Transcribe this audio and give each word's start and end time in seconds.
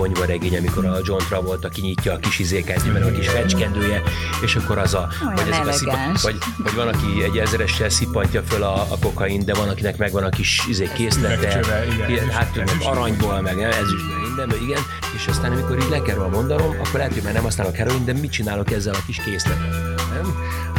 ponyvaregény, 0.00 0.56
amikor 0.56 0.84
a 0.84 0.98
John 1.04 1.22
Travolta 1.28 1.68
kinyitja 1.68 2.12
a 2.12 2.16
kis 2.16 2.38
izéket, 2.38 2.92
mert 2.92 3.04
a 3.04 3.12
kis 3.12 3.28
fecskendője, 3.28 4.02
és 4.42 4.56
akkor 4.56 4.78
az 4.78 4.94
a, 4.94 5.08
vagy, 5.34 5.48
ezek 5.48 5.66
a 5.66 5.72
szipa, 5.72 5.98
vagy, 6.22 6.38
vagy 6.56 6.74
van, 6.74 6.88
aki 6.88 7.22
egy 7.22 7.38
ezeressel 7.38 7.88
szipantja 7.88 8.42
föl 8.42 8.62
a, 8.62 8.74
a 8.74 8.98
kokain, 9.00 9.44
de 9.44 9.54
van, 9.54 9.68
akinek 9.68 9.96
megvan 9.96 10.22
a 10.22 10.28
kis 10.28 10.62
izé 10.68 10.88
készlete, 10.94 11.60
igen, 12.08 12.28
hát 12.30 12.56
meg 12.56 12.68
aranyból, 12.84 13.40
meg 13.40 13.56
nem, 13.56 13.70
ezüstből, 13.70 14.20
mindenből, 14.26 14.60
igen, 14.62 14.80
és 15.16 15.26
aztán 15.26 15.52
amikor 15.52 15.78
így 15.78 15.90
le 15.90 16.02
kell 16.02 16.14
róla 16.14 16.28
mondanom, 16.28 16.70
akkor 16.70 16.98
lehet, 16.98 17.12
hogy 17.12 17.22
már 17.22 17.32
nem 17.32 17.42
használok 17.42 17.76
heroin, 17.76 18.04
de 18.04 18.12
mit 18.12 18.32
csinálok 18.32 18.70
ezzel 18.70 18.94
a 18.94 19.02
kis 19.06 19.20
készletet, 19.24 19.70
nem? 20.12 20.34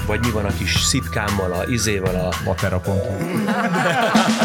Vagy 0.05 0.19
mi 0.19 0.31
van 0.31 0.45
a 0.45 0.53
kis 0.57 0.83
szipkámmal, 0.83 1.51
a 1.51 1.63
izéval, 1.67 2.15
a... 2.15 2.33
Matera.hu 2.43 2.91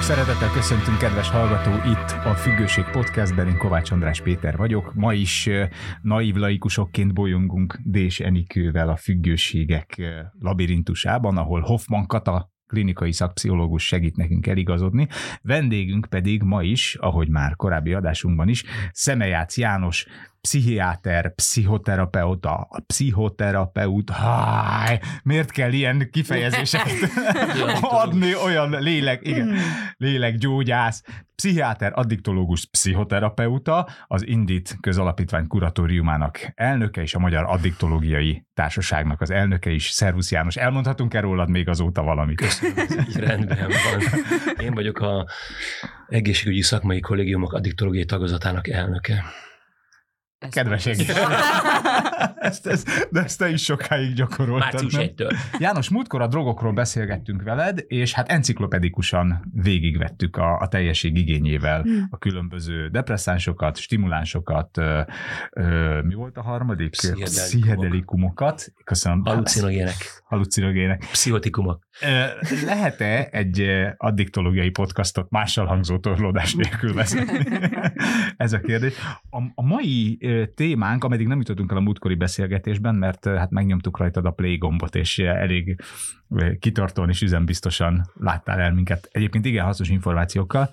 Sok 0.00 0.16
szeretettel 0.16 0.50
köszöntünk, 0.50 0.98
kedves 0.98 1.30
hallgató, 1.30 1.70
itt 1.90 2.10
a 2.10 2.34
Függőség 2.34 2.84
Podcastben, 2.84 3.48
én 3.48 3.56
Kovács 3.56 3.90
András 3.90 4.20
Péter 4.20 4.56
vagyok. 4.56 4.94
Ma 4.94 5.12
is 5.12 5.48
naív 6.02 6.34
laikusokként 6.34 7.14
bolyongunk 7.14 7.78
Dés 7.84 8.20
Enikővel 8.20 8.88
a 8.88 8.96
függőségek 8.96 10.02
labirintusában, 10.38 11.36
ahol 11.36 11.60
Hoffman 11.60 12.06
Kata 12.06 12.50
klinikai 12.66 13.12
szakpszichológus 13.12 13.86
segít 13.86 14.16
nekünk 14.16 14.46
eligazodni. 14.46 15.08
Vendégünk 15.42 16.06
pedig 16.10 16.42
ma 16.42 16.62
is, 16.62 16.94
ahogy 16.94 17.28
már 17.28 17.56
korábbi 17.56 17.92
adásunkban 17.92 18.48
is, 18.48 18.64
Szemejács 18.92 19.56
János, 19.56 20.06
pszichiáter, 20.40 21.34
pszichoterapeuta, 21.34 22.54
a 22.70 22.80
pszichoterapeut, 22.86 24.10
háj, 24.10 25.00
miért 25.22 25.50
kell 25.50 25.72
ilyen 25.72 26.08
kifejezéseket 26.10 27.10
adni, 28.02 28.34
olyan 28.36 28.82
lélek, 28.82 29.26
igen, 29.26 29.48
hmm. 29.48 29.58
lélekgyógyász, 29.96 31.02
pszichiáter, 31.34 31.92
addiktológus, 31.94 32.66
pszichoterapeuta, 32.66 33.88
az 34.06 34.26
Indit 34.26 34.76
közalapítvány 34.80 35.46
kuratóriumának 35.46 36.52
elnöke 36.54 37.02
és 37.02 37.14
a 37.14 37.18
Magyar 37.18 37.44
Addiktológiai 37.44 38.46
Társaságnak 38.54 39.20
az 39.20 39.30
elnöke 39.30 39.70
is. 39.70 39.88
Szervusz 39.88 40.30
János, 40.30 40.56
elmondhatunk-e 40.56 41.20
rólad 41.20 41.50
még 41.50 41.68
azóta 41.68 42.02
valamit? 42.02 42.36
Köszönöm, 42.36 42.86
rendben 43.26 43.68
van. 43.68 44.22
Én 44.64 44.74
vagyok 44.74 44.98
a 44.98 45.26
egészségügyi 46.08 46.62
szakmai 46.62 47.00
kollégiumok 47.00 47.52
addiktológiai 47.52 48.04
tagozatának 48.04 48.68
elnöke. 48.68 49.24
Ez 50.40 50.52
Kedves 50.52 50.86
ezt, 52.36 52.66
ezt, 52.66 53.08
de 53.10 53.22
ezt 53.22 53.38
te 53.38 53.48
is 53.48 53.62
sokáig 53.62 54.14
gyakoroltad. 54.14 54.72
Március 54.72 54.94
1 54.94 55.26
János, 55.58 55.88
múltkor 55.88 56.20
a 56.20 56.26
drogokról 56.26 56.72
beszélgettünk 56.72 57.42
veled, 57.42 57.84
és 57.86 58.12
hát 58.12 58.28
enciklopedikusan 58.28 59.50
végigvettük 59.54 60.36
a, 60.36 60.58
a 60.58 60.68
teljesség 60.68 61.16
igényével 61.16 61.82
hmm. 61.82 62.06
a 62.10 62.18
különböző 62.18 62.88
depresszánsokat, 62.88 63.76
stimulánsokat, 63.76 64.78
ö, 64.78 65.00
ö, 65.50 66.00
mi 66.02 66.14
volt 66.14 66.36
a 66.36 66.42
harmadik? 66.42 66.90
Pszichedelikumokat. 66.90 68.72
Köszönöm. 68.84 69.24
Halucinogének. 69.24 70.22
Halucinogének. 70.24 71.06
Pszichotikumok. 71.10 71.88
Lehet-e 72.64 73.28
egy 73.30 73.66
addiktológiai 73.96 74.70
podcastot 74.70 75.30
mással 75.30 75.66
hangzó 75.66 75.98
torlódás 75.98 76.54
nélkül 76.54 76.94
vezetni? 76.94 77.58
Ez 78.36 78.52
a 78.52 78.60
kérdés. 78.60 78.94
A, 79.30 79.42
a 79.54 79.62
mai 79.62 80.18
témánk, 80.54 81.04
ameddig 81.04 81.26
nem 81.26 81.38
jutottunk 81.38 81.70
el 81.70 81.76
a 81.76 81.80
múltkori 81.80 82.14
beszélgetésben, 82.14 82.94
mert 82.94 83.24
hát 83.24 83.50
megnyomtuk 83.50 83.98
rajtad 83.98 84.24
a 84.24 84.30
play 84.30 84.56
gombot, 84.56 84.94
és 84.94 85.18
elég 85.18 85.80
kitartóan 86.58 87.08
és 87.08 87.22
üzembiztosan 87.22 88.10
láttál 88.14 88.60
el 88.60 88.72
minket. 88.72 89.08
Egyébként 89.10 89.44
igen 89.44 89.64
hasznos 89.64 89.88
információkkal. 89.88 90.70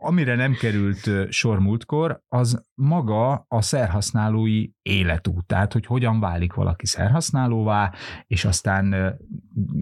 Amire 0.00 0.34
nem 0.34 0.52
került 0.52 1.32
sor 1.32 1.58
múltkor, 1.58 2.22
az 2.28 2.64
maga 2.74 3.44
a 3.48 3.62
szerhasználói 3.62 4.68
életút, 4.82 5.46
tehát 5.46 5.72
hogy 5.72 5.86
hogyan 5.86 6.20
válik 6.20 6.52
valaki 6.52 6.86
szerhasználóvá, 6.86 7.92
és 8.26 8.44
aztán 8.44 9.16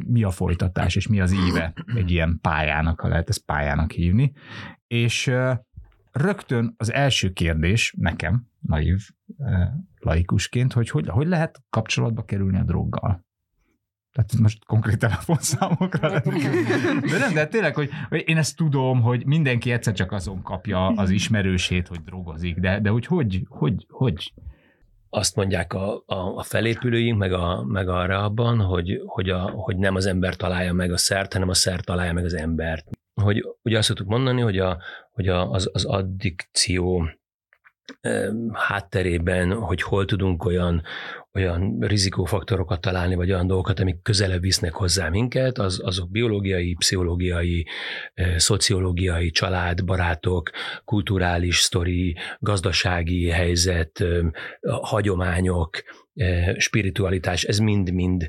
mi 0.06 0.22
a 0.22 0.30
folytatás, 0.30 0.96
és 0.96 1.08
mi 1.08 1.20
az 1.20 1.32
íve 1.32 1.72
egy 1.96 2.10
ilyen 2.10 2.38
pályának, 2.40 3.00
ha 3.00 3.08
lehet 3.08 3.28
ezt 3.28 3.44
pályának 3.44 3.90
hívni. 3.90 4.32
És 4.86 5.32
rögtön 6.14 6.74
az 6.76 6.92
első 6.92 7.32
kérdés 7.32 7.94
nekem, 7.98 8.46
naív 8.60 9.08
laikusként, 9.98 10.72
hogy, 10.72 10.90
hogy 10.90 11.08
hogy 11.08 11.26
lehet 11.26 11.62
kapcsolatba 11.70 12.24
kerülni 12.24 12.58
a 12.58 12.62
droggal. 12.62 13.24
Tehát 14.12 14.38
most 14.38 14.64
konkrét 14.64 14.98
telefonszámokra 14.98 16.20
De 16.20 17.18
nem, 17.18 17.34
de 17.34 17.46
tényleg, 17.46 17.74
hogy, 17.74 17.90
hogy 18.08 18.22
én 18.26 18.36
ezt 18.36 18.56
tudom, 18.56 19.00
hogy 19.00 19.26
mindenki 19.26 19.70
egyszer 19.70 19.92
csak 19.92 20.12
azon 20.12 20.42
kapja 20.42 20.86
az 20.86 21.10
ismerősét, 21.10 21.88
hogy 21.88 22.02
drogozik, 22.02 22.58
de, 22.58 22.80
de 22.80 22.90
hogy 22.90 23.06
hogy, 23.06 23.44
hogy, 23.48 23.86
hogy? 23.88 24.32
Azt 25.08 25.36
mondják 25.36 25.72
a, 25.72 26.02
a, 26.06 26.36
a 26.36 26.42
felépülőink, 26.42 27.18
meg, 27.18 27.32
a, 27.32 27.64
meg 27.64 27.88
a 27.88 28.06
rehabban, 28.06 28.60
hogy, 28.60 29.02
hogy, 29.06 29.30
a, 29.30 29.40
hogy 29.40 29.76
nem 29.76 29.94
az 29.94 30.06
ember 30.06 30.36
találja 30.36 30.72
meg 30.72 30.92
a 30.92 30.96
szert, 30.96 31.32
hanem 31.32 31.48
a 31.48 31.54
szer 31.54 31.80
találja 31.80 32.12
meg 32.12 32.24
az 32.24 32.34
embert. 32.34 32.90
Hogy 33.14 33.44
ugye 33.62 33.78
azt 33.78 33.86
szoktuk 33.86 34.08
mondani, 34.08 34.40
hogy, 34.40 34.58
a, 34.58 34.82
hogy 35.10 35.28
a, 35.28 35.50
az, 35.50 35.70
az 35.72 35.84
addikció 35.84 37.08
hátterében, 38.52 39.52
hogy 39.52 39.82
hol 39.82 40.04
tudunk 40.04 40.44
olyan, 40.44 40.82
olyan 41.32 41.78
rizikófaktorokat 41.80 42.80
találni, 42.80 43.14
vagy 43.14 43.32
olyan 43.32 43.46
dolgokat, 43.46 43.80
amik 43.80 44.02
közelebb 44.02 44.40
visznek 44.40 44.72
hozzá 44.72 45.08
minket, 45.08 45.58
az, 45.58 45.80
azok 45.84 46.10
biológiai, 46.10 46.74
pszichológiai, 46.74 47.66
szociológiai, 48.36 49.30
család, 49.30 49.84
barátok, 49.84 50.50
kulturális 50.84 51.56
sztori, 51.56 52.16
gazdasági 52.38 53.28
helyzet, 53.28 54.04
hagyományok, 54.60 55.82
spiritualitás, 56.56 57.44
ez 57.44 57.58
mind-mind 57.58 58.26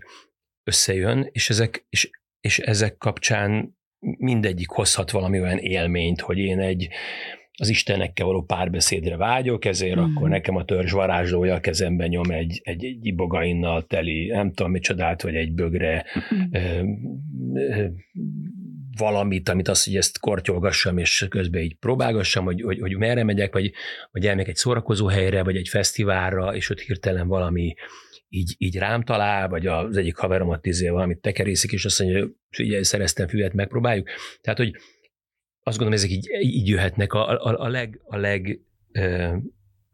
összejön, 0.64 1.30
és 1.32 1.50
ezek, 1.50 1.86
és, 1.90 2.10
és 2.40 2.60
ezek 2.60 2.98
kapcsán 2.98 3.75
mindegyik 4.18 4.70
hozhat 4.70 5.12
valami 5.12 5.42
olyan 5.42 5.58
élményt, 5.58 6.22
hogy 6.22 6.38
én 6.38 6.60
egy, 6.60 6.88
az 7.58 7.70
Istenekkel 7.70 8.26
való 8.26 8.44
párbeszédre 8.44 9.18
vágyok, 9.18 9.66
ezért 9.66 10.00
mm. 10.00 10.00
akkor 10.00 10.30
nekem 10.30 10.56
a 10.56 10.66
törzs 10.66 10.92
varázslója 10.92 11.56
a 11.56 11.60
kezemben 11.60 12.08
nyom 12.08 12.32
egy, 12.32 12.62
egy, 12.64 12.86
egy 12.86 13.06
ibogainnal 13.06 13.86
teli, 13.88 14.28
nem 14.28 14.54
tudom, 14.54 14.72
mit 14.72 14.84
csodát, 14.84 15.22
vagy 15.22 15.36
egy 15.36 15.52
bögre 15.52 16.06
mm. 16.34 16.40
ö, 16.52 16.84
ö, 17.54 17.86
valamit, 18.98 19.50
amit 19.50 19.68
azt, 19.68 19.86
hogy 19.86 19.96
ezt 19.96 20.20
kortyolgassam, 20.20 20.98
és 20.98 21.26
közben 21.30 21.62
így 21.62 21.76
próbálgassam, 21.76 22.46
hogy, 22.46 22.62
hogy, 22.62 22.80
hogy 22.80 22.98
merre 22.98 23.24
megyek, 23.24 23.54
vagy, 23.54 23.72
vagy 24.12 24.28
elmegyek 24.28 24.50
egy 24.50 24.56
szórakozó 24.56 25.08
helyre, 25.08 25.44
vagy 25.44 25.56
egy 25.56 25.68
fesztiválra, 25.68 26.56
és 26.56 26.70
ott 26.70 26.80
hirtelen 26.80 27.28
valami 27.28 27.74
így, 28.36 28.56
így 28.58 28.78
rám 28.78 29.04
talál, 29.04 29.50
vagy 29.50 29.68
az 29.68 29.98
egyik 29.98 30.16
haveromat 30.16 30.62
tízé 30.62 30.90
valamit 30.90 31.18
tekerészik, 31.18 31.72
és 31.72 31.86
azt 31.86 32.00
mondja, 32.00 32.20
hogy 32.20 32.36
figyelj, 32.50 32.84
szereztem 32.84 33.28
füvet, 33.28 33.54
megpróbáljuk. 33.54 34.10
Tehát, 34.42 34.60
hogy 34.60 34.76
azt 35.64 35.78
gondolom, 35.78 35.94
ezek 35.94 36.10
így, 36.10 36.30
így 36.40 36.68
jöhetnek 36.68 37.14
a, 37.14 37.30
a, 37.30 37.60
a 37.60 37.68
leg, 37.68 38.02
a 38.04 38.18
leg 38.18 38.60
e, 38.92 39.36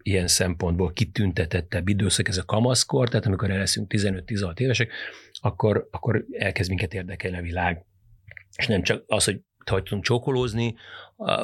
ilyen 0.01 0.27
szempontból 0.27 0.93
kitüntetettebb 0.93 1.87
időszak, 1.87 2.27
ez 2.27 2.37
a 2.37 2.45
kamaszkor, 2.45 3.09
tehát 3.09 3.25
amikor 3.25 3.49
el 3.49 3.57
leszünk 3.57 3.93
15-16 3.95 4.59
évesek, 4.59 4.91
akkor, 5.41 5.87
akkor 5.91 6.25
elkezd 6.31 6.69
minket 6.69 6.93
érdekelni 6.93 7.37
a 7.37 7.41
világ. 7.41 7.85
És 8.55 8.67
nem 8.67 8.81
csak 8.81 9.03
az, 9.07 9.23
hogy 9.23 9.41
hogy 9.69 9.83
tudunk 9.83 10.03
csókolózni, 10.03 10.75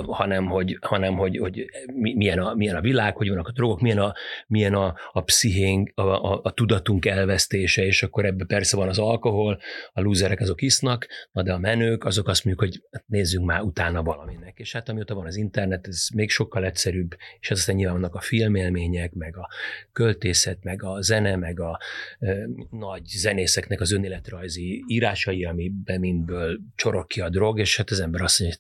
hanem 0.05 0.45
hogy, 0.45 0.77
hanem 0.81 1.15
hogy, 1.15 1.37
hogy 1.37 1.65
milyen, 1.93 2.39
a, 2.39 2.53
milyen 2.53 2.75
a 2.75 2.81
világ, 2.81 3.15
hogy 3.15 3.29
vannak 3.29 3.47
a 3.47 3.51
drogok, 3.51 3.81
milyen 3.81 3.97
a, 3.97 4.13
milyen 4.47 4.73
a, 4.73 4.95
a 5.11 5.21
pszichénk, 5.21 5.91
a, 5.95 6.01
a, 6.01 6.39
a 6.43 6.51
tudatunk 6.51 7.05
elvesztése, 7.05 7.85
és 7.85 8.03
akkor 8.03 8.25
ebbe 8.25 8.45
persze 8.45 8.77
van 8.77 8.87
az 8.87 8.99
alkohol, 8.99 9.59
a 9.93 10.01
lúzerek 10.01 10.39
azok 10.39 10.61
isznak, 10.61 11.07
na 11.31 11.43
de 11.43 11.53
a 11.53 11.57
menők 11.57 12.03
azok 12.03 12.27
azt 12.27 12.45
mondjuk, 12.45 12.69
hogy 12.69 12.83
hát 12.91 13.03
nézzünk 13.07 13.45
már 13.45 13.61
utána 13.61 14.03
valaminek. 14.03 14.59
És 14.59 14.71
hát 14.73 14.89
amióta 14.89 15.15
van 15.15 15.25
az 15.25 15.35
internet, 15.35 15.87
ez 15.87 16.07
még 16.13 16.29
sokkal 16.29 16.65
egyszerűbb, 16.65 17.15
és 17.39 17.51
ez 17.51 17.57
aztán 17.57 17.75
nyilván 17.75 17.95
vannak 17.95 18.15
a 18.15 18.19
filmélmények, 18.19 19.13
meg 19.13 19.37
a 19.37 19.49
költészet, 19.91 20.63
meg 20.63 20.83
a 20.83 21.01
zene, 21.01 21.35
meg 21.35 21.59
a 21.59 21.79
e, 22.19 22.35
nagy 22.69 23.05
zenészeknek 23.05 23.81
az 23.81 23.91
önéletrajzi 23.91 24.83
írásai, 24.87 25.45
amiben 25.45 25.99
mindből 25.99 26.59
csorog 26.75 27.07
ki 27.07 27.21
a 27.21 27.29
drog, 27.29 27.59
és 27.59 27.77
hát 27.77 27.89
az 27.89 27.99
ember 27.99 28.21
azt 28.21 28.39
mondja, 28.39 28.59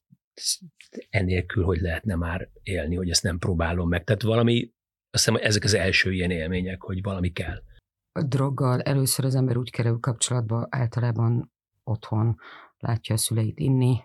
enélkül, 1.09 1.63
hogy 1.63 1.79
lehetne 1.79 2.15
már 2.15 2.49
élni, 2.63 2.95
hogy 2.95 3.09
ezt 3.09 3.23
nem 3.23 3.37
próbálom 3.37 3.89
meg. 3.89 4.03
Tehát 4.03 4.21
valami, 4.21 4.73
azt 5.09 5.25
hiszem, 5.25 5.41
ezek 5.43 5.63
az 5.63 5.73
első 5.73 6.13
ilyen 6.13 6.31
élmények, 6.31 6.81
hogy 6.81 7.01
valami 7.01 7.31
kell. 7.31 7.63
A 8.11 8.23
droggal 8.23 8.81
először 8.81 9.25
az 9.25 9.35
ember 9.35 9.57
úgy 9.57 9.71
kerül 9.71 9.99
kapcsolatba, 9.99 10.67
általában 10.69 11.51
otthon 11.83 12.35
látja 12.77 13.15
a 13.15 13.17
szüleit 13.17 13.59
inni, 13.59 13.99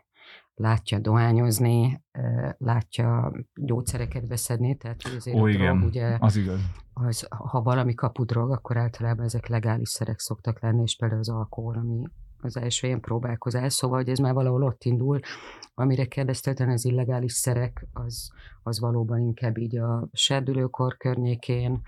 látja 0.54 0.98
dohányozni, 0.98 2.02
látja 2.58 3.32
gyógyszereket 3.54 4.26
beszedni, 4.26 4.76
tehát 4.76 5.02
azért 5.16 5.36
Ó, 5.36 5.42
a 5.42 5.48
igen, 5.48 5.76
drog, 5.76 5.88
ugye, 5.88 6.16
az 6.20 6.36
igaz. 6.36 6.60
az, 6.92 7.26
ha 7.28 7.62
valami 7.62 7.94
kapu 7.94 8.24
drog, 8.24 8.50
akkor 8.50 8.76
általában 8.76 9.24
ezek 9.24 9.46
legális 9.46 9.88
szerek 9.88 10.18
szoktak 10.18 10.60
lenni, 10.60 10.82
és 10.82 10.96
például 10.96 11.20
az 11.20 11.28
alkohol, 11.28 11.76
ami 11.76 12.06
az 12.44 12.56
első 12.56 12.86
ilyen 12.86 13.00
próbálkozás, 13.00 13.72
szóval 13.72 13.98
hogy 13.98 14.08
ez 14.08 14.18
már 14.18 14.34
valahol 14.34 14.62
ott 14.62 14.84
indul. 14.84 15.20
Amire 15.74 16.06
kérdeztelten 16.06 16.70
az 16.70 16.84
illegális 16.84 17.32
szerek, 17.32 17.86
az, 17.92 18.30
az 18.62 18.80
valóban 18.80 19.20
inkább 19.20 19.58
így 19.58 19.76
a 19.76 20.08
serdülőkor 20.12 20.96
környékén, 20.96 21.80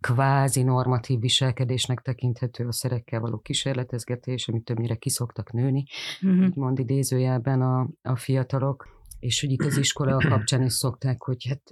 kvázi 0.00 0.62
normatív 0.62 1.20
viselkedésnek 1.20 2.00
tekinthető 2.00 2.66
a 2.66 2.72
szerekkel 2.72 3.20
való 3.20 3.38
kísérletezgetés, 3.38 4.48
amit 4.48 4.64
többnyire 4.64 4.94
kiszoktak 4.94 5.52
nőni, 5.52 5.84
Mhm. 6.20 6.46
mond 6.54 6.78
idézőjelben 6.78 7.62
a, 7.62 7.88
a 8.02 8.16
fiatalok, 8.16 8.88
és 9.18 9.40
hogy 9.40 9.50
itt 9.50 9.64
az 9.64 9.76
iskola 9.76 10.16
kapcsán 10.28 10.62
is 10.62 10.72
szokták, 10.72 11.22
hogy 11.22 11.46
hát 11.48 11.62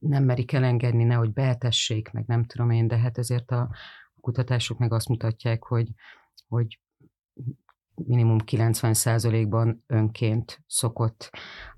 nem 0.00 0.24
merik 0.24 0.52
elengedni, 0.52 1.04
nehogy 1.04 1.32
behetessék, 1.32 2.10
meg 2.10 2.24
nem 2.26 2.44
tudom 2.44 2.70
én, 2.70 2.88
de 2.88 2.98
hát 2.98 3.18
ezért 3.18 3.50
a, 3.50 3.60
a 4.14 4.20
kutatások 4.20 4.78
meg 4.78 4.92
azt 4.92 5.08
mutatják, 5.08 5.62
hogy, 5.62 5.88
hogy 6.48 6.80
minimum 8.06 8.36
90%-ban 8.46 9.84
önként 9.86 10.60
szokott 10.66 11.30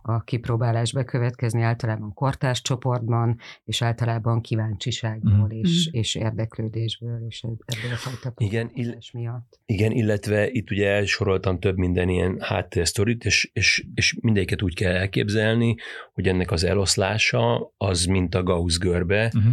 a 0.02 0.22
kipróbálás 0.24 0.92
bekövetkezni, 0.92 1.62
általában 1.62 2.12
kortárs 2.14 2.62
csoportban, 2.62 3.38
és 3.64 3.82
általában 3.82 4.40
kíváncsiságból 4.40 5.32
Mhm. 5.46 5.50
és, 5.50 5.88
Mhm. 5.90 5.98
és 5.98 6.14
érdeklődésből, 6.14 7.24
és 7.28 7.42
ebből 7.42 7.92
a 7.92 7.96
fajta 7.96 8.32
Igen, 8.36 8.70
ill- 8.74 9.12
miatt. 9.12 9.60
Igen, 9.66 9.90
illetve 9.92 10.50
itt 10.50 10.70
ugye 10.70 10.88
elsoroltam 10.88 11.58
több 11.58 11.76
minden 11.76 12.08
ilyen 12.08 12.36
háttérsztorit, 12.40 13.24
és, 13.24 13.50
és, 13.52 13.86
és 13.94 14.16
mindegyiket 14.20 14.62
úgy 14.62 14.74
kell 14.74 14.94
elképzelni, 14.94 15.74
hogy 16.12 16.28
ennek 16.28 16.50
az 16.50 16.64
eloszlása 16.64 17.72
az 17.76 18.04
mint 18.04 18.34
a 18.34 18.42
Gauss 18.42 18.78
görbe, 18.78 19.32
Uh-huh. 19.36 19.52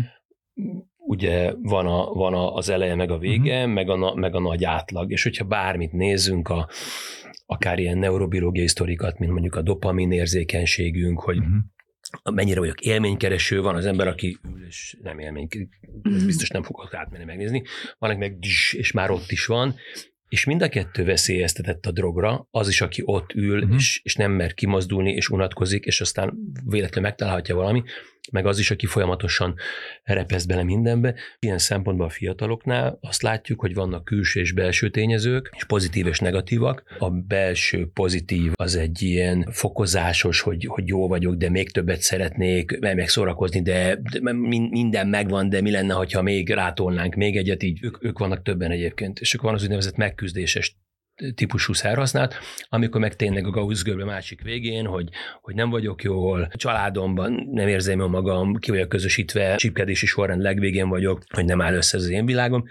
Ugye 1.08 1.54
van, 1.62 1.86
a, 1.86 2.14
van 2.14 2.34
a, 2.34 2.54
az 2.54 2.70
eleje 2.70 2.96
meg 2.96 3.12
a 3.12 3.18
vége, 3.18 3.58
uh-huh. 3.58 3.74
meg, 3.74 3.90
a, 3.90 4.16
meg 4.16 4.36
a 4.36 4.40
nagy 4.40 4.64
átlag, 4.64 5.12
és 5.12 5.24
hogyha 5.24 5.46
bármit 5.46 5.92
nézzünk, 5.92 6.50
a, 6.50 6.70
akár 7.46 7.80
ilyen 7.80 7.98
neurobiológiai 7.98 8.68
sztorikat, 8.68 9.20
mint 9.20 9.32
mondjuk 9.32 9.56
a 9.56 9.62
dopamin 9.62 10.12
érzékenységünk, 10.12 11.20
hogy 11.20 11.38
Uh-huh. 11.38 12.36
mennyire 12.36 12.60
vagyok 12.60 12.82
élménykereső, 12.82 13.62
van 13.62 13.76
az 13.76 13.86
ember, 13.86 14.08
aki 14.08 14.38
és 14.68 14.98
nem 15.02 15.20
élmény, 15.20 15.48
ez 16.04 16.26
biztos 16.26 16.50
nem 16.50 16.64
fogok 16.64 16.94
átmenni 16.94 17.24
megnézni, 17.24 17.64
van, 17.98 18.10
aki 18.10 18.20
meg 18.20 18.40
dzs, 18.40 18.74
és 18.74 18.92
már 18.92 19.10
ott 19.12 19.32
is 19.32 19.46
van, 19.46 19.76
és 20.30 20.46
mind 20.46 20.62
a 20.62 20.70
kettő 20.70 21.04
veszélyeztetett 21.04 21.86
a 21.86 21.92
drogra, 21.92 22.48
az 22.52 22.68
is, 22.68 22.82
aki 22.82 23.02
ott 23.06 23.34
ül, 23.34 23.56
Mhm. 23.56 23.64
uh-huh. 23.64 23.78
és, 23.78 24.00
és 24.04 24.16
nem 24.16 24.32
mer 24.32 24.54
kimozdulni, 24.54 25.12
és 25.12 25.30
unatkozik, 25.30 25.86
és 25.86 26.02
aztán 26.02 26.38
véletlenül 26.66 27.10
megtalálhatja 27.10 27.56
valami, 27.56 27.84
meg 28.32 28.46
az 28.46 28.60
is, 28.60 28.72
aki 28.72 28.86
folyamatosan 28.86 29.56
repeszt 30.04 30.48
bele 30.48 30.64
mindenbe. 30.64 31.16
Ilyen 31.40 31.58
szempontból 31.58 32.06
a 32.06 32.10
fiataloknál 32.10 32.98
azt 33.02 33.22
látjuk, 33.22 33.60
hogy 33.60 33.74
vannak 33.74 34.06
külső 34.06 34.40
és 34.40 34.52
belső 34.52 34.90
tényezők, 34.90 35.50
és 35.56 35.64
pozitív 35.64 36.08
és 36.08 36.20
negatívak. 36.20 36.84
A 37.00 37.10
belső 37.10 37.90
pozitív 37.94 38.52
az 38.56 38.76
egy 38.76 39.02
ilyen 39.02 39.48
fokozásos, 39.52 40.42
hogy, 40.42 40.66
hogy 40.66 40.88
jó 40.88 41.08
vagyok, 41.08 41.36
de 41.36 41.50
még 41.50 41.72
többet 41.72 42.02
szeretnék, 42.02 42.80
meg 42.80 43.10
szórakozni, 43.10 43.62
de, 43.62 44.00
de 44.12 44.34
min- 44.34 44.70
minden 44.70 45.08
megvan, 45.08 45.50
de 45.50 45.62
mi 45.62 45.72
lenne, 45.72 45.94
ha 46.14 46.22
még 46.22 46.50
rátolnánk 46.50 47.16
még 47.16 47.38
egyet, 47.38 47.64
így 47.64 47.80
ők, 47.82 48.04
ők 48.04 48.20
vannak 48.20 48.44
többen 48.44 48.72
egyébként. 48.72 49.20
És 49.20 49.34
akkor 49.34 49.46
van 49.46 49.56
az 49.56 49.64
úgynevezett 49.64 49.96
megküzdéses 49.96 50.76
típusú 51.36 51.74
szerhasználat, 51.74 52.36
amikor 52.70 53.02
meg 53.02 53.16
tényleg 53.16 53.46
a 53.46 53.50
Gauss 53.50 53.82
görbe 53.82 54.06
másik 54.06 54.42
végén, 54.42 54.86
hogy, 54.86 55.10
hogy 55.42 55.56
nem 55.56 55.70
vagyok 55.70 56.04
jól, 56.04 56.48
családomban 56.56 57.50
nem 57.52 57.68
érzem 57.68 58.00
jól 58.00 58.10
magam, 58.10 58.56
ki 58.56 58.72
vagyok 58.72 58.90
közösítve, 58.90 59.56
csipkedési 59.56 60.06
sorrend 60.06 60.42
legvégén 60.42 60.90
vagyok, 60.90 61.24
hogy 61.34 61.46
nem 61.46 61.62
áll 61.62 61.74
össze 61.74 61.98
az 61.98 62.10
én 62.10 62.26
világom, 62.26 62.64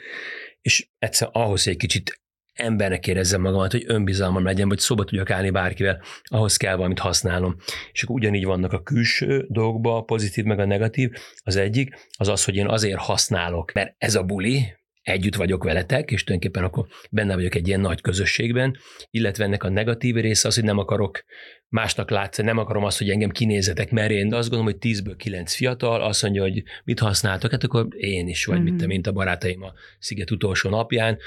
és 0.63 0.89
egyszer 0.99 1.29
ahhoz, 1.33 1.65
hogy 1.65 1.73
egy 1.73 1.79
kicsit 1.79 2.21
embernek 2.57 3.07
érezzem 3.07 3.41
magamat, 3.41 3.73
hogy 3.73 3.85
önbizalmam 3.87 4.45
legyen, 4.45 4.69
vagy 4.69 4.79
szóba 4.79 5.05
tudjak 5.05 5.31
állni 5.31 5.51
bárkivel, 5.51 6.03
ahhoz 6.25 6.57
kell 6.57 6.77
valamit 6.77 6.99
használnom. 6.99 7.57
És 7.93 8.03
akkor 8.03 8.17
ugyanígy 8.17 8.45
vannak 8.45 8.73
a 8.73 8.83
külső 8.83 9.47
dolgokban, 9.49 9.97
a 9.97 10.03
pozitív 10.03 10.45
meg 10.45 10.59
a 10.59 10.65
negatív. 10.65 11.11
Az 11.43 11.57
egyik 11.57 11.95
az 12.19 12.29
az, 12.29 12.45
hogy 12.45 12.57
én 12.57 12.69
azért 12.69 12.99
használok, 12.99 13.73
mert 13.73 13.95
ez 13.99 14.15
a 14.15 14.23
buli, 14.23 14.75
együtt 15.07 15.35
vagyok 15.35 15.65
veletek, 15.65 16.11
és 16.11 16.25
tulajdonképpen 16.25 16.69
akkor 16.69 16.87
benne 17.11 17.35
vagyok 17.35 17.55
egy 17.55 17.69
ilyen 17.69 17.81
nagy 17.81 18.01
közösségben, 18.01 18.77
illetve 19.11 19.45
ennek 19.45 19.63
a 19.63 19.69
negatív 19.69 20.15
része 20.15 20.49
az, 20.49 20.55
hogy 20.55 20.65
nem 20.65 20.79
akarok 20.79 21.25
másnak 21.69 22.11
látszani, 22.11 22.49
nem 22.49 22.59
akarom 22.59 22.85
azt, 22.85 22.99
hogy 22.99 23.11
engem 23.11 23.31
kinézetek, 23.31 23.91
mert 23.91 24.11
én 24.11 24.35
azt 24.35 24.51
gondolom, 24.51 24.73
hogy 24.81 24.93
10-ből 24.93 25.15
9 25.17 25.55
fiatal 25.55 26.03
azt 26.03 26.23
mondja, 26.23 26.43
hogy 26.43 26.63
mit 26.85 26.99
használtok, 26.99 27.51
hát 27.51 27.65
akkor 27.65 27.87
én 27.97 28.29
is, 28.29 28.45
vagy 28.45 28.57
mm-hmm. 28.57 28.65
mit 28.65 28.77
te, 28.81 28.87
mint 28.87 29.07
a 29.07 29.13
barátaim 29.13 29.63
a 29.63 29.73
sziget 29.99 30.31
utolsó 30.31 30.71
napján, 30.71 31.19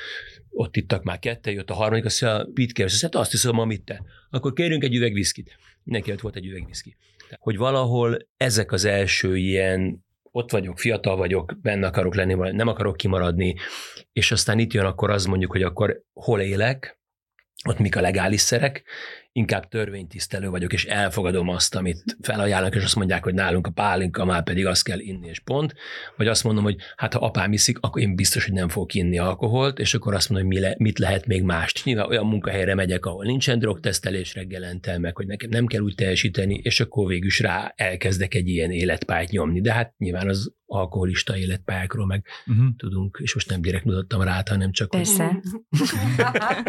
ott 0.49 0.75
ittak 0.75 1.03
már 1.03 1.19
kettő, 1.19 1.51
jött 1.51 1.69
a 1.69 1.73
harmadik, 1.73 2.05
azt 2.05 2.21
mondja, 2.21 2.47
mit 2.53 2.71
kérsz? 2.71 3.01
Hát 3.01 3.15
azt 3.15 3.31
hiszem, 3.31 3.59
amit 3.59 3.83
te. 3.83 4.03
Akkor 4.29 4.53
kérünk 4.53 4.83
egy 4.83 4.95
üveg 4.95 5.13
viszkit. 5.13 5.57
Mindenki 5.83 6.11
ott 6.11 6.21
volt 6.21 6.35
egy 6.35 6.45
üveg 6.45 6.65
viszki. 6.67 6.95
Hogy 7.37 7.57
valahol 7.57 8.27
ezek 8.37 8.71
az 8.71 8.85
első 8.85 9.37
ilyen 9.37 10.07
ott 10.39 10.51
vagyok, 10.51 10.79
fiatal 10.79 11.15
vagyok, 11.15 11.53
benne 11.61 11.87
akarok 11.87 12.15
lenni, 12.15 12.33
nem 12.51 12.67
akarok 12.67 12.97
kimaradni, 12.97 13.55
és 14.13 14.31
aztán 14.31 14.59
itt 14.59 14.73
jön 14.73 14.85
akkor 14.85 15.09
az 15.09 15.25
mondjuk, 15.25 15.51
hogy 15.51 15.63
akkor 15.63 16.01
hol 16.13 16.39
élek, 16.39 16.99
ott 17.67 17.79
mik 17.79 17.95
a 17.95 18.01
legális 18.01 18.41
szerek, 18.41 18.83
inkább 19.31 19.67
törvénytisztelő 19.67 20.49
vagyok, 20.49 20.73
és 20.73 20.85
elfogadom 20.85 21.49
azt, 21.49 21.75
amit 21.75 22.17
felajánlnak, 22.21 22.75
és 22.75 22.83
azt 22.83 22.95
mondják, 22.95 23.23
hogy 23.23 23.33
nálunk 23.33 23.67
a 23.67 23.71
pálinka 23.71 24.25
már 24.25 24.43
pedig 24.43 24.65
azt 24.65 24.83
kell 24.83 24.99
inni, 24.99 25.27
és 25.27 25.39
pont. 25.39 25.73
Vagy 26.17 26.27
azt 26.27 26.43
mondom, 26.43 26.63
hogy 26.63 26.75
hát 26.95 27.13
ha 27.13 27.25
apám 27.25 27.53
iszik, 27.53 27.77
akkor 27.81 28.01
én 28.01 28.15
biztos, 28.15 28.45
hogy 28.45 28.53
nem 28.53 28.69
fogok 28.69 28.93
inni 28.93 29.17
alkoholt, 29.17 29.79
és 29.79 29.93
akkor 29.93 30.13
azt 30.13 30.29
mondom, 30.29 30.47
hogy 30.47 30.57
mi 30.57 30.65
le, 30.65 30.75
mit 30.77 30.99
lehet 30.99 31.25
még 31.25 31.43
mást. 31.43 31.85
Nyilván 31.85 32.07
olyan 32.07 32.25
munkahelyre 32.25 32.75
megyek, 32.75 33.05
ahol 33.05 33.25
nincsen 33.25 33.59
drogtesztelés 33.59 34.33
reggelente, 34.33 34.97
meg 34.97 35.15
hogy 35.15 35.27
nekem 35.27 35.49
nem 35.49 35.65
kell 35.65 35.81
úgy 35.81 35.95
teljesíteni, 35.95 36.59
és 36.63 36.79
akkor 36.79 37.07
végül 37.07 37.27
is 37.27 37.39
rá 37.39 37.73
elkezdek 37.75 38.33
egy 38.33 38.47
ilyen 38.47 38.71
életpályát 38.71 39.29
nyomni. 39.29 39.61
De 39.61 39.73
hát 39.73 39.93
nyilván 39.97 40.29
az 40.29 40.53
alkoholista 40.65 41.37
életpályákról 41.37 42.05
meg 42.05 42.25
uh-huh. 42.45 42.65
tudunk, 42.77 43.19
és 43.21 43.33
most 43.33 43.49
nem 43.49 43.61
direkt 43.61 43.83
mutattam 43.85 44.21
rá, 44.21 44.43
hanem 44.49 44.71
csak... 44.71 44.89
Persze. 44.89 45.41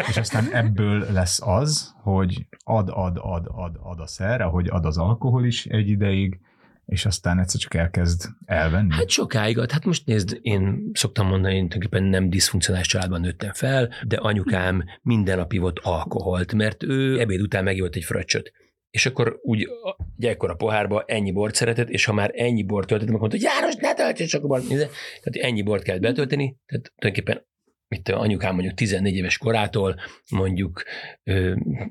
és 0.09 0.17
aztán 0.17 0.53
ebből 0.53 1.11
lesz 1.11 1.41
az, 1.41 1.93
hogy 2.03 2.45
ad, 2.63 2.89
ad, 2.89 3.17
ad, 3.21 3.45
ad, 3.47 3.75
ad 3.79 3.99
a 3.99 4.07
szer, 4.07 4.41
ahogy 4.41 4.67
ad 4.69 4.85
az 4.85 4.97
alkohol 4.97 5.45
is 5.45 5.65
egy 5.65 5.87
ideig, 5.87 6.39
és 6.85 7.05
aztán 7.05 7.39
egyszer 7.39 7.59
csak 7.59 7.73
elkezd 7.73 8.29
elvenni. 8.45 8.93
Hát 8.93 9.09
sokáig. 9.09 9.71
Hát 9.71 9.85
most 9.85 10.05
nézd, 10.05 10.39
én 10.41 10.91
szoktam 10.93 11.27
mondani, 11.27 11.55
én 11.55 11.69
tulajdonképpen 11.69 12.03
nem 12.03 12.29
diszfunkcionális 12.29 12.87
családban 12.87 13.21
nőttem 13.21 13.53
fel, 13.53 13.89
de 14.07 14.15
anyukám 14.15 14.83
minden 15.01 15.37
nap 15.37 15.53
ivott 15.53 15.79
alkoholt, 15.79 16.53
mert 16.53 16.83
ő 16.83 17.19
ebéd 17.19 17.41
után 17.41 17.63
megivott 17.63 17.95
egy 17.95 18.03
fröccsöt. 18.03 18.51
És 18.89 19.05
akkor 19.05 19.39
úgy 19.41 19.67
gyerekkor 20.15 20.49
a 20.49 20.55
pohárba 20.55 21.03
ennyi 21.07 21.31
bort 21.31 21.55
szeretett, 21.55 21.89
és 21.89 22.05
ha 22.05 22.13
már 22.13 22.31
ennyi 22.33 22.63
bort 22.63 22.87
töltöttem, 22.87 23.15
akkor 23.15 23.29
mondta, 23.29 23.47
hogy 23.47 23.57
János, 23.57 23.75
ne 23.75 23.93
töltsél 23.93 24.27
csak 24.27 24.43
a 24.43 24.47
bort. 24.47 24.67
Tehát 24.67 24.89
ennyi 25.31 25.61
bort 25.61 25.83
kellett 25.83 26.01
betölteni, 26.01 26.57
tehát 26.65 26.91
tulajdonképpen 26.95 27.49
mit 27.91 28.09
anyukám 28.09 28.53
mondjuk 28.53 28.73
14 28.73 29.15
éves 29.15 29.37
korától 29.37 29.99
mondjuk 30.29 30.83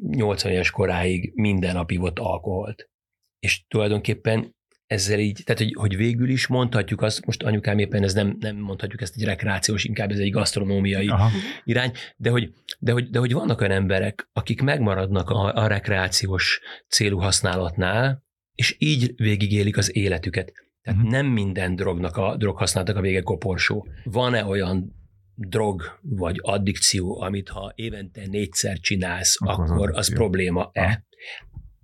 80 0.01 0.53
éves 0.53 0.71
koráig 0.71 1.33
minden 1.35 1.75
nap 1.75 1.91
ivott 1.91 2.19
alkoholt. 2.19 2.89
És 3.39 3.67
tulajdonképpen 3.69 4.55
ezzel 4.87 5.19
így, 5.19 5.41
tehát 5.45 5.61
hogy, 5.61 5.75
hogy 5.79 5.97
végül 5.97 6.29
is 6.29 6.47
mondhatjuk 6.47 7.03
azt, 7.03 7.27
most 7.27 7.43
anyukám 7.43 7.79
éppen 7.79 8.03
ez 8.03 8.15
nem, 8.15 8.37
nem 8.39 8.57
mondhatjuk 8.57 9.01
ezt 9.01 9.15
egy 9.17 9.25
rekreációs, 9.25 9.85
inkább 9.85 10.11
ez 10.11 10.19
egy 10.19 10.31
gasztronómiai 10.31 11.09
Aha. 11.09 11.31
irány, 11.65 11.93
de 12.17 12.31
hogy, 12.31 12.53
de, 12.79 12.93
hogy, 12.93 13.11
de 13.11 13.19
hogy 13.19 13.33
vannak 13.33 13.61
olyan 13.61 13.73
emberek, 13.73 14.29
akik 14.33 14.63
megmaradnak 14.63 15.31
a, 15.31 15.55
a 15.55 15.67
rekreációs 15.67 16.61
célú 16.89 17.19
használatnál, 17.19 18.25
és 18.55 18.77
így 18.79 19.13
végigélik 19.17 19.77
az 19.77 19.97
életüket. 19.97 20.53
Tehát 20.83 20.99
uh-huh. 20.99 21.13
nem 21.13 21.27
minden 21.27 21.77
drognak 21.77 22.17
a 22.17 22.37
droghasználatnak 22.37 22.97
a 22.97 23.01
vége 23.01 23.21
koporsó. 23.21 23.87
Van-e 24.05 24.45
olyan 24.45 25.00
drog 25.49 25.99
vagy 26.03 26.39
addikció, 26.43 27.21
amit 27.21 27.49
ha 27.49 27.73
évente 27.75 28.27
négyszer 28.27 28.79
csinálsz, 28.79 29.37
akkor, 29.39 29.71
akkor 29.71 29.91
az 29.95 30.13
probléma-e? 30.13 30.89
Ha. 30.89 31.09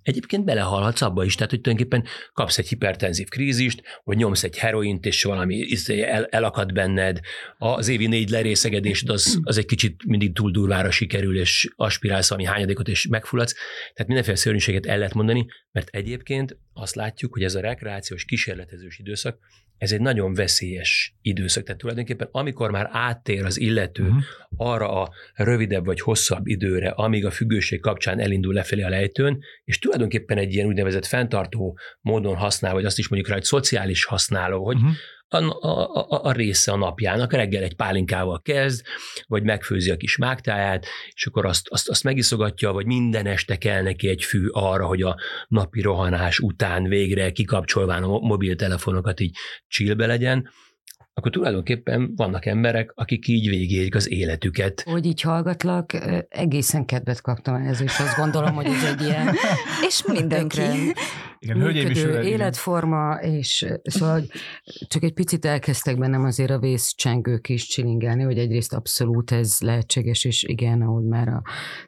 Egyébként 0.02 0.44
belehalhatsz 0.44 1.00
abba 1.00 1.24
is, 1.24 1.34
tehát 1.34 1.50
hogy 1.50 1.60
tulajdonképpen 1.60 2.08
kapsz 2.32 2.58
egy 2.58 2.68
hipertenzív 2.68 3.28
krízist, 3.28 3.82
vagy 4.04 4.16
nyomsz 4.16 4.42
egy 4.44 4.58
heroint, 4.58 5.06
és 5.06 5.22
valami 5.22 5.66
el, 5.88 6.24
elakad 6.24 6.72
benned, 6.72 7.20
az 7.58 7.88
évi 7.88 8.06
négy 8.06 8.28
lerészegedésed 8.28 9.08
az, 9.08 9.40
az 9.42 9.58
egy 9.58 9.66
kicsit 9.66 10.04
mindig 10.04 10.34
túl 10.34 10.50
durvára 10.50 10.90
sikerül, 10.90 11.38
és 11.38 11.72
aspirálsz 11.76 12.28
valami 12.28 12.46
hányadékot, 12.48 12.88
és 12.88 13.06
megfulladsz. 13.06 13.52
Tehát 13.52 14.06
mindenféle 14.06 14.36
szörnyűséget 14.36 14.86
el 14.86 14.98
lehet 14.98 15.14
mondani, 15.14 15.46
mert 15.72 15.88
egyébként 15.88 16.58
azt 16.72 16.94
látjuk, 16.94 17.32
hogy 17.32 17.42
ez 17.42 17.54
a 17.54 17.60
rekreációs 17.60 18.24
kísérletezős 18.24 18.98
időszak, 18.98 19.38
ez 19.78 19.92
egy 19.92 20.00
nagyon 20.00 20.34
veszélyes 20.34 21.14
időszak. 21.22 21.64
Tehát 21.64 21.80
tulajdonképpen 21.80 22.28
amikor 22.30 22.70
már 22.70 22.88
áttér 22.92 23.44
az 23.44 23.60
illető 23.60 24.02
Mhm. 24.02 24.16
arra 24.56 25.02
a 25.02 25.10
rövidebb 25.34 25.84
vagy 25.84 26.00
hosszabb 26.00 26.46
időre, 26.46 26.88
amíg 26.90 27.24
a 27.26 27.30
függőség 27.30 27.80
kapcsán 27.80 28.20
elindul 28.20 28.54
lefelé 28.54 28.82
a 28.82 28.88
lejtőn, 28.88 29.38
és 29.64 29.78
tulajdonképpen 29.78 30.38
egy 30.38 30.54
ilyen 30.54 30.66
úgynevezett 30.66 31.06
fenntartó 31.06 31.78
módon 32.00 32.36
használ, 32.36 32.72
vagy 32.72 32.84
azt 32.84 32.98
is 32.98 33.08
mondjuk 33.08 33.30
rá, 33.30 33.36
hogy 33.36 33.44
szociális 33.44 34.04
használó, 34.04 34.64
hogy 34.64 34.76
Mhm. 34.76 34.86
A, 35.28 35.36
a, 35.36 36.06
a, 36.08 36.24
a 36.24 36.32
része 36.32 36.72
a 36.72 36.76
napjának, 36.76 37.32
reggel 37.32 37.62
egy 37.62 37.76
pálinkával 37.76 38.42
kezd, 38.42 38.84
vagy 39.26 39.42
megfőzi 39.42 39.90
a 39.90 39.96
kis 39.96 40.16
mágtáját, 40.16 40.86
és 41.14 41.26
akkor 41.26 41.46
azt, 41.46 41.68
azt, 41.68 41.88
azt 41.88 42.04
megiszogatja, 42.04 42.72
vagy 42.72 42.86
minden 42.86 43.26
este 43.26 43.56
kell 43.56 43.82
neki 43.82 44.08
egy 44.08 44.24
fű 44.24 44.46
arra, 44.50 44.86
hogy 44.86 45.02
a 45.02 45.16
napi 45.48 45.80
rohanás 45.80 46.38
után 46.38 46.84
végre 46.84 47.32
kikapcsolván 47.32 48.02
a 48.02 48.06
mo- 48.06 48.22
mobiltelefonokat 48.22 49.20
így 49.20 49.36
csillbe 49.68 50.06
legyen, 50.06 50.50
akkor 51.18 51.30
tulajdonképpen 51.30 52.12
vannak 52.16 52.46
emberek, 52.46 52.92
akik 52.94 53.28
így 53.28 53.48
végélik 53.48 53.94
az 53.94 54.10
életüket. 54.10 54.82
Hogy 54.82 55.06
így 55.06 55.20
hallgatlak, 55.20 55.92
egészen 56.28 56.84
kedvet 56.84 57.20
kaptam 57.20 57.54
ez, 57.54 57.80
és 57.80 57.98
azt 57.98 58.16
gondolom, 58.16 58.54
hogy 58.54 58.66
ez 58.66 58.84
egy 58.84 59.02
ilyen 59.02 59.34
És 59.88 60.02
mindenki. 60.06 60.60
Igen, 61.48 61.60
hölgyeim 61.60 61.90
igen. 61.90 62.22
életforma, 62.22 63.18
és 63.20 63.66
szóval 63.82 64.22
csak 64.86 65.02
egy 65.02 65.12
picit 65.12 65.44
elkezdtek 65.44 65.98
bennem 65.98 66.24
azért 66.24 66.50
a 66.50 66.58
vészcsengők 66.58 67.48
is 67.48 67.66
csilingelni, 67.66 68.22
hogy 68.22 68.38
egyrészt 68.38 68.74
abszolút 68.74 69.30
ez 69.30 69.56
lehetséges, 69.60 70.24
és 70.24 70.42
igen, 70.42 70.82
ahogy 70.82 71.04
már 71.04 71.28
a, 71.28 71.42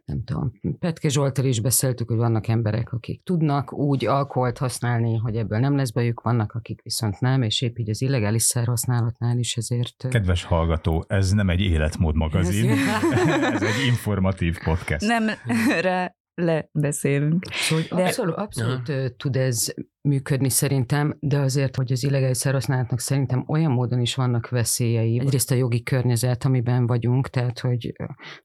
nem 0.04 0.24
tudom, 0.24 0.52
Petke 0.78 1.08
Zsoltal 1.08 1.44
is 1.44 1.60
beszéltük, 1.60 2.08
hogy 2.08 2.16
vannak 2.16 2.48
emberek, 2.48 2.92
akik 2.92 3.22
tudnak 3.22 3.72
úgy 3.72 4.06
alkoholt 4.06 4.58
használni, 4.58 5.16
hogy 5.16 5.36
ebből 5.36 5.58
nem 5.58 5.76
lesz 5.76 5.90
bajuk, 5.90 6.20
vannak, 6.20 6.52
akik 6.52 6.82
viszont 6.82 7.20
nem, 7.20 7.42
és 7.42 7.62
épp 7.62 7.78
így 7.78 7.90
az 7.90 8.02
illegális 8.02 8.42
szerhasználatnál 8.42 9.38
is 9.38 9.56
ezért... 9.56 10.08
Kedves 10.08 10.44
hallgató, 10.44 11.04
ez 11.08 11.30
nem 11.30 11.50
egy 11.50 11.60
életmód 11.60 12.14
magazin, 12.14 12.70
Ez- 12.70 13.52
ez 13.54 13.62
egy 13.62 13.86
informatív 13.86 14.58
podcast. 14.64 15.06
Nem 15.06 15.24
rá 15.80 16.17
lebeszélünk. 16.38 17.44
Szóval 17.52 17.84
De- 17.90 18.04
abszolút, 18.04 18.34
abszolút 18.36 19.16
tud 19.16 19.36
ez 19.36 19.74
működni 20.08 20.48
szerintem, 20.48 21.16
de 21.20 21.38
azért, 21.38 21.76
hogy 21.76 21.92
az 21.92 22.04
illegális 22.04 22.36
szerhasználatnak 22.36 23.00
szerintem 23.00 23.44
olyan 23.46 23.72
módon 23.72 24.00
is 24.00 24.14
vannak 24.14 24.48
veszélyei. 24.48 25.18
Egyrészt 25.20 25.50
a 25.50 25.54
jogi 25.54 25.82
környezet, 25.82 26.44
amiben 26.44 26.86
vagyunk, 26.86 27.28
tehát 27.28 27.58
hogy 27.58 27.92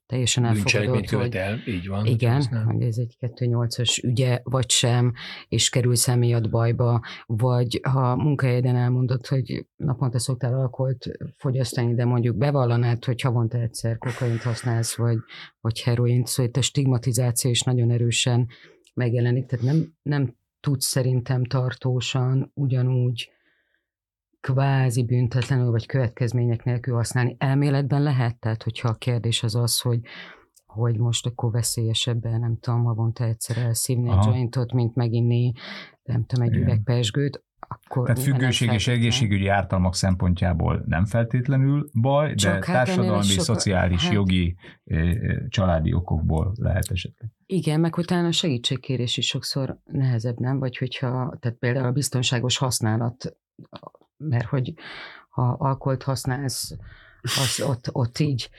teljesen 0.06 0.46
elfogadott, 0.46 0.94
hogy 0.94 1.08
követel, 1.08 1.60
így 1.66 1.88
van. 1.88 2.06
igen, 2.06 2.46
nem. 2.52 2.66
hogy 2.66 2.82
ez 2.82 2.98
egy 2.98 3.18
2.8-as 3.20 4.04
ügye, 4.04 4.40
vagy 4.44 4.70
sem, 4.70 5.14
és 5.48 5.70
kerülsz 5.70 6.08
emiatt 6.08 6.50
bajba, 6.50 7.02
vagy 7.26 7.80
ha 7.84 8.16
munkahelyeden 8.16 8.76
elmondod, 8.76 9.28
hogy 9.28 9.66
naponta 9.76 10.20
szoktál 10.20 10.54
alkoholt 10.54 11.12
fogyasztani, 11.38 11.94
de 11.94 12.06
mondjuk 12.06 12.38
bevallanád, 12.38 13.06
hogy 13.06 13.22
havonta 13.22 13.58
egyszer 13.58 13.98
kokaint 13.98 14.42
használsz, 14.42 14.96
vagy, 14.96 15.18
vagy 15.62 15.82
heroint, 15.82 16.28
szóval 16.28 16.46
itt 16.46 16.58
a 16.58 16.62
stigmatizáció 16.62 17.52
is 17.52 17.62
nagyon 17.62 17.92
erősen 17.92 18.48
megjelenik, 18.94 19.46
tehát 19.46 19.66
nem, 19.66 19.94
nem 20.02 20.36
tudsz 20.64 20.86
szerintem 20.86 21.44
tartósan 21.44 22.52
ugyanúgy 22.54 23.32
kvázi 24.40 25.06
büntetlenül 25.06 25.72
vagy 25.72 25.86
következmények 25.86 26.64
nélkül 26.64 26.96
használni. 26.96 27.36
Elméletben 27.40 28.02
lehet, 28.02 28.40
tehát 28.40 28.64
hogyha 28.64 28.90
a 28.90 28.94
kérdés 28.94 29.44
az 29.44 29.56
az, 29.56 29.80
hogy 29.82 30.00
hogy 30.66 30.98
most 30.98 31.26
akkor 31.26 31.52
veszélyesebben, 31.52 32.40
nem 32.40 32.58
tudom, 32.60 32.84
havonta 32.84 33.24
egyszer 33.24 33.58
elszívni 33.58 34.10
egy 34.10 34.16
Aha. 34.18 34.30
jointot, 34.30 34.74
mint 34.74 34.96
meginni, 34.96 35.52
nem 36.04 36.26
tudom, 36.26 36.46
egy 36.46 36.52
Igen. 36.54 36.64
üveg 36.64 36.84
pesgőt, 36.84 37.44
akkor 37.60 38.06
Tehát 38.06 38.22
függőség 38.22 38.72
és 38.72 38.88
egészségügyi 38.88 39.48
ártalmak 39.48 39.96
szempontjából 39.96 40.84
nem 40.86 41.06
feltétlenül 41.06 41.90
baj, 42.02 42.28
de 42.28 42.36
Csak 42.36 42.52
hát 42.52 42.64
ennél 42.64 42.76
társadalmi, 42.76 43.24
is 43.24 43.30
sokkal- 43.30 43.46
szociális, 43.46 44.04
hát- 44.04 44.14
jogi, 44.14 44.56
ö, 44.84 44.96
ö, 44.98 45.48
családi 45.48 45.94
okokból 45.94 46.52
lehet 46.56 46.92
esetleg. 46.92 47.32
Igen, 47.54 47.80
meg 47.80 47.98
utána 47.98 48.28
a 48.28 48.32
segítségkérés 48.32 49.18
is 49.18 49.28
sokszor 49.28 49.78
nehezebb, 49.86 50.40
nem? 50.40 50.60
Vagy 50.60 50.78
hogyha, 50.78 51.38
tehát 51.40 51.58
például 51.58 51.86
a 51.86 51.92
biztonságos 51.92 52.58
használat, 52.58 53.36
mert 54.18 54.46
hogy 54.46 54.74
ha 55.30 55.56
alkoholt 55.60 56.04
használsz, 56.04 56.76
az 57.22 57.62
ott, 57.68 57.90
ott 57.92 58.20
így 58.20 58.50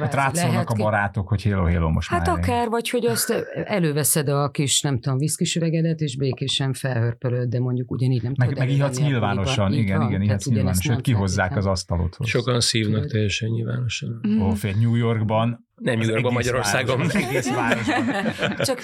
Hát 0.00 0.14
rátszólnak 0.14 0.52
lehet 0.52 0.70
a 0.70 0.74
barátok, 0.74 1.28
hogy 1.28 1.42
hello, 1.42 1.64
hello, 1.64 1.90
most 1.90 2.08
Hát 2.08 2.26
már. 2.26 2.38
akár, 2.38 2.68
vagy 2.68 2.90
hogy 2.90 3.06
azt 3.06 3.30
előveszed 3.64 4.28
a 4.28 4.50
kis, 4.50 4.80
nem 4.80 5.00
tudom, 5.00 5.18
viszkis 5.18 5.56
üvegedet, 5.56 6.00
és 6.00 6.16
békésen 6.16 6.72
felhörpölöd, 6.72 7.48
de 7.48 7.60
mondjuk 7.60 7.90
ugyanígy 7.90 8.22
nem 8.22 8.32
Meg, 8.36 8.48
tudod 8.48 8.68
meg 8.68 8.90
nyilvánosan. 8.90 9.72
Így 9.72 9.78
igen, 9.78 9.98
van, 9.98 10.08
igen, 10.08 10.22
ihatsz 10.22 10.46
nyilvánosan, 10.46 10.94
sőt 10.94 11.00
kihozzák 11.00 11.56
az 11.56 11.66
asztalodhoz. 11.66 12.28
Sokan 12.28 12.60
szívnak 12.60 13.06
teljesen 13.06 13.48
nyilvánosan. 13.48 14.20
Ó, 14.40 14.50
fél 14.50 14.74
New 14.80 14.94
Yorkban. 14.94 15.63
Nem 15.74 15.98
az 15.98 16.04
New 16.04 16.10
Yorkban, 16.14 16.32
Magyarországon. 16.32 16.96
város- 16.96 17.14
Az 17.14 17.22
egész 17.22 17.50
városban. 17.54 18.56
Csak 18.56 18.80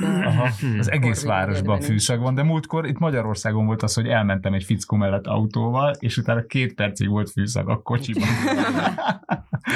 be. 0.00 0.06
Aha, 0.26 0.48
az 0.78 0.90
egész 0.90 1.22
városban 1.24 1.80
fűszag 1.80 2.20
van, 2.20 2.34
de 2.34 2.42
múltkor 2.42 2.86
itt 2.86 2.98
Magyarországon 2.98 3.66
volt 3.66 3.82
az, 3.82 3.94
hogy 3.94 4.06
elmentem 4.06 4.52
egy 4.54 4.64
fickó 4.64 4.96
mellett 4.96 5.26
autóval, 5.26 5.94
és 5.98 6.16
utána 6.16 6.46
két 6.46 6.74
percig 6.74 7.08
volt 7.08 7.30
fűszag 7.30 7.68
a 7.68 7.76
kocsiban. 7.82 8.28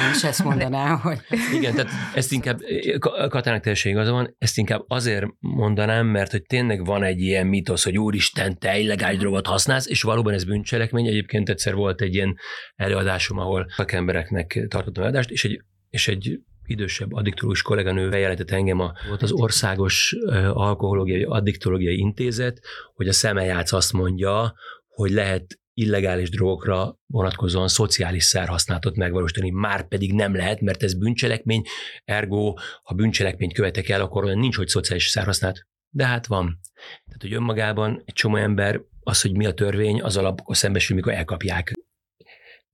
Én 0.05 0.09
is 0.15 0.23
ezt 0.23 0.43
mondanám, 0.43 0.99
hogy 0.99 1.19
Igen, 1.53 1.73
tehát 1.75 1.91
ezt 2.13 2.31
inkább, 2.31 2.59
Ka- 2.99 3.29
Katának 3.29 3.61
teljesen 3.61 3.91
igaza 3.91 4.11
van, 4.11 4.35
ezt 4.37 4.57
inkább 4.57 4.81
azért 4.87 5.25
mondanám, 5.39 6.07
mert 6.07 6.31
hogy 6.31 6.41
tényleg 6.41 6.85
van 6.85 7.03
egy 7.03 7.21
ilyen 7.21 7.47
mitosz, 7.47 7.83
hogy 7.83 7.97
úristen, 7.97 8.57
te 8.59 8.79
illegális 8.79 9.19
drogot 9.19 9.47
használsz, 9.47 9.87
és 9.87 10.01
valóban 10.01 10.33
ez 10.33 10.43
bűncselekmény. 10.43 11.07
Egyébként 11.07 11.49
egyszer 11.49 11.73
volt 11.75 12.01
egy 12.01 12.13
ilyen 12.13 12.35
előadásom, 12.75 13.37
ahol 13.37 13.65
szakembereknek 13.75 14.65
tartottam 14.67 15.03
előadást, 15.03 15.29
és 15.29 15.43
egy, 15.45 15.61
és 15.89 16.07
egy 16.07 16.39
idősebb 16.65 17.13
addiktológus 17.13 17.61
kolléganő 17.61 18.09
bejelentett 18.09 18.51
engem, 18.51 18.79
a, 18.79 18.93
volt 19.07 19.21
az 19.21 19.31
Országos 19.31 20.15
Alkohológiai 20.53 21.23
Addiktológiai 21.23 21.97
Intézet, 21.97 22.59
hogy 22.93 23.07
a 23.07 23.13
szemeljátsz 23.13 23.73
azt 23.73 23.93
mondja, 23.93 24.53
hogy 24.87 25.11
lehet 25.11 25.59
illegális 25.73 26.29
drogokra 26.29 26.99
vonatkozóan 27.05 27.67
szociális 27.67 28.23
szerhasználatot 28.23 28.95
megvalósítani, 28.95 29.49
már 29.49 29.87
pedig 29.87 30.13
nem 30.13 30.35
lehet, 30.35 30.61
mert 30.61 30.83
ez 30.83 30.93
bűncselekmény, 30.93 31.61
ergo, 32.05 32.53
ha 32.83 32.95
bűncselekményt 32.95 33.53
követek 33.53 33.89
el, 33.89 34.01
akkor 34.01 34.23
olyan 34.23 34.39
nincs, 34.39 34.55
hogy 34.55 34.67
szociális 34.67 35.07
szerhasználat. 35.07 35.67
De 35.89 36.05
hát 36.05 36.27
van. 36.27 36.59
Tehát, 37.05 37.21
hogy 37.21 37.33
önmagában 37.33 38.01
egy 38.05 38.13
csomó 38.13 38.35
ember 38.35 38.81
az, 39.03 39.21
hogy 39.21 39.31
mi 39.35 39.45
a 39.45 39.53
törvény, 39.53 40.01
az 40.01 40.17
alapokon 40.17 40.55
szembesül, 40.55 40.95
mikor 40.95 41.13
elkapják. 41.13 41.73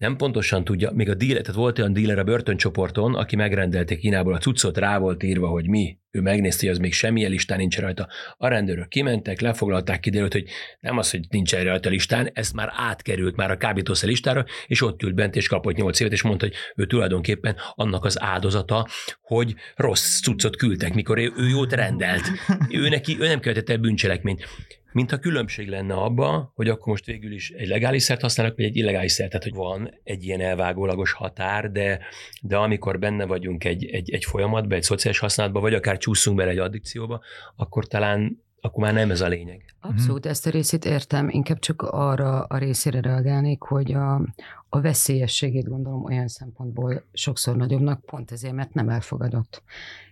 Nem 0.03 0.15
pontosan 0.15 0.63
tudja, 0.63 0.91
még 0.91 1.09
a 1.09 1.13
díler, 1.13 1.41
tehát 1.41 1.55
volt 1.55 1.79
olyan 1.79 1.93
díler 1.93 2.19
a 2.19 2.23
börtöncsoporton, 2.23 3.15
aki 3.15 3.35
megrendelte 3.35 3.95
Kínából 3.95 4.33
a 4.33 4.37
cuccot, 4.37 4.77
rá 4.77 4.97
volt 4.97 5.23
írva, 5.23 5.47
hogy 5.47 5.67
mi, 5.67 5.97
ő 6.11 6.21
megnézte, 6.21 6.65
hogy 6.65 6.75
az 6.75 6.81
még 6.81 6.93
semmilyen 6.93 7.31
listán 7.31 7.57
nincs 7.57 7.79
rajta. 7.79 8.07
A 8.37 8.47
rendőrök 8.47 8.87
kimentek, 8.87 9.41
lefoglalták, 9.41 9.99
kiderült, 9.99 10.33
hogy 10.33 10.45
nem 10.79 10.97
az, 10.97 11.11
hogy 11.11 11.25
nincs 11.29 11.53
rajta 11.55 11.89
listán, 11.89 12.29
ez 12.33 12.51
már 12.51 12.69
átkerült 12.75 13.35
már 13.35 13.51
a 13.51 13.57
kábítószer 13.57 14.09
listára, 14.09 14.45
és 14.67 14.81
ott 14.81 15.01
ült 15.03 15.15
bent, 15.15 15.35
és 15.35 15.47
kapott 15.47 15.75
8 15.75 15.99
évet, 15.99 16.13
és 16.13 16.21
mondta, 16.21 16.45
hogy 16.45 16.55
ő 16.75 16.85
tulajdonképpen 16.85 17.55
annak 17.75 18.05
az 18.05 18.21
áldozata, 18.21 18.87
hogy 19.21 19.55
rossz 19.75 20.19
cuccot 20.19 20.55
küldtek, 20.55 20.93
mikor 20.93 21.17
ő 21.17 21.47
jót 21.49 21.73
rendelt. 21.73 22.23
Ő, 22.69 22.89
neki, 22.89 23.17
ő 23.19 23.27
nem 23.27 23.39
követett 23.39 23.69
el 23.69 23.77
bűncselekményt. 23.77 24.47
Mintha 24.93 25.17
különbség 25.17 25.67
lenne 25.67 25.93
abba, 25.93 26.51
hogy 26.55 26.69
akkor 26.69 26.87
most 26.87 27.05
végül 27.05 27.31
is 27.31 27.49
egy 27.49 27.67
legális 27.67 28.03
szert 28.03 28.21
használnak, 28.21 28.55
vagy 28.55 28.65
egy 28.65 28.75
illegális 28.75 29.11
szert. 29.11 29.29
Tehát, 29.29 29.43
hogy 29.43 29.55
van 29.55 29.99
egy 30.03 30.23
ilyen 30.23 30.41
elvágólagos 30.41 31.11
határ, 31.11 31.71
de, 31.71 31.99
de 32.41 32.57
amikor 32.57 32.99
benne 32.99 33.25
vagyunk 33.25 33.63
egy, 33.63 33.85
egy, 33.85 34.11
egy 34.11 34.25
folyamatban, 34.25 34.77
egy 34.77 34.83
szociális 34.83 35.19
használatban, 35.19 35.61
vagy 35.61 35.73
akár 35.73 35.97
csúszunk 35.97 36.37
bele 36.37 36.51
egy 36.51 36.57
addikcióba, 36.57 37.21
akkor 37.55 37.87
talán 37.87 38.41
akkor 38.65 38.83
már 38.83 38.93
nem 38.93 39.11
ez 39.11 39.21
a 39.21 39.27
lényeg. 39.27 39.75
abszolút 39.79 40.25
ezt 40.25 40.45
a 40.45 40.49
részét 40.49 40.85
értem, 40.85 41.29
inkább 41.29 41.59
csak 41.59 41.81
arra 41.81 42.43
a 42.43 42.57
részére 42.57 43.01
reagálnék, 43.01 43.61
hogy 43.61 43.93
a, 43.93 44.15
a 44.69 44.81
veszélyességét 44.81 45.67
gondolom 45.67 46.03
olyan 46.03 46.27
szempontból 46.27 47.03
sokszor 47.13 47.55
nagyobbnak, 47.55 48.05
pont 48.05 48.31
ezért, 48.31 48.53
mert 48.53 48.73
nem 48.73 48.89
elfogadott. 48.89 49.63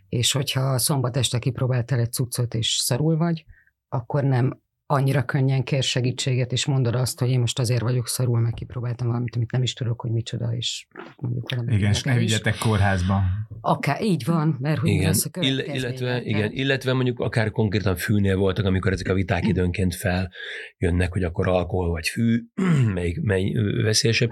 És 0.10 0.32
hogyha 0.32 0.78
szombat 0.78 1.18
este 1.18 1.40
kipróbáltál 1.40 2.00
egy 2.00 2.12
cuccot, 2.12 2.54
és 2.54 2.76
szarul 2.76 3.18
vagy, 3.18 3.46
akkor 3.90 4.24
nem 4.24 4.61
annyira 4.92 5.24
könnyen 5.24 5.64
kér 5.64 5.84
segítséget, 5.84 6.52
és 6.52 6.66
mondod 6.66 6.96
azt, 6.96 7.20
hogy 7.20 7.30
én 7.30 7.40
most 7.40 7.60
azért 7.60 7.82
vagyok 7.82 8.08
szarul, 8.08 8.40
meg 8.40 8.54
kipróbáltam 8.54 9.08
valamit, 9.08 9.36
amit 9.36 9.52
nem 9.52 9.64
is 9.64 9.74
tudok, 9.74 10.02
hogy 10.02 10.12
micsoda, 10.12 10.56
és 10.56 10.88
mondjuk 11.18 11.50
valami 11.50 11.74
Igen, 11.74 11.92
és 11.92 12.04
ne 12.04 12.18
vigyetek 12.18 12.58
kórházba. 12.58 13.22
Akár, 13.62 14.02
így 14.02 14.26
van, 14.26 14.58
mert 14.60 14.80
hogy 14.80 14.90
Igen, 14.90 15.06
lesz 15.06 15.26
a 15.26 15.40
Ill- 15.40 15.68
illetve, 15.68 16.22
igen, 16.24 16.52
illetve 16.52 16.94
mondjuk 16.94 17.20
akár 17.20 17.52
konkrétan 17.52 17.96
fűnél 17.96 18.38
voltak, 18.38 18.66
amikor 18.66 18.92
ezek 18.92 19.08
a 19.08 19.14
viták 19.14 19.48
időnként 19.48 19.96
feljönnek, 19.96 21.12
hogy 21.12 21.24
akkor 21.24 21.48
alkohol 21.48 21.90
vagy 21.90 22.08
fű, 22.08 22.44
melyik, 22.94 23.22
mely 23.22 23.52
veszélyesebb, 23.84 24.32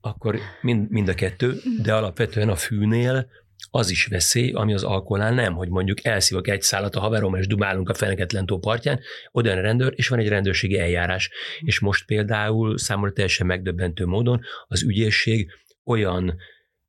akkor 0.00 0.38
mind, 0.60 0.90
mind 0.90 1.08
a 1.08 1.14
kettő, 1.14 1.54
de 1.82 1.94
alapvetően 1.94 2.48
a 2.48 2.56
fűnél 2.56 3.26
az 3.70 3.90
is 3.90 4.06
veszély, 4.06 4.50
ami 4.50 4.74
az 4.74 4.84
alkoholnál 4.84 5.34
nem, 5.34 5.54
hogy 5.54 5.68
mondjuk 5.68 6.04
elszívok 6.04 6.48
egy 6.48 6.62
szálat 6.62 6.96
a 6.96 7.00
haverom, 7.00 7.34
és 7.34 7.46
dumálunk 7.46 7.88
a 7.88 7.94
Feneketlen 7.94 8.46
tó 8.46 8.58
partján, 8.58 9.00
oda 9.30 9.50
a 9.50 9.60
rendőr, 9.60 9.92
és 9.96 10.08
van 10.08 10.18
egy 10.18 10.28
rendőrségi 10.28 10.78
eljárás. 10.78 11.30
És 11.60 11.80
most 11.80 12.06
például 12.06 12.78
számomra 12.78 13.12
teljesen 13.12 13.46
megdöbbentő 13.46 14.06
módon 14.06 14.40
az 14.66 14.82
ügyészség 14.82 15.50
olyan 15.84 16.36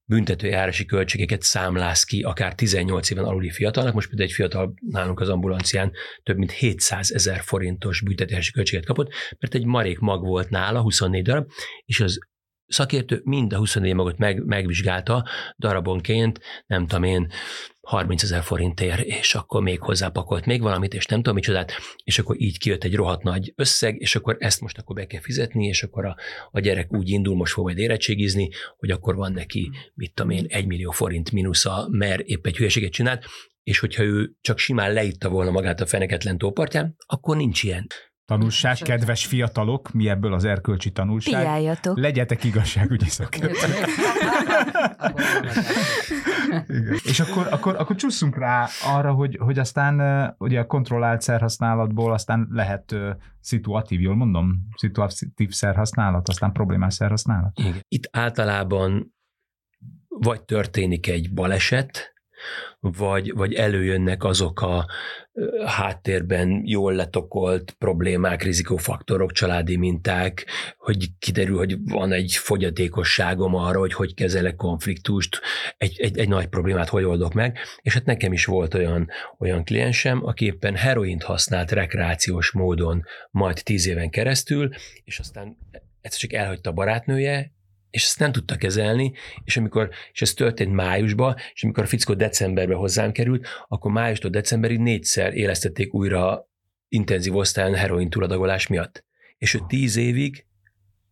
büntetőjárási 0.09 0.86
költségeket 0.86 1.41
számláz 1.41 2.03
ki, 2.03 2.21
akár 2.21 2.55
18 2.55 3.09
éven 3.09 3.24
aluli 3.24 3.50
fiatalnak. 3.50 3.93
Most 3.93 4.07
például 4.07 4.29
egy 4.29 4.36
fiatal 4.36 4.74
nálunk 4.89 5.19
az 5.19 5.29
ambulancián 5.29 5.91
több 6.24 6.38
mint 6.38 6.51
700 6.51 7.12
ezer 7.12 7.41
forintos 7.41 8.01
büntetőjárási 8.01 8.51
költséget 8.51 8.86
kapott, 8.86 9.13
mert 9.39 9.53
egy 9.53 9.65
marék 9.65 10.00
mag 10.00 10.25
volt 10.25 10.50
nála, 10.50 10.81
24 10.81 11.24
darab, 11.24 11.51
és 11.86 12.00
az 12.00 12.19
szakértő 12.69 13.21
mind 13.23 13.53
a 13.53 13.57
24 13.57 13.93
magot 13.93 14.17
meg, 14.17 14.45
megvizsgálta 14.45 15.25
darabonként, 15.57 16.39
nem 16.67 16.88
tudom 16.88 17.03
én, 17.03 17.31
30 17.81 18.23
ezer 18.23 18.43
forintért, 18.43 19.01
és 19.01 19.35
akkor 19.35 19.61
még 19.61 19.79
hozzápakolt 19.79 20.45
még 20.45 20.61
valamit, 20.61 20.93
és 20.93 21.05
nem 21.05 21.19
tudom 21.19 21.35
micsodát, 21.35 21.71
és 22.03 22.19
akkor 22.19 22.41
így 22.41 22.59
kijött 22.59 22.83
egy 22.83 22.95
rohadt 22.95 23.23
nagy 23.23 23.53
összeg, 23.55 23.95
és 23.99 24.15
akkor 24.15 24.35
ezt 24.39 24.61
most 24.61 24.77
akkor 24.77 24.95
be 24.95 25.05
kell 25.05 25.21
fizetni, 25.21 25.67
és 25.67 25.83
akkor 25.83 26.05
a, 26.05 26.15
a 26.51 26.59
gyerek 26.59 26.93
úgy 26.93 27.09
indul, 27.09 27.35
most 27.35 27.53
fog 27.53 27.63
majd 27.63 27.77
érettségizni, 27.77 28.49
hogy 28.77 28.91
akkor 28.91 29.15
van 29.15 29.31
neki, 29.31 29.71
mit 29.93 30.13
tudom 30.13 30.31
én, 30.31 30.45
egy 30.47 30.65
millió 30.65 30.91
forint 30.91 31.31
mínusza, 31.31 31.88
mert 31.91 32.21
épp 32.21 32.45
egy 32.45 32.57
hülyeséget 32.57 32.91
csinált, 32.91 33.25
és 33.63 33.79
hogyha 33.79 34.03
ő 34.03 34.31
csak 34.41 34.57
simán 34.57 34.93
leitta 34.93 35.29
volna 35.29 35.51
magát 35.51 35.81
a 35.81 35.85
feneketlen 35.85 36.38
tópartján, 36.38 36.95
akkor 37.05 37.38
nincs 37.38 37.63
ilyen. 37.63 37.88
Tanulság, 38.29 38.77
kedves 38.77 39.25
fiatalok, 39.25 39.91
mi 39.91 40.09
ebből 40.09 40.33
az 40.33 40.43
erkölcsi 40.43 40.91
tanulság? 40.91 41.41
Piáljatok. 41.41 41.98
Legyetek 42.00 42.43
igazságügyi 42.43 43.09
szakértők. 43.09 43.88
És 47.03 47.19
akkor, 47.19 47.48
akkor, 47.51 47.75
akkor 47.75 47.95
csusszunk 47.95 48.38
rá 48.38 48.67
arra, 48.86 49.13
hogy, 49.13 49.38
hogy 49.39 49.59
aztán 49.59 50.36
ugye 50.38 50.59
a 50.59 50.65
kontrollált 50.65 51.21
szerhasználatból 51.21 52.13
aztán 52.13 52.48
lehet 52.51 52.91
uh, 52.91 53.09
szituatív, 53.39 54.01
jól 54.01 54.15
mondom? 54.15 54.67
Szituatív 54.75 55.50
szerhasználat, 55.50 56.29
aztán 56.29 56.51
problémás 56.51 56.93
szerhasználat. 56.93 57.59
Igen. 57.59 57.86
Itt 57.88 58.09
általában 58.12 59.13
vagy 60.07 60.43
történik 60.43 61.07
egy 61.07 61.33
baleset, 61.33 62.13
vagy, 62.79 63.34
vagy 63.34 63.53
előjönnek 63.53 64.24
azok 64.24 64.62
a 64.62 64.86
háttérben 65.65 66.62
jól 66.65 66.93
letokolt 66.93 67.72
problémák, 67.72 68.43
rizikófaktorok, 68.43 69.31
családi 69.31 69.77
minták, 69.77 70.46
hogy 70.77 71.08
kiderül, 71.19 71.58
hogy 71.58 71.77
van 71.84 72.12
egy 72.12 72.34
fogyatékosságom 72.36 73.55
arra, 73.55 73.79
hogy 73.79 73.93
hogy 73.93 74.13
kezelek 74.13 74.55
konfliktust, 74.55 75.41
egy, 75.77 76.00
egy, 76.00 76.17
egy 76.17 76.29
nagy 76.29 76.48
problémát 76.48 76.89
hogy 76.89 77.03
oldok 77.03 77.34
meg, 77.34 77.58
és 77.81 77.93
hát 77.93 78.05
nekem 78.05 78.34
is 78.34 78.46
volt 78.46 78.74
olyan, 78.74 79.10
olyan 79.39 79.63
kliensem, 79.63 80.25
aki 80.25 80.46
éppen 80.46 80.75
heroint 80.75 81.24
használt 81.24 81.72
rekreációs 81.72 82.51
módon 82.51 83.03
majd 83.31 83.62
tíz 83.63 83.88
éven 83.88 84.10
keresztül, 84.10 84.69
és 85.03 85.19
aztán 85.19 85.58
egyszer 86.01 86.19
csak 86.19 86.34
elhagyta 86.34 86.69
a 86.69 86.74
barátnője, 86.74 87.51
és 87.91 88.03
ezt 88.03 88.19
nem 88.19 88.31
tudta 88.31 88.55
kezelni, 88.55 89.13
és 89.43 89.58
amikor, 89.58 89.89
és 90.12 90.22
ez 90.22 90.34
történt 90.34 90.74
májusban, 90.74 91.36
és 91.53 91.63
amikor 91.63 91.84
a 91.84 91.88
fickó 91.88 92.13
decemberbe 92.13 92.74
hozzám 92.74 93.12
került, 93.12 93.48
akkor 93.67 93.91
májustól 93.91 94.31
decemberig 94.31 94.79
négyszer 94.79 95.34
élesztették 95.34 95.93
újra 95.93 96.50
intenzív 96.88 97.36
osztályon 97.36 97.75
heroin 97.75 98.10
túladagolás 98.10 98.67
miatt. 98.67 99.05
És 99.38 99.53
ő 99.53 99.60
tíz 99.67 99.96
évig 99.96 100.46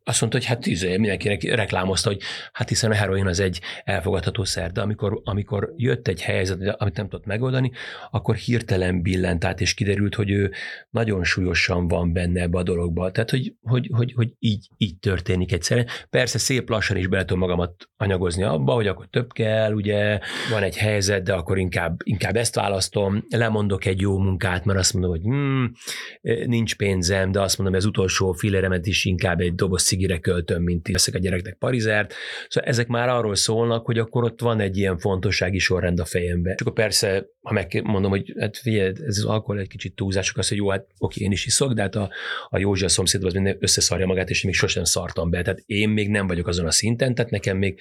azt 0.08 0.22
mondta, 0.22 0.38
hogy 0.38 0.48
hát 0.48 0.68
év 0.68 0.98
mindenkinek 0.98 1.44
reklámozta, 1.44 2.10
hogy 2.10 2.22
hát 2.52 2.70
hiszen 2.70 2.92
a 2.92 2.94
heroin 2.94 3.28
az 3.28 3.40
egy 3.40 3.62
elfogadható 3.84 4.44
szer, 4.44 4.72
de 4.72 4.82
amikor, 4.82 5.22
amikor 5.24 5.74
jött 5.76 6.08
egy 6.08 6.22
helyzet, 6.22 6.76
amit 6.78 6.98
nem 6.98 7.10
tudott 7.10 7.26
megoldani, 7.26 7.72
akkor 8.12 8.36
hirtelen 8.36 9.02
billent 9.02 9.46
át, 9.46 9.62
és 9.62 9.74
kiderült, 9.74 10.16
hogy 10.16 10.30
ő 10.30 10.52
nagyon 10.90 11.24
súlyosan 11.24 11.88
van 11.88 12.14
benne 12.14 12.42
ebbe 12.42 12.58
a 12.58 12.64
dologba. 12.64 13.12
Tehát, 13.12 13.30
hogy, 13.30 13.54
hogy, 13.62 13.90
hogy, 13.94 14.14
hogy 14.16 14.34
így, 14.40 14.68
így 14.78 14.98
történik 15.00 15.52
egyszerűen. 15.52 15.88
Persze 16.10 16.38
szép 16.38 16.70
lassan 16.70 16.98
is 16.98 17.08
bele 17.08 17.22
tudom 17.26 17.40
magamat 17.40 17.90
anyagozni 17.98 18.44
abba, 18.44 18.74
hogy 18.74 18.88
akkor 18.88 19.08
több 19.10 19.32
kell, 19.32 19.74
ugye 19.74 20.20
van 20.52 20.64
egy 20.64 20.78
helyzet, 20.78 21.24
de 21.24 21.34
akkor 21.34 21.58
inkább, 21.58 21.98
inkább 22.04 22.36
ezt 22.36 22.56
választom, 22.56 23.26
lemondok 23.30 23.86
egy 23.86 24.02
jó 24.02 24.18
munkát, 24.18 24.66
mert 24.66 24.80
azt 24.80 24.94
mondom, 24.94 25.12
hogy 25.12 25.22
hmm, 25.22 25.72
nincs 26.46 26.76
pénzem, 26.76 27.32
de 27.32 27.42
azt 27.42 27.58
mondom, 27.58 27.76
az 27.76 27.86
utolsó 27.86 28.32
filéremet 28.32 28.88
is 28.88 29.06
inkább 29.06 29.40
egy 29.40 29.56
doboz 29.56 29.96
cigire 29.98 30.20
költöm, 30.20 30.64
mint 30.64 30.88
veszek 30.88 31.16
a 31.16 31.18
gyereknek 31.18 31.56
parizert. 31.56 32.14
Szóval 32.50 32.70
ezek 32.70 32.88
már 32.88 33.10
arról 33.10 33.36
szólnak, 33.36 33.86
hogy 33.86 33.98
akkor 33.98 34.24
ott 34.24 34.42
van 34.42 34.60
egy 34.60 34.78
ilyen 34.78 34.98
fontossági 34.98 35.60
sorrend 35.60 36.00
a 36.00 36.06
fejembe. 36.06 36.56
Csak 36.56 36.74
persze, 36.74 37.26
ha 37.42 37.54
megmondom, 37.54 38.12
hogy 38.12 38.34
hát 38.40 38.58
figyelj, 38.58 38.88
ez 38.88 39.18
az 39.18 39.26
alkohol 39.26 39.60
egy 39.60 39.68
kicsit 39.68 39.96
túlzások, 39.96 40.38
az, 40.38 40.48
hogy 40.48 40.58
jó, 40.58 40.70
hát 40.70 40.88
oké, 40.98 41.24
én 41.24 41.32
is 41.32 41.46
iszok, 41.46 41.74
de 41.74 41.82
hát 41.82 41.96
a, 41.96 42.10
a 42.50 42.58
Józsi 42.58 42.84
a 42.84 42.90
szomszéd 42.90 43.24
az 43.24 43.34
minden 43.34 43.58
összeszarja 43.60 44.06
magát, 44.06 44.30
és 44.30 44.44
még 44.44 44.54
sosem 44.54 44.84
szartam 44.84 45.30
be. 45.30 45.42
Tehát 45.42 45.64
én 45.66 45.90
még 45.90 46.10
nem 46.10 46.28
vagyok 46.28 46.48
azon 46.48 46.66
a 46.66 46.72
szinten, 46.72 47.16
tehát 47.16 47.32
nekem 47.32 47.58
még 47.58 47.80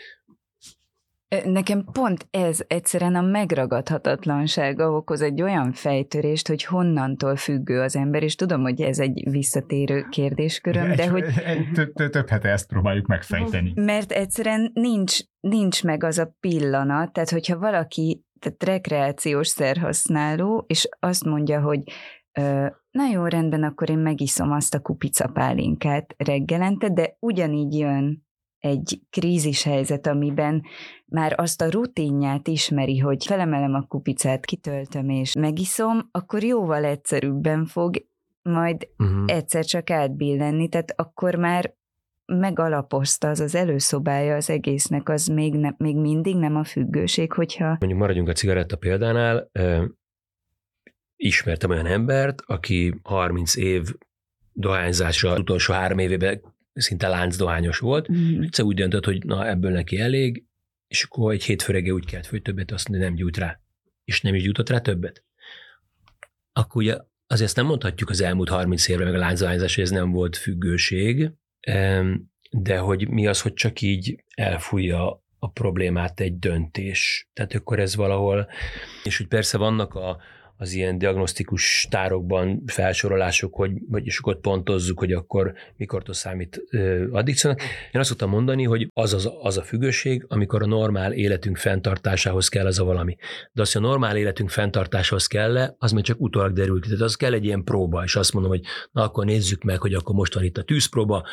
Nekem 1.45 1.85
pont 1.93 2.27
ez 2.31 2.61
egyszerűen 2.67 3.15
a 3.15 3.21
megragadhatatlansága 3.21 4.91
okoz 4.91 5.21
egy 5.21 5.43
olyan 5.43 5.73
fejtörést, 5.73 6.49
hogy 6.49 6.65
honnantól 6.65 7.37
függő 7.37 7.81
az 7.81 7.97
ember, 7.97 8.23
és 8.23 8.35
tudom, 8.35 8.63
hogy 8.63 8.81
ez 8.81 8.99
egy 8.99 9.31
visszatérő 9.31 10.07
kérdésköröm, 10.11 10.95
de 10.95 11.09
hogy... 11.09 11.25
Több 11.95 12.29
hete 12.29 12.49
ezt 12.49 12.69
próbáljuk 12.69 13.07
megfejteni. 13.07 13.73
Mert 13.75 14.13
egyszerűen 14.13 14.71
nincs, 14.75 15.19
nincs 15.41 15.85
meg 15.85 16.05
az 16.05 16.19
a 16.19 16.35
pillanat, 16.41 17.13
tehát 17.13 17.31
hogyha 17.31 17.59
valaki, 17.59 18.25
tehát 18.41 18.65
rekreációs 18.65 19.49
szerhasználó, 19.49 20.65
és 20.67 20.89
azt 21.01 21.25
mondja, 21.25 21.61
hogy 21.61 21.83
na 22.91 23.07
jó, 23.13 23.25
rendben, 23.25 23.63
akkor 23.63 23.91
én 23.91 23.99
megiszom 23.99 24.53
azt 24.53 24.75
a 24.75 24.81
kupicapálinkát 24.81 26.15
reggelente, 26.17 26.89
de 26.89 27.17
ugyanígy 27.19 27.79
jön 27.79 28.26
egy 28.67 29.01
krízis 29.11 29.63
helyzet, 29.63 30.07
amiben 30.07 30.63
már 31.07 31.35
azt 31.37 31.63
a 31.63 31.71
rutinját 31.71 32.49
ismeri, 32.49 32.99
hogy 32.99 33.25
felemelem 33.27 33.75
a 33.75 33.87
kupicát, 33.87 34.45
kitöltöm 34.45 35.09
és 35.09 35.35
megiszom, 35.35 36.09
akkor 36.11 36.43
jóval 36.43 36.85
egyszerűbben 36.85 37.65
fog 37.65 38.07
majd 38.43 38.89
uh-huh. 38.99 39.25
egyszer 39.27 39.65
csak 39.65 39.91
átbillenni, 39.91 40.69
tehát 40.69 40.93
akkor 40.97 41.35
már 41.35 41.75
megalapozta 42.27 43.29
az 43.29 43.41
az 43.41 43.55
előszobája 43.55 44.35
az 44.35 44.51
egésznek, 44.51 45.09
az 45.09 45.27
még, 45.27 45.55
ne, 45.55 45.71
még 45.77 45.97
mindig 45.97 46.37
nem 46.37 46.57
a 46.57 46.65
függőség, 46.65 47.33
hogyha... 47.33 47.67
Mondjuk 47.67 47.99
maradjunk 48.01 48.29
a 48.29 48.33
cigaretta 48.33 48.77
példánál, 48.77 49.51
ismertem 51.17 51.71
olyan 51.71 51.87
embert, 51.87 52.43
aki 52.47 53.01
30 53.03 53.57
év 53.57 53.95
dohányzásra 54.53 55.31
az 55.31 55.39
utolsó 55.39 55.73
három 55.73 55.99
évében 55.99 56.41
szinte 56.81 57.09
láncdohányos 57.09 57.79
volt, 57.79 58.13
mm. 58.13 58.43
egyszer 58.43 58.65
úgy 58.65 58.77
döntött, 58.77 59.05
hogy 59.05 59.25
na 59.25 59.49
ebből 59.49 59.71
neki 59.71 59.99
elég, 59.99 60.45
és 60.89 61.03
akkor 61.03 61.33
egy 61.33 61.45
hétfő 61.45 61.91
úgy 61.91 62.07
kelt, 62.07 62.27
hogy 62.27 62.43
többet, 62.43 62.71
azt 62.71 62.89
mondja, 62.89 63.07
nem 63.07 63.17
gyújt 63.17 63.37
rá. 63.37 63.61
És 64.05 64.21
nem 64.21 64.35
is 64.35 64.43
gyújtott 64.43 64.69
rá 64.69 64.79
többet. 64.79 65.25
Akkor 66.53 66.83
ugye 66.83 66.97
azért 67.27 67.47
ezt 67.47 67.57
nem 67.57 67.67
mondhatjuk 67.67 68.11
az 68.11 68.21
elmúlt 68.21 68.49
30 68.49 68.89
évre, 68.89 69.05
meg 69.05 69.15
a 69.15 69.19
láncdohányzás, 69.19 69.75
hogy 69.75 69.85
ez 69.85 69.91
nem 69.91 70.11
volt 70.11 70.37
függőség, 70.37 71.31
de 72.51 72.79
hogy 72.79 73.09
mi 73.09 73.27
az, 73.27 73.41
hogy 73.41 73.55
csak 73.55 73.81
így 73.81 74.25
elfújja 74.35 75.25
a 75.39 75.51
problémát 75.51 76.21
egy 76.21 76.39
döntés. 76.39 77.29
Tehát 77.33 77.55
akkor 77.55 77.79
ez 77.79 77.97
valahol, 77.97 78.49
és 79.05 79.17
hogy 79.17 79.27
persze 79.27 79.59
vannak 79.59 79.95
a, 79.95 80.21
az 80.57 80.73
ilyen 80.73 80.99
diagnosztikus 80.99 81.87
tárokban 81.91 82.63
felsorolások, 82.67 83.55
hogy, 83.55 83.73
vagyis 83.89 84.19
ott 84.23 84.41
pontozzuk, 84.41 84.99
hogy 84.99 85.13
akkor 85.13 85.55
mikor 85.77 86.03
számít 86.07 86.63
addikciónak. 87.11 87.61
Én 87.93 88.01
azt 88.01 88.09
szoktam 88.09 88.31
mondani, 88.31 88.65
hogy 88.65 88.91
az, 88.93 89.15
az, 89.15 89.31
az 89.43 89.59
a 89.59 89.63
függőség, 89.63 90.25
amikor 90.29 90.63
a 90.63 90.67
normál 90.67 91.13
életünk 91.13 91.57
fenntartásához 91.57 92.49
kell 92.49 92.67
az 92.67 92.79
a 92.79 92.85
valami. 92.85 93.17
De 93.53 93.63
az, 93.63 93.73
hogy 93.73 93.83
a 93.83 93.87
normál 93.87 94.17
életünk 94.17 94.51
fenntartásához 94.51 95.27
kell 95.27 95.75
az 95.79 95.93
még 95.93 96.05
csak 96.05 96.21
utólag 96.21 96.53
derül 96.53 96.81
ki. 96.81 96.89
Tehát 96.89 97.03
az 97.03 97.15
kell 97.15 97.33
egy 97.33 97.45
ilyen 97.45 97.65
próba, 97.65 98.03
és 98.05 98.17
azt 98.17 98.33
mondom, 98.33 98.51
hogy 98.51 98.63
na 98.93 99.03
akkor 99.03 99.25
nézzük 99.25 99.63
meg, 99.63 99.81
hogy 99.81 99.95
akkor 99.95 100.15
most 100.15 100.35
van 100.35 100.45
itt 100.45 100.59
a 100.59 100.63
tűzpróba, 100.63 101.27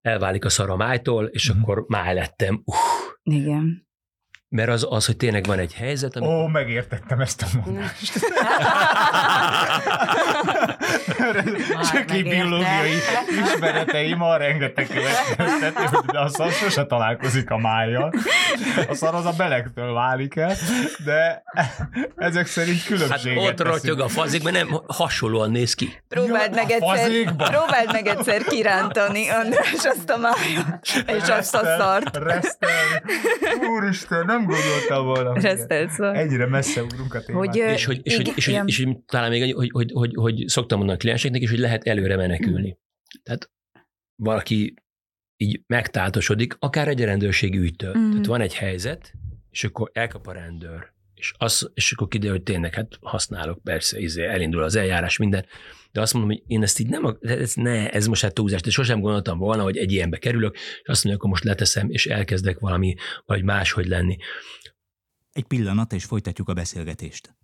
elválik 0.00 0.44
a 0.44 0.48
szar 0.48 0.70
a 0.70 0.76
májtól, 0.76 1.24
és 1.24 1.48
uh-huh. 1.48 1.62
akkor 1.62 1.84
máj 1.88 2.14
lettem. 2.14 2.62
Uh. 2.64 2.74
Igen. 3.22 3.86
Mert 4.52 4.68
az, 4.68 4.86
az, 4.90 5.06
hogy 5.06 5.16
tényleg 5.16 5.44
van 5.44 5.58
egy 5.58 5.74
helyzet, 5.74 6.16
amikor... 6.16 6.34
Ó, 6.34 6.46
megértettem 6.46 7.20
ezt 7.20 7.42
a 7.42 7.46
mondást. 7.64 8.12
Csak 11.92 12.10
egy 12.10 12.22
biológiai 12.22 12.92
ismereteim 13.42 14.22
a 14.22 14.36
rengeteg 14.36 14.86
következtetni, 14.86 15.84
hogy 15.84 16.04
de 16.04 16.20
a 16.20 16.28
szar 16.28 16.50
sose 16.50 16.84
találkozik 16.84 17.50
a 17.50 17.58
májjal. 17.58 18.12
A 18.88 18.94
szar 18.94 19.14
az 19.14 19.26
a 19.26 19.32
belektől 19.36 19.92
válik 19.92 20.36
el, 20.36 20.54
de 21.04 21.42
ezek 22.16 22.46
szerint 22.46 22.78
Hát 22.78 22.86
különbséget 22.86 23.60
ott 23.60 23.66
rotyog 23.66 24.00
a 24.00 24.08
fazik, 24.08 24.42
mert 24.42 24.56
nem 24.56 24.80
hasonlóan 24.86 25.50
néz 25.50 25.74
ki. 25.74 26.02
Próbáld 26.08 26.54
meg, 26.54 26.70
egyszer, 26.70 27.34
próbáld 27.36 27.92
meg 27.92 28.06
egyszer 28.06 28.42
kirántani, 28.42 29.28
András, 29.28 29.84
azt 29.84 30.10
a 30.10 30.16
májat, 30.16 30.80
és 31.22 31.28
azt 31.28 31.54
a 31.54 31.64
szart. 31.78 32.16
Resztel. 32.16 32.68
Úristen, 33.70 34.24
nem 34.24 34.41
gondoltam 34.46 35.04
volna. 35.04 35.30
hogy 35.30 35.42
Resztelt 35.42 35.90
szar. 35.90 36.16
Ennyire 36.16 36.46
messze 36.46 36.82
ugrunk 36.82 37.14
a 37.14 37.22
témát. 37.22 37.46
Hogy, 37.46 37.56
És 37.56 37.84
hogy, 37.84 38.00
és, 38.02 38.16
hogy, 38.16 38.32
és, 38.36 38.46
hogy, 38.46 38.68
és 38.68 38.82
hogy 38.84 38.98
talán 39.06 39.30
még 39.30 39.42
annyi, 39.42 39.52
hogy, 39.52 39.70
hogy, 39.72 39.90
hogy, 39.92 40.14
hogy 40.14 40.44
szoktam 40.46 40.78
mondani 40.78 40.98
a 40.98 41.00
klienseknek 41.00 41.42
is, 41.42 41.50
hogy 41.50 41.58
lehet 41.58 41.84
előre 41.84 42.16
menekülni. 42.16 42.78
Tehát 43.22 43.50
valaki 44.22 44.74
így 45.36 45.62
megtáltosodik, 45.66 46.56
akár 46.58 46.88
egy 46.88 47.04
rendőrségi 47.04 47.58
ügytől. 47.58 47.94
Mhm. 47.94 48.10
Tehát 48.10 48.26
van 48.26 48.40
egy 48.40 48.54
helyzet, 48.54 49.12
és 49.50 49.64
akkor 49.64 49.90
elkap 49.92 50.26
a 50.26 50.32
rendőr, 50.32 50.91
és, 51.22 51.32
az, 51.38 51.70
és 51.74 51.92
akkor 51.92 52.08
kiderül, 52.08 52.36
hogy 52.36 52.42
tényleg 52.42 52.74
hát 52.74 52.98
használok, 53.00 53.62
persze, 53.62 53.98
izé, 53.98 54.26
elindul 54.26 54.62
az 54.62 54.74
eljárás, 54.74 55.16
minden, 55.16 55.46
de 55.92 56.00
azt 56.00 56.12
mondom, 56.12 56.30
hogy 56.30 56.42
én 56.46 56.62
ezt 56.62 56.78
így 56.80 56.88
nem, 56.88 57.18
ez, 57.20 57.54
ne, 57.54 57.90
ez 57.90 58.06
most 58.06 58.22
hát 58.22 58.34
túlzás, 58.34 58.60
de 58.60 58.70
sosem 58.70 59.00
gondoltam 59.00 59.38
volna, 59.38 59.62
hogy 59.62 59.76
egy 59.76 59.92
ilyenbe 59.92 60.18
kerülök, 60.18 60.54
és 60.54 60.88
azt 60.88 61.04
mondja, 61.04 61.14
akkor 61.14 61.30
most 61.30 61.44
leteszem, 61.44 61.90
és 61.90 62.06
elkezdek 62.06 62.58
valami, 62.58 62.94
vagy 63.26 63.42
máshogy 63.42 63.86
lenni. 63.86 64.16
Egy 65.32 65.44
pillanat, 65.44 65.92
és 65.92 66.04
folytatjuk 66.04 66.48
a 66.48 66.54
beszélgetést. 66.54 67.34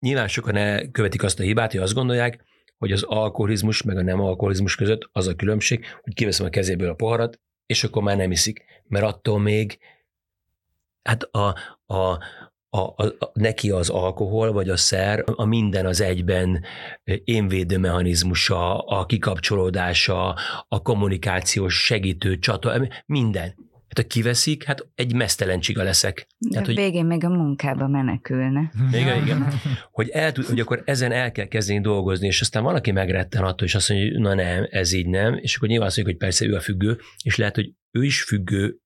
Nyilván 0.00 0.28
sokan 0.28 0.90
követik 0.90 1.22
azt 1.22 1.40
a 1.40 1.42
hibát, 1.42 1.72
hogy 1.72 1.80
azt 1.80 1.94
gondolják, 1.94 2.44
hogy 2.78 2.92
az 2.92 3.02
alkoholizmus 3.02 3.82
meg 3.82 3.96
a 3.96 4.02
nem 4.02 4.20
alkoholizmus 4.20 4.74
között 4.74 5.08
az 5.12 5.26
a 5.26 5.34
különbség, 5.34 5.84
hogy 6.02 6.14
kiveszem 6.14 6.46
a 6.46 6.48
kezéből 6.48 6.90
a 6.90 6.94
poharat, 6.94 7.40
és 7.66 7.84
akkor 7.84 8.02
már 8.02 8.16
nem 8.16 8.30
iszik. 8.30 8.64
Mert 8.88 9.04
attól 9.04 9.40
még 9.40 9.78
hát 11.02 11.22
a, 11.22 11.54
a, 11.86 11.94
a, 11.94 12.18
a, 12.76 13.04
a, 13.04 13.30
neki 13.32 13.70
az 13.70 13.90
alkohol, 13.90 14.52
vagy 14.52 14.68
a 14.68 14.76
szer, 14.76 15.24
a 15.24 15.44
minden 15.44 15.86
az 15.86 16.00
egyben 16.00 16.64
énvédő 17.24 17.78
mechanizmusa, 17.78 18.78
a 18.78 19.06
kikapcsolódása, 19.06 20.36
a 20.68 20.82
kommunikációs 20.82 21.84
segítő 21.84 22.38
csata, 22.38 22.88
minden. 23.06 23.70
Hát 23.94 24.04
ha 24.04 24.06
kiveszik, 24.06 24.64
hát 24.64 24.88
egy 24.94 25.14
mesztelen 25.14 25.60
csiga 25.60 25.82
leszek. 25.82 26.26
De 26.38 26.48
Tehát, 26.50 26.66
hogy 26.66 26.76
végén 26.76 27.04
még 27.04 27.24
a 27.24 27.28
munkába 27.28 27.88
menekülne. 27.88 28.72
igen, 29.00 29.22
igen. 29.22 29.46
Hogy, 29.90 30.08
el 30.08 30.32
tud, 30.32 30.44
hogy 30.44 30.60
akkor 30.60 30.82
ezen 30.84 31.12
el 31.12 31.32
kell 31.32 31.46
kezdeni 31.46 31.80
dolgozni, 31.80 32.26
és 32.26 32.40
aztán 32.40 32.62
valaki 32.62 32.90
megretten 32.90 33.42
attól, 33.44 33.66
és 33.66 33.74
azt 33.74 33.88
mondja, 33.88 34.10
hogy 34.10 34.20
na 34.20 34.34
nem, 34.34 34.66
ez 34.70 34.92
így 34.92 35.08
nem, 35.08 35.34
és 35.34 35.56
akkor 35.56 35.68
nyilván 35.68 35.86
azt 35.86 35.96
mondjuk, 35.96 36.18
hogy 36.18 36.28
persze 36.28 36.46
ő 36.46 36.54
a 36.54 36.60
függő, 36.60 36.98
és 37.22 37.36
lehet, 37.36 37.54
hogy 37.54 37.72
ő 37.90 38.04
is 38.04 38.22
függő 38.22 38.76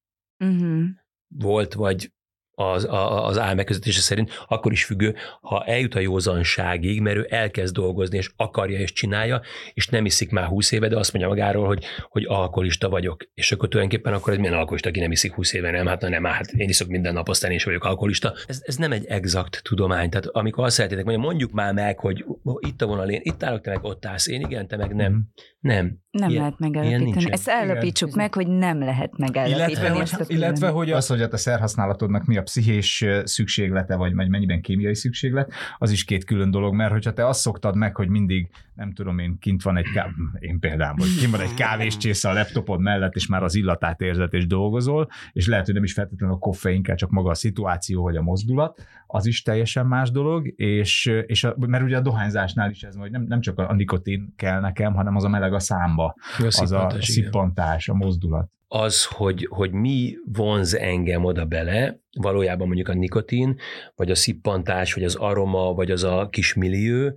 Uh-huh. 0.44 0.84
Volt, 1.28 1.74
vagy 1.74 2.10
az, 2.58 2.84
a, 2.84 3.26
az 3.26 3.38
álmegközelítése 3.38 4.00
szerint, 4.00 4.44
akkor 4.48 4.72
is 4.72 4.84
függő, 4.84 5.14
ha 5.40 5.64
eljut 5.64 5.94
a 5.94 6.00
józanságig, 6.00 7.00
mert 7.00 7.16
ő 7.16 7.26
elkezd 7.30 7.74
dolgozni, 7.74 8.16
és 8.16 8.30
akarja, 8.36 8.78
és 8.78 8.92
csinálja, 8.92 9.42
és 9.74 9.88
nem 9.88 10.04
iszik 10.04 10.30
már 10.30 10.44
20 10.44 10.72
éve, 10.72 10.88
de 10.88 10.96
azt 10.96 11.12
mondja 11.12 11.30
magáról, 11.30 11.66
hogy, 11.66 11.84
hogy 12.08 12.24
alkoholista 12.24 12.88
vagyok. 12.88 13.24
És 13.34 13.52
akkor 13.52 13.68
tulajdonképpen 13.68 14.12
akkor 14.12 14.32
ez 14.32 14.38
milyen 14.38 14.54
alkoholista, 14.54 14.88
aki 14.88 15.00
nem 15.00 15.10
iszik 15.10 15.34
20 15.34 15.52
éve, 15.52 15.70
nem? 15.70 15.86
Hát 15.86 16.00
na 16.00 16.08
nem, 16.08 16.24
hát 16.24 16.52
én 16.52 16.68
iszok 16.68 16.88
minden 16.88 17.12
nap, 17.12 17.28
aztán 17.28 17.50
én 17.50 17.56
is 17.56 17.64
vagyok 17.64 17.84
alkoholista. 17.84 18.34
Ez, 18.46 18.62
ez 18.64 18.76
nem 18.76 18.92
egy 18.92 19.06
exakt 19.06 19.60
tudomány. 19.62 20.10
Tehát 20.10 20.26
amikor 20.26 20.64
azt 20.64 20.74
szeretnétek 20.74 21.04
mondani, 21.04 21.26
mondjuk 21.26 21.52
már 21.52 21.74
meg, 21.74 21.98
hogy 21.98 22.24
itt 22.58 22.82
a 22.82 22.86
vonal, 22.86 23.10
én 23.10 23.20
itt 23.22 23.42
állok, 23.42 23.60
te 23.60 23.70
meg 23.70 23.84
ott 23.84 24.06
állsz, 24.06 24.26
én 24.26 24.40
igen, 24.40 24.66
te 24.66 24.76
meg 24.76 24.94
nem. 24.94 25.12
Mhm. 25.12 25.20
Nem. 25.66 25.98
Nem 26.10 26.30
Ilyen- 26.30 26.42
lehet 26.42 26.58
megállapítani. 26.58 27.30
Ezt 27.30 27.50
állapítsuk 27.50 28.14
meg, 28.14 28.34
hogy 28.34 28.48
nem 28.48 28.78
lehet 28.78 29.18
megállapítani. 29.18 29.70
Illetve, 29.70 29.90
hogy, 29.90 30.00
ezt 30.00 30.20
a 30.20 30.24
illetve, 30.26 30.68
hogy 30.68 30.90
az, 30.90 31.06
hogy 31.06 31.22
a 31.22 31.28
te 31.28 31.36
szerhasználatodnak 31.36 32.24
mi 32.24 32.36
a 32.36 32.42
pszichés 32.42 33.04
szükséglete, 33.24 33.96
vagy, 33.96 34.14
mennyiben 34.14 34.60
kémiai 34.60 34.94
szükséglet, 34.94 35.52
az 35.78 35.90
is 35.90 36.04
két 36.04 36.24
külön 36.24 36.50
dolog, 36.50 36.74
mert 36.74 36.92
hogyha 36.92 37.12
te 37.12 37.26
azt 37.26 37.40
szoktad 37.40 37.76
meg, 37.76 37.96
hogy 37.96 38.08
mindig, 38.08 38.48
nem 38.74 38.92
tudom 38.92 39.18
én, 39.18 39.38
kint 39.40 39.62
van 39.62 39.76
egy 39.76 39.90
ká... 39.94 40.08
én 40.38 40.58
például, 40.58 40.96
hogy 40.98 41.18
kint 41.18 41.30
van 41.30 41.40
egy 41.40 41.54
kávéscsésze 41.54 42.28
a 42.28 42.32
laptopod 42.32 42.80
mellett, 42.80 43.14
és 43.14 43.26
már 43.26 43.42
az 43.42 43.54
illatát 43.54 44.00
érzed, 44.00 44.34
és 44.34 44.46
dolgozol, 44.46 45.08
és 45.32 45.46
lehet, 45.46 45.64
hogy 45.64 45.74
nem 45.74 45.84
is 45.84 45.92
feltétlenül 45.92 46.34
a 46.34 46.38
koffein 46.38 46.82
kell, 46.82 46.96
csak 46.96 47.10
maga 47.10 47.30
a 47.30 47.34
szituáció, 47.34 48.02
vagy 48.02 48.16
a 48.16 48.22
mozdulat, 48.22 48.86
az 49.06 49.26
is 49.26 49.42
teljesen 49.42 49.86
más 49.86 50.10
dolog, 50.10 50.52
és, 50.56 51.06
és 51.26 51.44
a, 51.44 51.54
mert 51.58 51.84
ugye 51.84 51.96
a 51.96 52.00
dohányzásnál 52.00 52.70
is 52.70 52.82
ez, 52.82 52.94
hogy 52.94 53.10
nem, 53.10 53.22
nem 53.22 53.40
csak 53.40 53.58
a 53.58 53.74
nikotin 53.74 54.32
kell 54.36 54.60
nekem, 54.60 54.94
hanem 54.94 55.16
az 55.16 55.24
a 55.24 55.28
meleg 55.28 55.54
a 55.56 55.60
számba, 55.60 56.14
az 56.38 56.72
a 56.72 56.96
szippantás, 57.00 57.86
igen. 57.86 58.00
a 58.00 58.04
mozdulat. 58.04 58.50
az, 58.68 59.04
hogy, 59.04 59.46
hogy 59.50 59.72
mi 59.72 60.16
vonz 60.32 60.74
engem 60.74 61.24
oda 61.24 61.44
bele, 61.44 61.98
valójában 62.18 62.66
mondjuk 62.66 62.88
a 62.88 62.94
nikotin, 62.94 63.58
vagy 63.94 64.10
a 64.10 64.14
szippantás, 64.14 64.94
vagy 64.94 65.04
az 65.04 65.14
aroma, 65.14 65.74
vagy 65.74 65.90
az 65.90 66.04
a 66.04 66.28
kis 66.30 66.54
millió, 66.54 67.12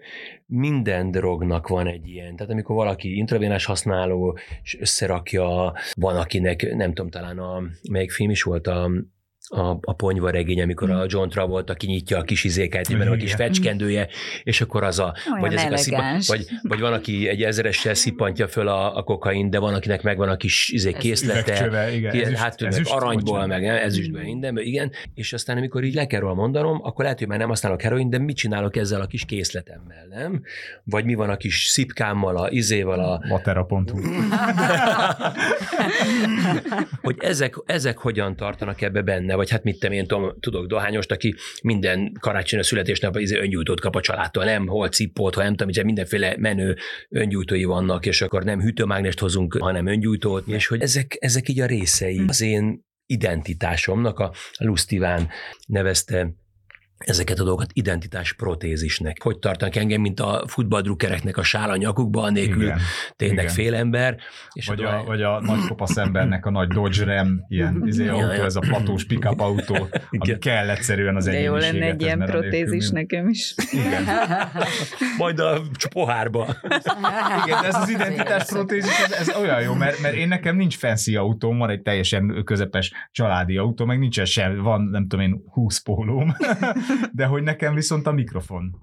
minden 0.46 1.12
drognak 1.12 1.68
van 1.68 1.88
egy 1.88 2.08
ilyen. 2.08 2.36
Tehát 2.36 2.52
amikor 2.52 2.76
valaki 2.76 3.18
intravénás 3.18 3.66
használó, 3.66 4.38
és 4.64 4.80
összerakja, 4.80 5.74
van 5.94 6.16
akinek, 6.16 6.76
nem 6.76 6.94
tudom, 6.94 7.12
talán 7.12 7.40
a, 7.40 7.62
melyik 7.90 8.12
film 8.12 8.30
is 8.30 8.44
volt 8.44 8.68
a 8.68 8.92
a, 9.50 9.78
a 9.82 9.94
ponyva 9.94 10.30
regény, 10.30 10.62
amikor 10.62 10.92
a 10.92 11.06
John 11.08 11.30
Travolta 11.30 11.74
kinyitja 11.74 12.18
a 12.18 12.22
kis 12.22 12.44
izéket, 12.44 12.98
mert 12.98 13.10
a 13.10 13.16
kis 13.16 13.34
fecskendője, 13.34 14.08
és 14.44 14.62
akkor 14.62 14.84
az 14.84 15.00
a... 15.00 15.14
Olyan 15.42 15.58
ezek 15.58 15.72
a 15.72 15.96
elegáns. 15.96 16.28
vagy, 16.28 16.46
vagy 16.62 16.80
van, 16.80 16.94
aki 16.94 17.28
egy 17.28 17.44
ezeressel 17.44 17.94
szippantja 17.94 18.48
föl 18.48 18.68
a, 18.68 18.98
a 18.98 19.04
kokain, 19.04 19.50
de 19.50 19.60
van, 19.60 19.74
akinek 19.74 20.02
megvan 20.02 20.30
a 20.30 20.38
kis 20.38 20.70
izé, 20.70 20.92
készlete, 20.92 21.40
Üvegcsöve, 21.42 21.96
igen. 21.96 22.14
Ilyen, 22.14 22.26
ezüst- 22.26 22.42
hát 22.42 22.62
ezüst, 22.62 22.92
aranyból, 22.92 23.34
bocsánat. 23.34 23.48
meg 23.48 23.66
ezüstből, 23.66 24.22
mindenből, 24.22 24.64
igen. 24.64 24.92
És 25.14 25.34
aztán, 25.34 25.58
amikor 25.58 25.84
így 25.84 25.94
le 25.94 26.08
kell 26.08 26.20
róla 26.20 26.34
mondanom, 26.34 26.80
akkor 26.84 27.04
lehet, 27.04 27.20
hogy 27.20 27.28
már 27.28 27.38
nem 27.38 27.48
használok 27.48 27.82
heroin, 27.82 28.10
de 28.10 28.18
mit 28.18 28.36
csinálok 28.36 28.76
ezzel 28.76 29.02
a 29.02 29.06
kis 29.06 29.26
készletemmel, 29.26 30.06
nem? 30.10 30.44
Vagy 30.84 31.06
mi 31.06 31.14
van 31.14 31.30
a 31.30 31.38
kis 31.38 31.66
szipkámmal, 31.66 32.38
a 32.38 32.50
izéval, 32.50 33.00
a, 33.00 33.22
Vatera.hu. 33.30 34.00
hogy 37.02 37.16
ezek, 37.20 37.56
ezek 37.66 37.98
hogyan 37.98 38.36
tartanak 38.36 38.82
ebbe 38.82 39.02
benne, 39.02 39.36
vagy 39.40 39.50
hát 39.50 39.64
mit 39.64 39.84
én 39.84 40.06
tudom, 40.06 40.34
tudok 40.40 40.66
dohányost, 40.68 41.12
aki 41.12 41.36
minden 41.62 42.12
karácsony 42.20 42.60
a 42.60 43.20
izé 43.20 43.38
öngyújtót 43.38 43.80
kap 43.80 43.96
a 43.96 44.02
családtól, 44.02 44.44
nem 44.44 44.68
hol 44.68 44.90
cippót, 44.90 45.36
ha 45.36 45.44
nem 45.44 45.56
tudom, 45.56 45.86
mindenféle 45.86 46.36
menő 46.38 46.78
öngyújtói 47.10 47.64
vannak, 47.64 48.06
és 48.06 48.22
akkor 48.22 48.44
nem 48.44 48.62
hűtőmágnest 48.62 49.20
hozunk, 49.20 49.58
hanem 49.60 49.88
öngyújtót, 49.88 50.48
és 50.48 50.68
hogy 50.68 50.82
ezek, 50.82 51.18
ezek 51.20 51.50
így 51.50 51.60
a 51.60 51.66
részei 51.66 52.22
az 52.28 52.42
én 52.42 52.86
identitásomnak, 53.06 54.20
a 54.20 54.34
Lustiván 54.58 55.30
nevezte 55.68 56.34
ezeket 57.06 57.40
a 57.40 57.44
dolgokat 57.44 57.70
identitás 57.74 58.34
protézisnek. 58.34 59.22
Hogy 59.22 59.40
tartanak 59.40 59.76
engem, 59.76 60.02
mint 60.02 60.20
a 60.20 60.44
futballdrukkereknek 60.48 61.38
a 61.38 61.44
sál 61.44 61.70
a 61.70 61.76
nyakukba, 61.76 62.22
anélkül 62.22 62.64
Igen. 62.64 62.80
tényleg 63.16 63.44
igen. 63.44 63.54
félember. 63.54 64.18
És 64.54 64.68
Vagy 64.68 64.84
a, 64.84 65.00
a, 65.00 65.04
vagy 65.04 65.22
a 65.22 65.42
nagy 65.42 65.68
kopasz 65.68 65.98
embernek 65.98 66.46
a 66.46 66.50
nagy 66.50 66.68
Dodge 66.68 67.04
Ram, 67.04 67.46
ilyen 67.48 67.82
izé 67.86 68.04
Ja, 68.04 68.14
autó, 68.14 68.34
ja. 68.34 68.44
ez 68.44 68.56
a 68.56 68.60
platós 68.60 69.06
pick-up 69.06 69.40
autó, 69.40 69.76
ami 69.76 69.90
Igen. 70.10 70.40
kell 70.40 70.70
egyszerűen 70.70 71.16
az 71.16 71.26
De 71.26 71.40
jó 71.40 71.56
lenne 71.56 71.86
egy 71.86 72.02
ilyen 72.02 72.20
protézis 72.20 72.90
nekem 72.90 73.30
is. 73.30 73.56
Igen. 73.72 74.04
majd 75.18 75.40
a 75.40 75.62
pohárba. 75.90 76.48
Igen, 77.46 77.64
ez 77.64 77.76
az 77.76 77.90
identitás 77.90 78.46
protézis, 78.46 79.00
ez, 79.00 79.12
ez 79.12 79.36
olyan 79.36 79.62
jó, 79.62 79.74
mert, 79.74 80.02
mert 80.02 80.16
én 80.16 80.28
nekem 80.28 80.56
nincs 80.56 80.78
fancy 80.78 81.16
autóm, 81.16 81.58
van 81.58 81.70
egy 81.70 81.82
teljesen 81.82 82.42
közepes 82.46 82.94
családi 83.12 83.58
autó, 83.58 83.86
meg 83.86 84.00
nincsen 84.00 84.26
sem, 84.26 84.62
van 84.62 84.82
nem 84.82 85.08
tudom 85.08 85.26
én 85.26 85.44
20 85.52 85.80
pólóm, 85.80 86.36
de 87.12 87.26
hogy 87.26 87.44
nekem 87.44 87.74
viszont 87.74 88.08
a 88.08 88.12
mikrofon 88.12 88.76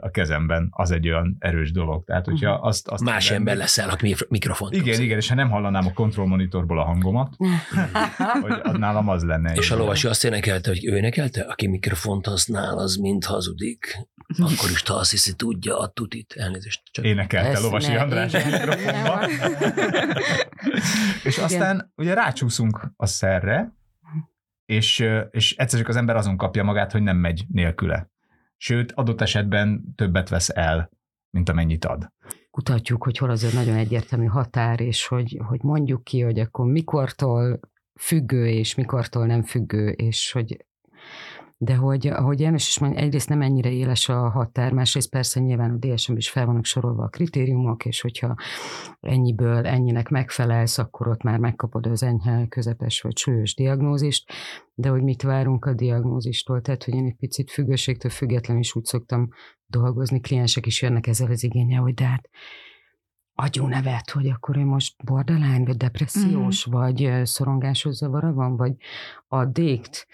a 0.00 0.10
kezemben 0.10 0.68
az 0.70 0.90
egy 0.90 1.08
olyan 1.08 1.36
erős 1.38 1.72
dolog. 1.72 2.04
Tehát, 2.04 2.24
hogyha 2.24 2.50
azt... 2.50 2.88
azt 2.88 3.02
Más 3.02 3.30
ember 3.30 3.56
leszel, 3.56 3.90
aki 3.90 4.14
mikrofont 4.28 4.74
Igen, 4.74 5.00
igen, 5.00 5.18
és 5.18 5.28
ha 5.28 5.34
nem 5.34 5.50
hallanám 5.50 5.86
a 5.86 5.92
kontrollmonitorból 5.92 6.78
a 6.78 6.84
hangomat, 6.84 7.36
hogy 8.42 8.78
nálam 8.78 9.08
az 9.08 9.24
lenne. 9.24 9.52
És 9.54 9.70
a 9.70 9.76
lovasi 9.76 10.06
azt 10.06 10.24
énekelte, 10.24 10.70
hogy 10.70 10.86
ő 10.86 10.96
énekelte, 10.96 11.40
aki 11.40 11.66
mikrofont 11.66 12.26
használ, 12.26 12.78
az 12.78 12.96
mind 12.96 13.24
hazudik. 13.24 14.08
Akkor 14.38 14.70
is 14.70 14.82
te 14.82 14.94
azt 14.94 15.10
hiszi, 15.10 15.34
tudja 15.34 15.78
a 15.78 15.88
tutit. 15.88 16.34
Elnézést. 16.36 16.82
Csak 16.90 17.04
énekelte 17.04 17.48
Ezt 17.48 17.62
Lovasi 17.62 17.92
ne, 17.92 18.00
András 18.00 18.34
a 18.34 18.38
igen. 18.38 18.50
mikrofonba. 18.50 19.26
és 21.24 21.36
Igen. 21.36 21.44
aztán 21.44 21.92
ugye 21.96 22.14
rácsúszunk 22.14 22.92
a 22.96 23.06
szerre, 23.06 23.72
és, 24.66 25.08
és 25.30 25.56
egyszer 25.56 25.78
csak 25.78 25.88
az 25.88 25.96
ember 25.96 26.16
azon 26.16 26.36
kapja 26.36 26.64
magát, 26.64 26.92
hogy 26.92 27.02
nem 27.02 27.16
megy 27.16 27.44
nélküle. 27.48 28.10
Sőt, 28.56 28.92
adott 28.92 29.20
esetben 29.20 29.94
többet 29.94 30.28
vesz 30.28 30.48
el, 30.48 30.90
mint 31.30 31.48
amennyit 31.48 31.84
ad. 31.84 32.12
kutatjuk, 32.50 33.04
hogy 33.04 33.18
hol 33.18 33.30
az 33.30 33.44
egy 33.44 33.54
nagyon 33.54 33.76
egyértelmű 33.76 34.26
határ, 34.26 34.80
és 34.80 35.06
hogy, 35.06 35.40
hogy 35.46 35.62
mondjuk 35.62 36.04
ki, 36.04 36.20
hogy 36.20 36.38
akkor 36.38 36.66
mikortól 36.66 37.60
függő, 38.00 38.46
és 38.46 38.74
mikortól 38.74 39.26
nem 39.26 39.42
függő, 39.42 39.88
és 39.88 40.32
hogy 40.32 40.64
de 41.58 41.74
hogy, 41.74 42.06
ahogy 42.06 42.40
János 42.40 42.68
is 42.68 42.78
mondja, 42.78 43.00
egyrészt 43.00 43.28
nem 43.28 43.42
ennyire 43.42 43.70
éles 43.70 44.08
a 44.08 44.28
határ, 44.30 44.72
másrészt 44.72 45.10
persze 45.10 45.40
nyilván 45.40 45.70
a 45.70 45.86
DSM 45.86 46.16
is 46.16 46.30
fel 46.30 46.46
vannak 46.46 46.64
sorolva 46.64 47.02
a 47.02 47.08
kritériumok, 47.08 47.84
és 47.84 48.00
hogyha 48.00 48.34
ennyiből 49.00 49.66
ennyinek 49.66 50.08
megfelelsz, 50.08 50.78
akkor 50.78 51.08
ott 51.08 51.22
már 51.22 51.38
megkapod 51.38 51.86
az 51.86 52.02
enyhe, 52.02 52.46
közepes 52.48 53.00
vagy 53.00 53.16
súlyos 53.16 53.54
diagnózist, 53.54 54.32
de 54.74 54.88
hogy 54.88 55.02
mit 55.02 55.22
várunk 55.22 55.64
a 55.64 55.74
diagnózistól, 55.74 56.60
tehát 56.60 56.84
hogy 56.84 56.94
én 56.94 57.04
egy 57.04 57.16
picit 57.16 57.50
függőségtől 57.50 58.10
függetlenül 58.10 58.62
is 58.62 58.76
úgy 58.76 58.84
szoktam 58.84 59.28
dolgozni, 59.66 60.20
kliensek 60.20 60.66
is 60.66 60.82
jönnek 60.82 61.06
ezzel 61.06 61.30
az 61.30 61.44
igényel, 61.44 61.82
hogy 61.82 61.94
de 61.94 62.04
hát 62.04 62.28
agyúnevet, 63.34 64.10
hogy 64.10 64.28
akkor 64.28 64.56
ő 64.56 64.64
most 64.64 65.04
borderline, 65.04 65.64
vagy 65.64 65.76
depressziós, 65.76 66.68
mm. 66.68 66.72
vagy 66.72 67.20
szorongásos 67.22 67.94
zavara 67.94 68.32
van, 68.32 68.56
vagy 68.56 68.72
addikt. 69.28 70.06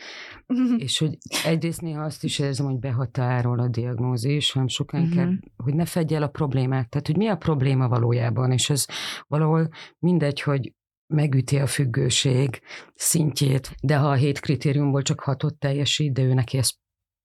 Mm. 0.55 0.77
És 0.87 0.99
hogy 0.99 1.19
egyrészt 1.45 1.81
néha 1.81 2.03
azt 2.03 2.25
is 2.25 2.39
érzem, 2.39 2.67
hogy 2.67 2.79
behatárol 2.79 3.59
a 3.59 3.69
diagnózis, 3.69 4.53
hanem 4.53 4.69
sokan 4.69 5.01
mm-hmm. 5.01 5.11
inkább, 5.11 5.33
hogy 5.57 5.75
ne 5.75 5.85
fedje 5.85 6.17
el 6.17 6.23
a 6.23 6.29
problémát. 6.29 6.89
Tehát, 6.89 7.07
hogy 7.07 7.17
mi 7.17 7.29
a 7.29 7.37
probléma 7.37 7.89
valójában, 7.89 8.53
és 8.53 8.71
ez 8.71 8.87
valahol 9.27 9.69
mindegy, 9.99 10.41
hogy 10.41 10.75
megüti 11.07 11.59
a 11.59 11.67
függőség 11.67 12.61
szintjét, 12.95 13.75
de 13.83 13.97
ha 13.97 14.11
a 14.11 14.15
hét 14.15 14.41
kritériumból 14.41 15.03
csak 15.03 15.21
hatot 15.21 15.55
teljesít, 15.55 16.13
de 16.13 16.23
ő 16.23 16.35
neki 16.35 16.59
ez 16.59 16.73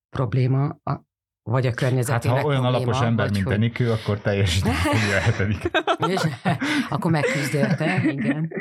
probléma, 0.09 0.79
vagy 1.49 1.65
a 1.65 1.71
környezetének 1.73 2.37
Hát 2.37 2.45
ha 2.45 2.49
olyan 2.49 2.61
probléma, 2.61 2.83
alapos 2.83 3.01
ember, 3.07 3.31
mint 3.31 3.43
hogy... 3.43 3.53
Enikő, 3.53 3.91
akkor 3.91 4.19
teljesíteni 4.19 4.75
fogja 4.75 5.15
a 5.17 5.19
hetedik. 5.19 5.71
És, 6.07 6.21
akkor 6.89 7.11
megküzd 7.11 7.53
érte, 7.53 8.01
igen. 8.03 8.51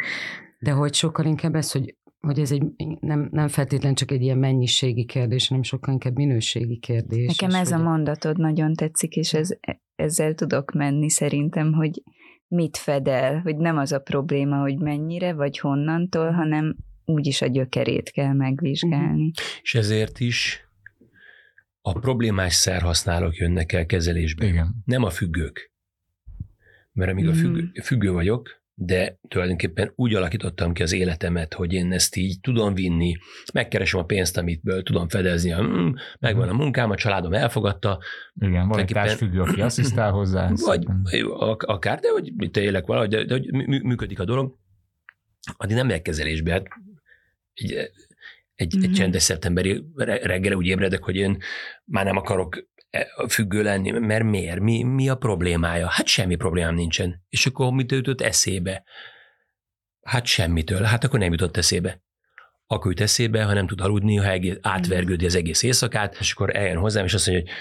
De 0.59 0.71
hogy 0.71 0.95
sokkal 0.95 1.25
inkább 1.25 1.55
ez, 1.55 1.73
hogy, 1.73 1.95
hogy 2.21 2.39
ez 2.39 2.51
egy 2.51 2.63
nem, 3.01 3.29
nem 3.31 3.49
feltétlen 3.49 3.95
csak 3.95 4.11
egy 4.11 4.23
ilyen 4.23 4.39
mennyiségi 4.39 5.05
kérdés, 5.05 5.49
hanem 5.49 5.63
sokkal 5.63 5.93
inkább 5.93 6.15
minőségi 6.15 6.79
kérdés. 6.79 7.37
Nekem 7.39 7.61
ez 7.61 7.71
a 7.71 7.77
hogy- 7.77 7.85
mondatod 7.85 8.39
nagyon 8.39 8.75
tetszik, 8.75 9.17
és 9.17 9.35
ez, 9.35 9.49
ezzel 9.95 10.35
tudok 10.35 10.73
menni 10.73 11.11
szerintem, 11.11 11.73
hogy 11.73 12.03
mit 12.49 12.77
fed 12.77 13.09
el, 13.09 13.41
hogy 13.41 13.57
nem 13.57 13.77
az 13.77 13.93
a 13.93 13.99
probléma, 13.99 14.57
hogy 14.61 14.79
mennyire, 14.79 15.33
vagy 15.33 15.59
honnantól, 15.59 16.31
hanem 16.31 16.77
úgyis 17.05 17.43
a 17.43 17.47
gyökerét 17.47 18.11
kell 18.11 18.33
megvizsgálni. 18.33 19.31
És 19.63 19.75
ezért 19.75 20.21
is 20.21 20.64
a 21.87 21.93
problémás 21.93 22.55
szerhasználók 22.55 23.37
jönnek 23.37 23.73
el 23.73 23.87
kezelésbe. 23.87 24.47
Igen. 24.47 24.75
Nem 24.85 25.03
a 25.03 25.11
függők. 25.11 25.73
Mert 26.93 27.11
amíg 27.11 27.27
a 27.27 27.31
Mhm. 27.31 27.39
függő, 27.39 27.71
függő 27.83 28.11
vagyok, 28.13 28.63
de 28.75 29.19
tulajdonképpen 29.29 29.93
úgy 29.95 30.15
alakítottam 30.15 30.73
ki 30.73 30.83
az 30.83 30.93
életemet, 30.93 31.55
hogy 31.55 31.73
én 31.73 31.93
ezt 31.93 32.17
így 32.17 32.41
tudom 32.41 32.75
vinni, 32.75 33.17
megkeresem 33.53 34.01
a 34.01 34.05
pénzt, 34.05 34.37
amitből 34.37 34.83
tudom 34.83 35.09
fedezni, 35.09 35.53
a, 35.53 35.63
mm, 35.63 35.91
megvan 36.21 36.49
a 36.49 36.53
munkám, 36.53 36.91
a 36.91 36.95
családom 36.97 37.33
elfogadta, 37.33 37.99
Igen, 38.35 38.69
van 38.69 38.79
egy 38.79 38.91
társfüggő, 38.93 39.41
aki 39.41 39.61
asszisztál 39.61 40.11
hozzá. 40.11 40.51
vagy 40.65 40.87
akár, 41.59 41.99
de 42.01 42.09
hogy 42.09 42.57
élek 42.57 42.87
valahogy, 42.87 43.09
de, 43.09 43.25
de 43.25 43.35
hogy 43.35 43.53
mű- 43.53 43.83
működik 43.83 44.21
a 44.21 44.25
dolog, 44.25 44.59
addig 45.57 45.77
nem 45.77 45.87
megy 45.87 46.03
kezelésbe. 46.03 46.53
Hát 46.53 46.67
egy, 48.55 48.75
egy, 48.75 48.83
egy 48.83 48.89
Mhm. 48.89 48.99
csendes 48.99 49.23
szeptemberi 49.23 49.85
re- 49.95 50.27
reggel 50.27 50.53
úgy 50.53 50.67
ébredek, 50.67 51.03
hogy 51.03 51.17
én 51.17 51.39
már 51.85 52.05
nem 52.05 52.17
akarok 52.17 52.69
e- 52.91 53.07
függő 53.29 53.63
lenni, 53.63 53.91
mert 53.91 54.25
miért? 54.25 54.61
Mi, 54.61 54.83
mi 54.83 55.09
a 55.09 55.15
problémája? 55.15 55.87
Hát 55.89 56.07
semmi 56.07 56.35
problémám 56.35 56.75
nincsen. 56.75 57.23
És 57.29 57.47
akkor 57.47 57.73
mit 57.73 57.93
jutott 57.93 58.21
eszébe? 58.21 58.85
Hát 60.03 60.27
semmitől. 60.27 60.83
Hát 60.83 61.05
akkor 61.05 61.19
nem 61.19 61.31
jutott 61.33 61.57
eszébe. 61.57 62.03
Akkor 62.67 62.91
jut 62.91 63.01
eszébe, 63.01 63.45
ha 63.45 63.53
nem 63.53 63.67
tud 63.67 63.81
aludni, 63.81 64.17
ha 64.17 64.31
egész, 64.31 64.57
átvergődi 64.61 65.27
az 65.27 65.35
egész 65.35 65.63
éjszakát, 65.63 66.17
és 66.21 66.33
akkor 66.33 66.57
eljön 66.57 66.77
hozzám, 66.77 67.05
és 67.05 67.15
azt 67.15 67.27
mondja, 67.27 67.45
hogy 67.45 67.55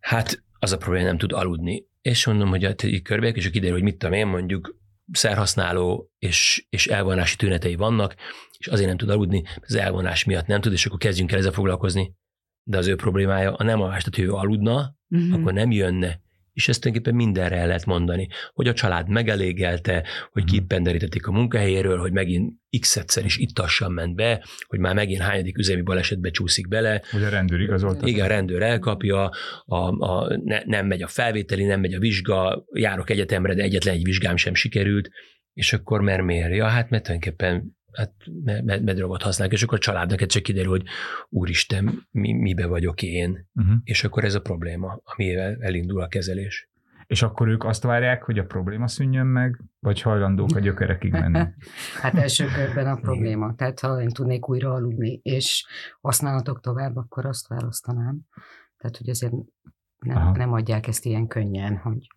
hát 0.00 0.42
az 0.58 0.72
a 0.72 0.76
probléma, 0.76 1.06
nem 1.06 1.18
tud 1.18 1.32
aludni. 1.32 1.86
És 2.02 2.26
mondom, 2.26 2.48
hogy 2.48 2.64
hát 2.64 2.82
így 2.82 3.02
körbeek, 3.02 3.36
és 3.36 3.50
kiderül, 3.50 3.74
hogy 3.74 3.82
mit 3.82 3.96
tudom 3.96 4.14
én, 4.14 4.26
mondjuk 4.26 4.76
szerhasználó 5.12 6.10
és, 6.18 6.66
és 6.70 6.86
elvonási 6.86 7.36
tünetei 7.36 7.74
vannak, 7.74 8.14
és 8.62 8.68
azért 8.68 8.88
nem 8.88 8.96
tud 8.96 9.08
aludni, 9.10 9.42
az 9.60 9.74
elvonás 9.74 10.24
miatt 10.24 10.46
nem 10.46 10.60
tud, 10.60 10.72
és 10.72 10.86
akkor 10.86 10.98
kezdjünk 10.98 11.32
el 11.32 11.38
ezzel 11.38 11.52
foglalkozni. 11.52 12.14
De 12.62 12.78
az 12.78 12.86
ő 12.86 12.94
problémája 12.94 13.54
a 13.54 13.64
nem 13.64 13.80
alvás, 13.80 14.04
tehát 14.04 14.30
ő 14.30 14.34
aludna, 14.34 14.96
Mhm. 15.08 15.32
akkor 15.32 15.52
nem 15.52 15.70
jönne. 15.70 16.20
És 16.52 16.68
ezt 16.68 16.80
tulajdonképpen 16.80 17.26
mindenre 17.26 17.56
el 17.56 17.66
lehet 17.66 17.86
mondani, 17.86 18.28
hogy 18.52 18.68
a 18.68 18.72
család 18.72 19.08
megelégelte, 19.08 20.04
hogy 20.32 20.42
Mhm. 20.42 20.52
kipenderítették 20.52 21.26
a 21.26 21.32
munkahelyéről, 21.32 21.98
hogy 21.98 22.12
megint 22.12 22.52
x-szer 22.80 23.24
is 23.24 23.36
ittassan 23.36 23.92
ment 23.92 24.14
be, 24.14 24.44
hogy 24.66 24.78
már 24.78 24.94
megint 24.94 25.20
hányadik 25.20 25.58
üzemi 25.58 25.82
balesetbe 25.82 26.30
csúszik 26.30 26.68
bele, 26.68 27.02
Hogy 27.10 27.22
a 27.22 27.28
rendőr 27.28 27.60
igazolta. 27.60 28.06
igen, 28.06 28.24
a 28.24 28.28
rendőr 28.28 28.62
elkapja, 28.62 29.30
a, 29.64 29.76
a, 30.06 30.36
ne, 30.44 30.60
nem 30.64 30.86
megy 30.86 31.02
a 31.02 31.06
felvételi, 31.06 31.64
nem 31.64 31.80
megy 31.80 31.94
a 31.94 31.98
vizsga, 31.98 32.64
járok 32.72 33.10
egyetemre, 33.10 33.54
de 33.54 33.62
egyetlen 33.62 33.94
egy 33.94 34.04
vizsgám 34.04 34.36
sem 34.36 34.54
sikerült, 34.54 35.10
és 35.52 35.72
akkor 35.72 36.00
mert 36.00 36.22
miért? 36.22 36.54
Ja, 36.54 36.66
hát 36.66 36.90
mert 36.90 37.02
tulajdonképpen 37.02 37.76
hát 37.92 38.12
med- 38.44 38.64
med- 38.64 38.82
medrogot 38.82 39.22
használnak, 39.22 39.56
és 39.56 39.62
akkor 39.62 39.78
a 39.78 39.80
családnak 39.80 40.20
egyszer 40.20 40.42
kiderül, 40.42 40.70
hogy 40.70 40.84
úristen, 41.28 42.06
mi, 42.10 42.32
mibe 42.32 42.66
vagyok 42.66 43.02
én, 43.02 43.50
Uh-huh. 43.54 43.74
és 43.84 44.04
akkor 44.04 44.24
ez 44.24 44.34
a 44.34 44.40
probléma, 44.40 45.00
amivel 45.04 45.56
elindul 45.60 46.00
a 46.00 46.08
kezelés. 46.08 46.70
És 47.06 47.22
akkor 47.22 47.48
ők 47.48 47.64
azt 47.64 47.82
várják, 47.82 48.22
hogy 48.22 48.38
a 48.38 48.44
probléma 48.44 48.88
szűnjön 48.88 49.26
meg, 49.26 49.60
vagy 49.80 50.00
hajlandók 50.00 50.56
a 50.56 50.58
gyökerekig 50.60 51.12
menni? 51.12 51.44
Hát 52.02 52.14
első 52.14 52.46
körben 52.46 52.86
a 52.86 52.96
probléma. 52.96 53.54
Tehát 53.54 53.80
ha 53.80 54.00
én 54.00 54.08
tudnék 54.08 54.48
újra 54.48 54.72
aludni, 54.72 55.20
és 55.22 55.66
használhatok 56.00 56.60
tovább, 56.60 56.96
akkor 56.96 57.26
azt 57.26 57.48
választanám. 57.48 58.18
Tehát, 58.76 58.96
hogy 58.96 59.08
azért 59.08 59.32
nem, 59.98 60.16
Aha. 60.16 60.36
nem 60.36 60.52
adják 60.52 60.86
ezt 60.86 61.04
ilyen 61.04 61.26
könnyen, 61.26 61.76
hogy 61.76 62.08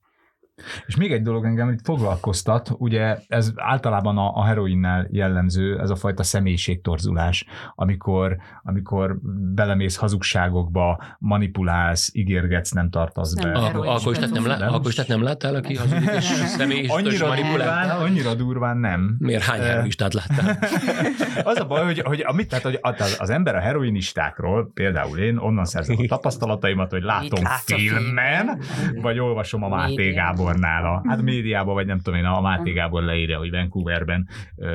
És 0.86 0.96
még 0.96 1.12
egy 1.12 1.22
dolog 1.22 1.46
engem 1.46 1.70
itt 1.70 1.80
foglalkoztat, 1.84 2.70
ugye 2.78 3.18
ez 3.28 3.52
általában 3.56 4.18
a, 4.18 4.36
a 4.36 4.46
heroinnel 4.46 5.08
jellemző, 5.12 5.80
ez 5.80 5.90
a 5.90 5.96
fajta 5.96 6.24
személyiségtorzulás, 6.24 7.46
amikor, 7.76 8.38
amikor 8.64 9.18
belemész 9.54 9.96
hazugságokba, 9.96 11.04
manipulálsz, 11.20 12.10
ígérgetsz, 12.14 12.72
nem 12.72 12.90
tartasz 12.90 13.34
Nem, 13.34 13.54
be. 13.54 13.60
Akkor, 13.60 13.86
is 13.86 13.92
akkor, 13.92 14.12
is 14.12 14.18
tehát 14.18 14.34
nem, 14.34 14.46
lá- 14.48 14.60
nem? 14.60 14.74
akkor 14.74 14.88
is 14.88 14.96
tehát 14.96 15.10
nem 15.10 15.24
láttál, 15.24 15.56
aki 15.56 15.76
hazudik 15.76 16.10
és 16.10 16.24
személy 16.26 16.78
és 16.80 16.90
Annyira 16.90 17.28
manipulál? 17.28 17.58
durván, 17.58 17.90
annyira 17.90 18.34
durván 18.34 18.78
nem. 18.78 19.16
Miért 19.20 19.44
hány 19.44 19.60
Eh, 19.60 19.68
heroistát 19.68 20.14
láttál? 20.14 20.58
az 21.52 21.60
a 21.60 21.66
baj, 21.66 21.84
hogy, 21.84 22.00
hogy, 22.00 22.24
amit, 22.28 22.50
tehát, 22.50 22.64
hogy 22.64 22.80
az, 22.82 23.16
az 23.20 23.30
ember 23.30 23.56
a 23.56 23.60
heroinistákról, 23.60 24.72
például 24.74 25.18
én 25.18 25.38
onnan 25.38 25.66
szerzem 25.66 25.96
a 26.00 26.06
tapasztalataimat, 26.08 26.92
hogy 26.92 27.04
látom 27.04 27.44
filmen, 27.66 27.98
filmben? 28.00 28.60
vagy 29.02 29.20
olvasom 29.20 29.64
a 29.64 29.68
Máté 29.68 29.96
Médiában. 29.96 30.45
Gábornál, 30.46 30.86
a, 30.86 31.04
hát 31.08 31.20
a 31.20 31.22
médiában, 31.22 31.74
vagy 31.74 31.86
nem 31.86 32.00
tudom 32.00 32.20
én, 32.20 32.26
a 32.26 32.42
Máté 32.42 32.72
Gábor 32.72 33.04
leírja, 33.04 33.38
hogy 33.38 33.50
Vancouverben 33.50 34.28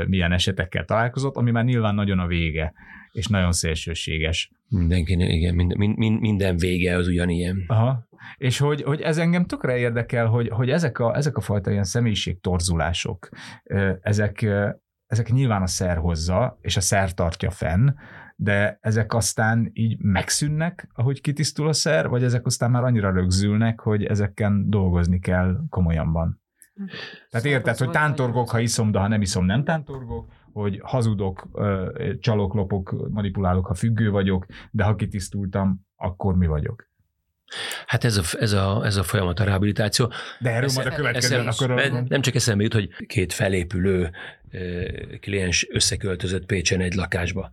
milyen 0.07 0.33
esetekkel 0.33 0.85
találkozott, 0.85 1.37
ami 1.37 1.51
már 1.51 1.65
nyilván 1.65 1.95
nagyon 1.95 2.19
a 2.19 2.27
vége, 2.27 2.73
és 3.13 3.27
nagyon 3.27 3.53
szélsőséges. 3.53 4.51
Mindenki, 4.69 5.13
igen, 5.13 5.55
minden, 5.55 5.79
minden, 5.79 6.13
minden 6.13 6.57
vége 6.57 6.97
az 6.97 7.09
ugyanilyen. 7.09 7.65
Aha. 7.67 8.09
És 8.37 8.59
hogy, 8.59 8.83
hogy 8.83 9.01
ez 9.01 9.19
engem 9.19 9.45
tökre 9.45 9.77
érdekel, 9.77 10.27
hogy, 10.27 10.49
hogy 10.49 10.71
ezek, 10.71 10.99
a, 10.99 11.17
ezek 11.17 11.37
a 11.37 11.41
fajta 11.41 11.71
ilyen 11.71 11.85
személyiségtorzulások, 11.85 13.29
ezek, 14.01 14.47
ezek 15.07 15.31
nyilván 15.31 15.63
a 15.63 15.67
szer 15.67 15.97
hozza, 15.97 16.59
és 16.61 16.77
a 16.77 16.81
szer 16.81 17.15
tartja 17.15 17.51
fenn, 17.51 17.89
de 18.43 18.79
ezek 18.81 19.15
aztán 19.15 19.71
így 19.73 19.99
megszűnnek, 19.99 20.89
ahogy 20.95 21.21
kitisztul 21.21 21.69
a 21.69 21.73
szer, 21.73 22.09
vagy 22.09 22.23
ezek 22.23 22.47
aztán 22.47 22.71
már 22.71 22.85
annyira 22.85 23.13
rögzülnek, 23.13 23.81
hogy 23.81 24.05
ezeken 24.05 24.71
dolgozni 24.71 25.19
kell 25.21 25.57
komolyabban. 25.69 26.41
Tehát 27.31 27.47
érted, 27.47 27.77
hogy 27.77 27.91
tántorgok, 27.91 28.51
ha 28.51 28.59
iszom, 28.59 28.91
de 28.91 28.99
ha 28.99 29.09
nem 29.09 29.21
iszom, 29.21 29.45
nem 29.45 29.65
tántorgok, 29.65 30.33
hogy 30.53 30.81
hazudok, 30.83 31.49
csalok, 32.21 32.55
lopok, 32.55 33.09
manipulálok, 33.11 33.67
ha 33.67 33.75
függő 33.75 34.11
vagyok, 34.11 34.47
de 34.71 34.85
ha 34.85 34.95
kitisztultam, 34.95 35.87
akkor 35.97 36.37
mi 36.37 36.47
vagyok. 36.47 36.89
Hát 37.87 38.05
ez 38.05 38.17
a, 38.17 38.23
ez 38.39 38.53
a, 38.53 38.85
ez 38.85 38.97
a 38.97 39.03
folyamat 39.03 39.41
a 39.41 39.45
rehabilitáció. 39.45 40.13
De 40.39 40.51
erről 40.51 40.71
majd 40.75 40.87
a 40.87 40.91
következően 40.91 41.47
Eszem- 41.47 41.71
akkor... 41.71 41.91
nem- 41.91 42.05
Nem 42.09 42.21
csak 42.21 42.35
eszembe 42.35 42.63
jut, 42.63 42.73
hogy 42.73 43.07
két 43.07 43.33
felépülő 43.33 44.11
kliens 45.21 45.67
összeköltözött 45.71 46.47
Pécsen 46.47 46.81
egy 46.81 46.95
lakásba. 46.95 47.51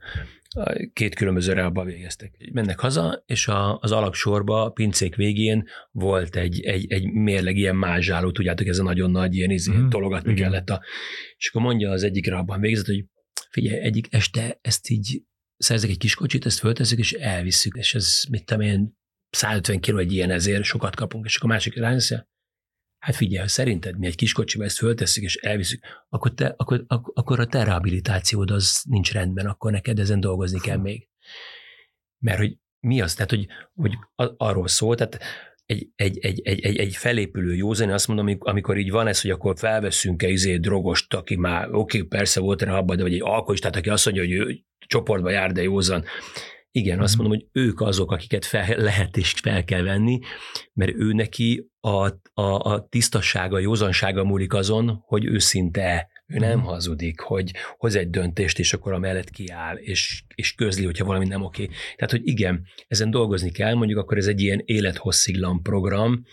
Két 0.93 1.15
különböző 1.15 1.53
reálba 1.53 1.83
végeztek. 1.83 2.49
Mennek 2.51 2.79
haza, 2.79 3.23
és 3.25 3.47
a, 3.47 3.77
az 3.79 3.91
alaksorba, 3.91 4.63
a 4.63 4.69
pincék 4.69 5.15
végén 5.15 5.67
volt 5.91 6.35
egy, 6.35 6.61
egy, 6.61 6.91
egy 6.91 7.11
mérleg 7.11 7.57
ilyen 7.57 7.75
mázsáló, 7.75 8.31
tudjátok, 8.31 8.67
ez 8.67 8.79
a 8.79 8.83
nagyon 8.83 9.11
nagy 9.11 9.35
ilyen 9.35 9.49
izé, 9.51 9.71
Mhm, 9.71 9.89
tologatni 9.89 10.31
igen. 10.31 10.43
kellett. 10.43 10.69
A, 10.69 10.83
és 11.37 11.49
akkor 11.49 11.61
mondja 11.61 11.91
az 11.91 12.03
egyik 12.03 12.31
abban 12.31 12.59
végzett, 12.59 12.85
hogy 12.85 13.05
figyelj, 13.49 13.79
egyik 13.79 14.07
este 14.09 14.59
ezt 14.61 14.89
így 14.89 15.21
szerzek 15.57 15.89
egy 15.89 15.97
kis 15.97 16.15
kocsit, 16.15 16.45
ezt 16.45 16.59
föltesszük, 16.59 16.99
és 16.99 17.13
elvisszük, 17.13 17.75
és 17.75 17.93
ez 17.93 18.23
mit 18.29 18.45
tudom 18.45 18.63
én, 18.63 18.97
150 19.29 19.79
kiló 19.79 19.97
egy 19.97 20.13
ilyen 20.13 20.31
ezért, 20.31 20.63
sokat 20.63 20.95
kapunk, 20.95 21.25
és 21.25 21.35
akkor 21.35 21.49
a 21.49 21.53
másik 21.53 21.75
rányszja, 21.75 22.27
hát 23.07 23.15
figyelj, 23.15 23.47
szerinted 23.47 23.97
mi 23.97 24.07
egy 24.07 24.15
kis 24.15 24.33
kocsiba 24.33 24.63
ezt 24.63 24.77
föltesszük 24.77 25.23
és 25.23 25.35
elviszük, 25.35 25.83
akkor, 26.09 26.33
te, 26.33 26.53
akkor, 26.57 26.83
akkor, 26.87 27.13
akkor 27.15 27.39
a 27.39 27.45
te 27.45 27.63
rehabilitációd 27.63 28.51
az 28.51 28.83
nincs 28.89 29.11
rendben, 29.11 29.45
akkor 29.45 29.71
neked 29.71 29.99
ezen 29.99 30.19
dolgozni 30.19 30.59
kell 30.59 30.77
még. 30.77 31.07
Mert 32.23 32.37
hogy 32.37 32.57
mi 32.79 33.01
az? 33.01 33.13
Tehát, 33.13 33.29
hogy, 33.29 33.47
hogy 33.73 33.97
arról 34.37 34.67
szól, 34.67 34.95
tehát 34.95 35.19
egy, 35.65 35.89
egy, 35.95 36.17
egy, 36.17 36.41
egy, 36.43 36.59
egy, 36.59 36.77
egy 36.77 36.95
felépülő 36.95 37.55
józan, 37.55 37.89
azt 37.89 38.07
mondom, 38.07 38.37
amikor 38.39 38.77
így 38.77 38.91
van 38.91 39.07
ez, 39.07 39.21
hogy 39.21 39.31
akkor 39.31 39.57
felveszünk-e 39.57 40.27
izé 40.27 40.57
drogost, 40.57 41.13
aki 41.13 41.35
már 41.35 41.67
oké, 41.67 41.97
okay, 41.97 42.01
persze 42.01 42.39
volt 42.39 42.61
rá 42.61 42.77
abban, 42.77 42.97
de 42.97 43.03
vagy 43.03 43.13
egy 43.13 43.21
alkoholistát, 43.21 43.75
aki 43.75 43.89
azt 43.89 44.05
mondja, 44.05 44.23
hogy 44.23 44.31
ő 44.31 44.59
csoportba 44.87 45.29
jár, 45.29 45.51
de 45.51 45.61
józan. 45.61 46.05
Igen, 46.77 46.99
azt 46.99 47.17
mhm. 47.17 47.21
mondom, 47.21 47.39
hogy 47.39 47.61
ők 47.63 47.81
azok, 47.81 48.11
akiket 48.11 48.45
fel 48.45 48.77
lehet 48.77 49.17
és 49.17 49.33
fel 49.41 49.63
kell 49.63 49.81
venni, 49.81 50.19
mert 50.73 50.91
ő 50.95 51.13
neki 51.13 51.69
a, 51.79 52.05
a, 52.33 52.41
a 52.41 52.87
tisztassága, 52.89 53.59
józansága 53.59 54.23
múlik 54.23 54.53
azon, 54.53 55.03
hogy 55.05 55.25
őszinte 55.25 56.09
ő 56.27 56.37
nem 56.37 56.57
uh-huh. 56.57 56.71
hazudik, 56.71 57.19
hogy 57.19 57.51
hoz 57.77 57.95
egy 57.95 58.09
döntést, 58.09 58.59
és 58.59 58.73
akkor 58.73 58.93
a 58.93 58.97
mellett 58.97 59.29
kiáll, 59.29 59.75
és, 59.75 60.23
és 60.35 60.53
közli, 60.53 60.85
hogyha 60.85 61.05
valami 61.05 61.25
nem 61.25 61.43
oké. 61.43 61.65
Tehát, 61.95 62.11
hogy 62.11 62.27
igen, 62.27 62.67
ezen 62.87 63.11
dolgozni 63.11 63.51
kell, 63.51 63.73
mondjuk 63.73 63.99
akkor 63.99 64.17
ez 64.17 64.27
egy 64.27 64.41
ilyen 64.41 64.61
élethossziglan 64.65 65.61
program, 65.61 66.25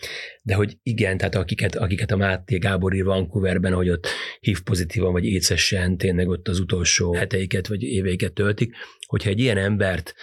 de 0.43 0.55
hogy 0.55 0.77
igen, 0.83 1.17
tehát 1.17 1.35
akiket, 1.35 1.75
akiket 1.75 2.11
a 2.11 2.17
Máté 2.17 2.57
Gábor 2.57 2.93
ír 2.93 3.03
Vancouverben, 3.03 3.73
hogy 3.73 3.89
ott 3.89 4.07
hív 4.39 4.61
pozitívan, 4.63 5.11
vagy 5.11 5.25
écesen 5.25 5.97
tényleg 5.97 6.27
ott 6.27 6.47
az 6.47 6.59
utolsó 6.59 7.13
heteiket, 7.13 7.67
vagy 7.67 7.83
éveiket 7.83 8.33
töltik, 8.33 8.75
hogyha 9.07 9.29
egy 9.29 9.39
ilyen 9.39 9.57
embert 9.57 10.13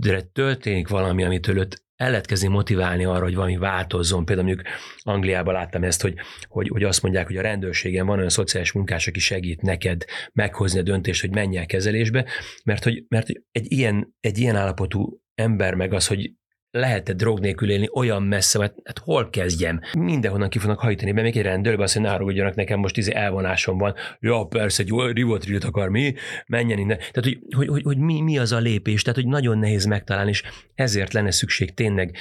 de 0.00 0.22
történik 0.22 0.88
valami, 0.88 1.24
amitől 1.24 1.58
őt 1.58 1.84
el 2.00 2.10
lehet 2.10 2.26
kezdeni 2.26 2.52
motiválni 2.52 3.04
arra, 3.04 3.22
hogy 3.22 3.34
valami 3.34 3.56
változzon. 3.56 4.24
Például 4.24 4.46
mondjuk 4.46 4.68
Angliában 4.98 5.54
láttam 5.54 5.82
ezt, 5.82 6.02
hogy, 6.02 6.14
hogy, 6.48 6.68
hogy 6.68 6.84
azt 6.84 7.02
mondják, 7.02 7.26
hogy 7.26 7.36
a 7.36 7.42
rendőrségen 7.42 8.06
van 8.06 8.16
olyan 8.16 8.28
szociális 8.28 8.72
munkás, 8.72 9.06
aki 9.06 9.20
segít 9.20 9.62
neked 9.62 10.04
meghozni 10.32 10.78
a 10.78 10.82
döntést, 10.82 11.20
hogy 11.20 11.30
menj 11.30 11.56
el 11.56 11.66
kezelésbe, 11.66 12.24
mert 12.64 12.84
hogy, 12.84 13.04
mert 13.08 13.26
egy, 13.52 13.72
ilyen, 13.72 14.14
egy 14.20 14.38
ilyen 14.38 14.56
állapotú 14.56 15.20
ember 15.34 15.74
meg 15.74 15.92
az, 15.92 16.06
hogy 16.06 16.32
lehet-e 16.70 17.12
drog 17.12 17.40
nélkül 17.40 17.70
élni 17.70 17.88
olyan 17.92 18.22
messze, 18.22 18.58
mert 18.58 18.74
hát 18.84 18.98
hol 18.98 19.30
kezdjem? 19.30 19.80
Mindenhonnan 19.98 20.48
ki 20.48 20.58
fognak 20.58 20.78
hajtani 20.78 21.12
be, 21.12 21.22
még 21.22 21.36
egy 21.36 21.42
rendőrbe 21.42 21.82
azt, 21.82 21.94
hogy 21.94 22.02
ne 22.02 22.50
nekem 22.54 22.78
most 22.78 22.96
izé 22.96 23.14
elvonásom 23.14 23.78
van. 23.78 23.94
Ja, 24.20 24.44
persze, 24.44 24.82
egy 24.82 24.92
rivotrilt 25.12 25.64
akar 25.64 25.88
mi, 25.88 26.14
menjen 26.46 26.78
innen. 26.78 26.96
Tehát, 26.96 27.22
hogy, 27.22 27.38
hogy, 27.56 27.68
hogy, 27.68 27.82
hogy 27.82 27.98
mi, 27.98 28.20
mi, 28.20 28.38
az 28.38 28.52
a 28.52 28.58
lépés, 28.58 29.02
tehát, 29.02 29.18
hogy 29.18 29.28
nagyon 29.28 29.58
nehéz 29.58 29.84
megtalálni, 29.84 30.30
és 30.30 30.42
ezért 30.74 31.12
lenne 31.12 31.30
szükség 31.30 31.74
tényleg 31.74 32.16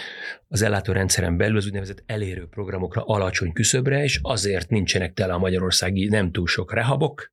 az 0.47 0.61
ellátórendszeren 0.61 1.37
belül 1.37 1.57
az 1.57 1.65
úgynevezett 1.65 2.03
elérő 2.05 2.47
programokra 2.47 3.03
alacsony 3.05 3.53
küszöbre, 3.53 4.03
és 4.03 4.19
azért 4.21 4.69
nincsenek 4.69 5.13
tele 5.13 5.33
a 5.33 5.37
magyarországi 5.37 6.07
nem 6.07 6.31
túl 6.31 6.47
sok 6.47 6.73
rehabok, 6.73 7.31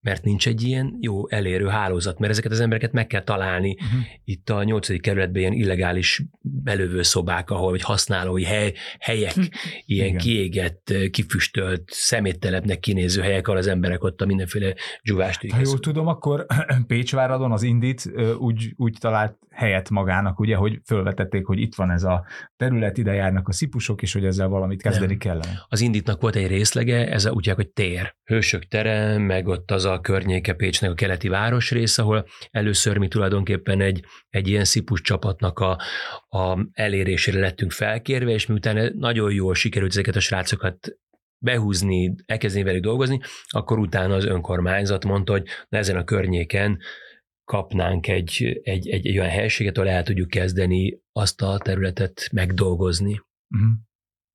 mert 0.00 0.24
nincs 0.24 0.46
egy 0.46 0.62
ilyen 0.62 0.96
jó 1.00 1.28
elérő 1.28 1.66
hálózat, 1.66 2.18
mert 2.18 2.32
ezeket 2.32 2.52
az 2.52 2.60
embereket 2.60 2.92
meg 2.92 3.06
kell 3.06 3.22
találni. 3.22 3.76
Uh-huh. 3.80 4.00
Itt 4.24 4.50
a 4.50 4.62
nyolcadik 4.62 5.02
kerületben 5.02 5.40
ilyen 5.40 5.52
illegális 5.52 6.22
belövő 6.40 7.02
szobák, 7.02 7.50
ahol 7.50 7.70
vagy 7.70 7.82
használói 7.82 8.44
hely, 8.44 8.72
helyek, 8.98 9.34
hm. 9.34 9.42
ilyen 9.84 10.06
Igen. 10.06 10.18
kiégett, 10.18 10.92
kifüstölt, 11.10 11.82
szeméttelepnek 11.86 12.78
kinéző 12.78 13.22
helyek, 13.22 13.46
ahol 13.46 13.58
az 13.58 13.66
emberek 13.66 14.04
ott 14.04 14.20
a 14.20 14.26
mindenféle 14.26 14.74
dzsuvást. 15.02 15.50
Ha 15.50 15.60
jól 15.64 15.78
tudom, 15.78 16.06
akkor 16.06 16.46
Pécsváradon 16.86 17.52
az 17.52 17.62
Indit 17.62 18.10
úgy, 18.38 18.72
úgy 18.76 18.96
talált 19.00 19.38
helyet 19.50 19.90
magának, 19.90 20.40
ugye, 20.40 20.56
hogy 20.56 20.80
fölvetették, 20.86 21.46
hogy 21.46 21.58
itt 21.58 21.74
van 21.74 21.90
ez 21.90 22.02
a 22.02 22.26
terület, 22.56 22.98
ide 22.98 23.12
járnak 23.12 23.48
a 23.48 23.52
szipusok, 23.52 24.02
és 24.02 24.12
hogy 24.12 24.24
ezzel 24.24 24.48
valamit 24.48 24.82
kezdeni 24.82 25.06
Nem. 25.06 25.18
kellene. 25.18 25.66
Az 25.68 25.80
Inditnak 25.80 26.20
volt 26.20 26.34
egy 26.36 26.46
részlege, 26.46 27.10
ez 27.10 27.24
a, 27.24 27.30
úgy 27.30 27.48
hogy 27.48 27.68
tér. 27.68 28.14
Hősök 28.24 28.68
tere, 28.68 29.18
meg 29.18 29.46
ott 29.46 29.70
az 29.70 29.84
a 29.84 29.89
környéke 29.98 30.52
Pécsnek 30.52 30.90
a 30.90 30.94
keleti 30.94 31.28
városrész, 31.28 31.98
ahol 31.98 32.26
először 32.50 32.96
mi 32.96 33.08
tulajdonképpen 33.08 33.80
egy, 33.80 34.04
egy 34.28 34.48
ilyen 34.48 34.64
szipus 34.64 35.00
csapatnak 35.00 35.58
a, 35.58 35.78
a 36.28 36.66
elérésére 36.72 37.40
lettünk 37.40 37.72
felkérve, 37.72 38.30
és 38.30 38.46
miután 38.46 38.92
nagyon 38.96 39.32
jól 39.32 39.54
sikerült 39.54 39.90
ezeket 39.90 40.16
a 40.16 40.20
srácokat 40.20 40.98
behúzni, 41.44 42.14
elkezdeni 42.26 42.64
velük 42.64 42.82
dolgozni, 42.82 43.20
akkor 43.48 43.78
utána 43.78 44.14
az 44.14 44.24
önkormányzat 44.24 45.04
mondta, 45.04 45.32
hogy 45.32 45.46
ezen 45.68 45.96
a 45.96 46.04
környéken 46.04 46.78
kapnánk 47.44 48.08
egy, 48.08 48.60
egy, 48.62 48.88
egy, 48.88 49.06
egy 49.06 49.18
olyan 49.18 49.30
helységet, 49.30 49.76
ahol 49.76 49.90
el 49.90 50.02
tudjuk 50.02 50.28
kezdeni 50.28 51.00
azt 51.12 51.42
a 51.42 51.58
területet 51.58 52.28
megdolgozni. 52.32 53.20
Uh-huh. 53.54 53.70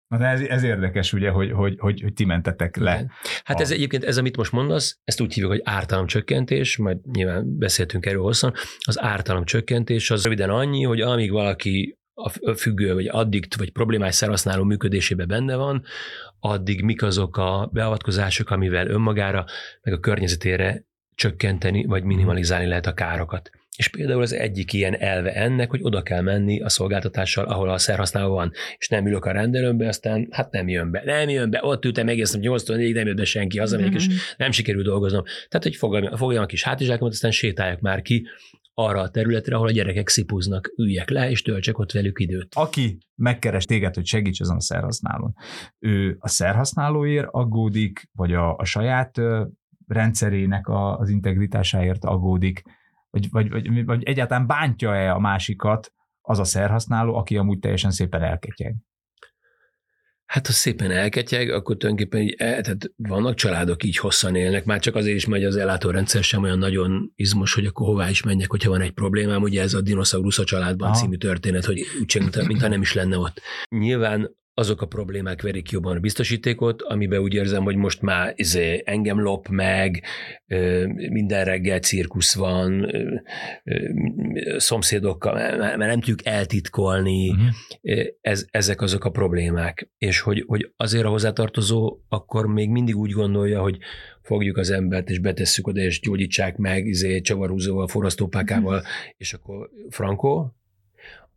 Na 0.08 0.18
de 0.18 0.26
ez, 0.26 0.42
ez 0.42 0.64
érdekes, 0.64 1.14
ugye, 1.14 1.30
hogy, 1.30 1.52
hogy, 1.52 1.76
hogy, 1.80 2.02
hogy 2.02 2.14
ti 2.14 2.26
mentetek 2.26 2.78
le. 2.78 3.06
Hát 3.44 3.58
a... 3.58 3.62
ez 3.62 3.72
egyébként, 3.72 4.04
ez 4.04 4.18
amit 4.18 4.38
most 4.38 4.52
mondasz, 4.52 5.00
ezt 5.04 5.22
úgy 5.22 5.34
hívjuk, 5.34 5.52
hogy 5.52 5.62
ártalomcsökkentés, 5.64 6.78
majd 6.78 6.98
nyilván 7.12 7.58
beszéltünk 7.58 8.06
erről 8.06 8.22
hosszan, 8.22 8.54
az 8.86 9.02
ártalomcsökkentés 9.02 10.12
az 10.12 10.24
röviden 10.24 10.50
annyi, 10.50 10.84
hogy 10.84 11.02
amíg 11.02 11.32
valaki 11.32 11.98
a 12.14 12.54
függő, 12.54 12.94
vagy 12.94 13.08
addikt, 13.08 13.56
vagy 13.56 13.72
problémás 13.72 14.16
szerhasználó 14.16 14.64
működésében 14.64 15.28
benne 15.28 15.56
van, 15.56 15.84
addig 16.40 16.84
mik 16.84 17.04
azok 17.04 17.38
a 17.38 17.70
beavatkozások, 17.74 18.50
amivel 18.50 18.88
önmagára, 18.88 19.46
meg 19.82 19.94
a 19.94 20.00
környezetére 20.00 20.84
csökkenteni, 21.16 21.86
vagy 21.86 22.04
minimalizálni 22.04 22.68
lehet 22.68 22.86
a 22.86 22.94
károkat. 22.94 23.50
És 23.78 23.88
például 23.88 24.22
az 24.22 24.34
egyik 24.34 24.74
ilyen 24.74 24.96
elve 25.00 25.34
ennek, 25.34 25.70
hogy 25.70 25.80
oda 25.84 26.02
kell 26.02 26.22
menni 26.22 26.62
a 26.62 26.70
szolgáltatással, 26.70 27.46
ahol 27.46 27.70
a 27.70 27.78
szerhasználó 27.78 28.34
van, 28.34 28.52
és 28.78 28.88
nem 28.88 29.08
ülök 29.08 29.26
a 29.26 29.32
rendelőmbe, 29.32 29.88
aztán 29.88 30.28
hát 30.32 30.52
nem 30.52 30.68
jön 30.68 30.92
be. 30.92 31.02
Nem 31.06 31.30
jön 31.30 31.50
be, 31.50 31.60
ott 31.64 31.86
ültem 31.86 32.08
egész 32.08 32.36
8 32.36 32.68
4 32.68 32.94
nem 32.94 33.08
jön 33.08 33.16
be 33.16 33.26
senki, 33.26 33.58
hazamegyek, 33.58 33.92
mm-hmm. 33.92 34.00
és 34.00 34.08
mhm. 34.08 34.16
nem 34.38 34.52
sikerül 34.52 34.84
dolgoznom. 34.84 35.24
Tehát, 35.24 35.64
hogy 35.64 35.76
fogjam, 35.76 36.16
fogjam 36.16 36.44
a 36.44 36.46
kis 36.46 36.64
hátizsákomat, 36.64 37.14
aztán 37.14 37.32
sétáljak 37.32 37.80
már 37.80 38.02
ki 38.02 38.28
arra 38.78 39.02
a 39.02 39.10
területre, 39.10 39.56
ahol 39.56 39.68
a 39.68 39.72
gyerekek 39.72 40.10
szipuznak, 40.10 40.74
üljek 40.78 41.10
le, 41.10 41.30
és 41.30 41.42
töltsek 41.42 41.78
ott 41.78 41.92
velük 41.92 42.20
időt. 42.20 42.48
Aki 42.56 42.98
megkeres 43.16 43.66
téged, 43.66 43.96
hogy 43.96 44.06
segíts 44.06 44.40
azon 44.40 44.56
a 44.56 44.62
szerhasználón, 44.62 45.34
ő 45.80 46.16
a 46.20 46.28
szerhasználóért 46.28 47.28
aggódik, 47.32 48.10
vagy 48.12 48.34
a, 48.34 48.56
a 48.56 48.66
saját 48.66 49.22
rendszerének 49.88 50.68
a, 50.68 50.98
az 50.98 51.10
integritásáért 51.10 52.06
aggódik, 52.06 52.62
vagy, 53.16 53.50
vagy, 53.50 53.70
vagy, 53.70 53.86
vagy 53.86 54.04
egyáltalán 54.04 54.48
bántja-e 54.48 55.14
a 55.14 55.20
másikat 55.20 55.94
az 56.22 56.40
a 56.40 56.44
szerhasználó, 56.44 57.16
aki 57.16 57.38
amúgy 57.38 57.60
teljesen 57.60 57.92
szépen 57.92 58.22
elketyeg? 58.22 58.76
Hát 60.26 60.48
ha 60.48 60.54
szépen 60.54 60.92
elketyeg, 60.92 61.50
akkor 61.50 61.78
tulajdonképpen 61.78 62.22
így, 62.22 62.36
el, 62.38 62.62
tehát 62.62 62.92
vannak 62.96 63.36
családok 63.36 63.84
így 63.84 63.98
hosszan 63.98 64.36
élnek, 64.36 64.66
már 64.66 64.80
csak 64.80 64.96
azért 64.96 65.16
is 65.16 65.26
megy 65.26 65.44
az 65.44 65.56
ellátórendszer 65.56 66.24
sem 66.24 66.44
olyan 66.44 66.58
nagyon 66.58 67.12
izmos, 67.16 67.54
hogy 67.54 67.66
akkor 67.66 67.88
hová 67.88 68.10
is 68.10 68.24
menjek, 68.24 68.50
hogyha 68.50 68.70
van 68.70 68.82
egy 68.82 68.92
problémám. 68.92 69.42
Ugye 69.42 69.62
ez 69.62 69.74
a 69.74 69.82
dinoszaurusz 69.82 70.40
a 70.40 70.44
családban 70.44 70.90
Aha. 70.90 70.98
című 70.98 71.16
történet, 71.16 71.66
hogy 71.66 71.82
úgy 72.02 72.16
mint, 72.20 72.48
mintha 72.48 72.68
nem 72.68 72.82
is 72.82 72.94
lenne 72.94 73.18
ott. 73.18 73.42
Nyilván 73.70 74.36
azok 74.58 74.82
a 74.82 74.86
problémák 74.86 75.42
verik 75.42 75.70
jobban 75.70 75.98
a 75.98 76.00
biztosítékot, 76.00 76.82
amiben 76.82 77.20
úgy 77.20 77.34
érzem, 77.34 77.64
hogy 77.64 77.76
most 77.76 78.02
már 78.02 78.34
izé, 78.36 78.82
engem 78.86 79.22
lop 79.22 79.48
meg, 79.48 80.04
minden 80.96 81.46
reggel 81.46 81.80
cirkusz 81.80 82.36
van, 82.36 82.92
szomszédokkal, 84.58 85.34
mert 85.58 85.78
nem 85.78 86.00
tudjuk 86.00 86.26
eltitkolni, 86.26 87.30
uh-huh. 87.30 88.06
ez, 88.22 88.46
ezek 88.52 88.82
azok 88.82 89.06
a 89.06 89.10
problémák. 89.10 89.90
És 89.98 90.20
hogy, 90.20 90.44
hogy 90.48 90.72
azért 90.78 91.06
a 91.06 91.10
hozzátartozó 91.10 92.00
akkor 92.10 92.48
még 92.48 92.70
mindig 92.70 92.96
úgy 92.96 93.12
gondolja, 93.12 93.62
hogy 93.62 93.78
fogjuk 94.22 94.58
az 94.58 94.70
embert, 94.70 95.10
és 95.10 95.20
betesszük 95.20 95.68
oda, 95.68 95.82
és 95.82 96.00
gyógyítsák 96.00 96.58
meg, 96.58 96.86
izé, 96.86 97.22
csavarhúzóval, 97.22 97.88
forrasztópákával, 97.88 98.78
uh-huh. 98.78 98.90
és 99.18 99.34
akkor 99.34 99.70
frankó, 99.90 100.56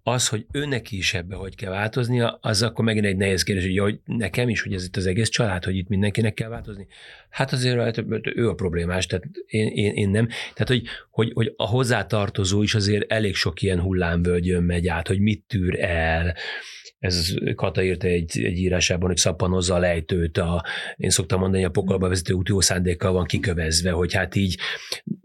az, 0.09 0.29
hogy 0.29 0.47
őnek 0.53 0.93
is 0.93 1.15
ebbe 1.15 1.37
hogy 1.37 1.55
kell 1.55 1.71
változnia, 1.71 2.39
az 2.41 2.63
akkor 2.63 2.85
megint 2.85 3.07
egy 3.07 3.17
nehéz 3.17 3.43
kérdés, 3.43 3.65
hogy, 3.65 3.79
hogy 3.79 4.01
nekem 4.05 4.49
is, 4.49 4.63
hogy 4.63 4.73
ez 4.73 4.85
itt 4.85 4.97
az 4.97 5.07
egész 5.07 5.29
család, 5.29 5.65
hogy 5.65 5.77
itt 5.77 5.89
mindenkinek 5.89 6.35
kell 6.35 6.49
változni. 6.49 6.87
Hát 7.31 7.53
azért 7.53 7.79
hát, 7.79 8.05
ő 8.35 8.49
a 8.49 8.55
problémás, 8.55 9.07
tehát 9.07 9.25
én, 9.47 9.67
én, 9.67 9.95
én 9.95 10.09
nem. 10.09 10.27
Tehát, 10.27 10.69
hogy, 10.69 10.83
hogy, 11.11 11.31
hogy 11.35 11.53
a 11.57 11.67
hozzátartozó 11.67 12.63
is 12.63 12.75
azért 12.75 13.13
elég 13.13 13.35
sok 13.35 13.63
ilyen 13.63 13.81
hullámvölgyön 13.81 14.63
megy 14.63 14.89
át, 14.89 15.09
hogy 15.09 15.21
mit 15.21 15.45
tűr 15.47 15.81
el, 15.81 16.35
ez 16.99 17.35
Kata 17.55 17.83
írta 17.83 18.07
egy, 18.07 18.45
egy 18.45 18.59
írásában, 18.59 19.09
hogy 19.09 19.17
szappanozza 19.17 19.75
a 19.75 19.79
lejtőt, 19.79 20.39
a, 20.39 20.65
én 20.97 21.11
szoktam 21.11 21.41
mondani, 21.41 21.65
a 21.65 21.71
pokolba 21.71 22.09
vezető 22.09 22.33
út 22.33 22.49
jó 22.49 22.61
szándékkal 22.61 23.13
van 23.13 23.25
kikövezve, 23.25 23.91
hogy 23.91 24.13
hát 24.13 24.35
így, 24.35 24.59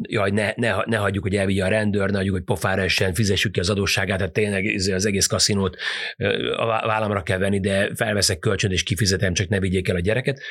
jaj, 0.01 0.31
ne, 0.31 0.53
ne, 0.55 0.75
ne 0.85 0.97
hagyjuk, 0.97 1.23
hogy 1.23 1.35
elvigye 1.35 1.63
a 1.63 1.67
rendőr, 1.67 2.09
ne 2.09 2.17
hagyjuk, 2.17 2.35
hogy 2.35 2.43
pofára 2.43 2.81
essen, 2.81 3.13
fizessük 3.13 3.51
ki 3.51 3.59
az 3.59 3.69
adósságát, 3.69 4.17
tehát 4.17 4.33
tényleg 4.33 4.75
az 4.93 5.05
egész 5.05 5.27
kaszinót 5.27 5.77
a 6.55 6.65
vállamra 6.65 7.23
kell 7.23 7.37
venni, 7.37 7.59
de 7.59 7.95
felveszek 7.95 8.39
kölcsönt 8.39 8.73
és 8.73 8.83
kifizetem, 8.83 9.33
csak 9.33 9.47
ne 9.47 9.59
vigyék 9.59 9.87
el 9.87 9.95
a 9.95 9.99
gyereket, 9.99 10.41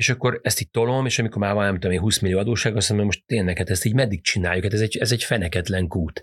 és 0.00 0.08
akkor 0.08 0.40
ezt 0.42 0.60
így 0.60 0.70
tolom, 0.70 1.06
és 1.06 1.18
amikor 1.18 1.38
már 1.38 1.54
van, 1.54 1.64
nem 1.64 1.78
tudom 1.78 1.98
20 1.98 2.18
millió 2.18 2.38
adósság, 2.38 2.76
azt 2.76 2.88
mondom, 2.88 3.06
most 3.06 3.22
tényleg, 3.26 3.58
hát 3.58 3.70
ezt 3.70 3.84
így 3.84 3.94
meddig 3.94 4.22
csináljuk, 4.22 4.64
hát 4.64 4.72
ez 4.72 4.80
egy, 4.80 4.96
ez 4.96 5.12
egy 5.12 5.24
feneketlen 5.24 5.88
kút. 5.88 6.22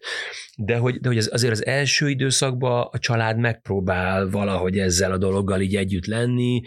De 0.58 0.78
hogy, 0.78 1.00
de 1.00 1.08
hogy 1.08 1.18
ez 1.18 1.30
azért 1.32 1.52
az 1.52 1.66
első 1.66 2.10
időszakban 2.10 2.88
a 2.92 3.00
család 3.00 3.38
megpróbál 3.38 4.30
valahogy 4.30 4.78
ezzel 4.78 5.12
a 5.12 5.18
dologgal 5.18 5.62
így 5.62 5.76
együtt 5.76 6.06
lenni. 6.06 6.62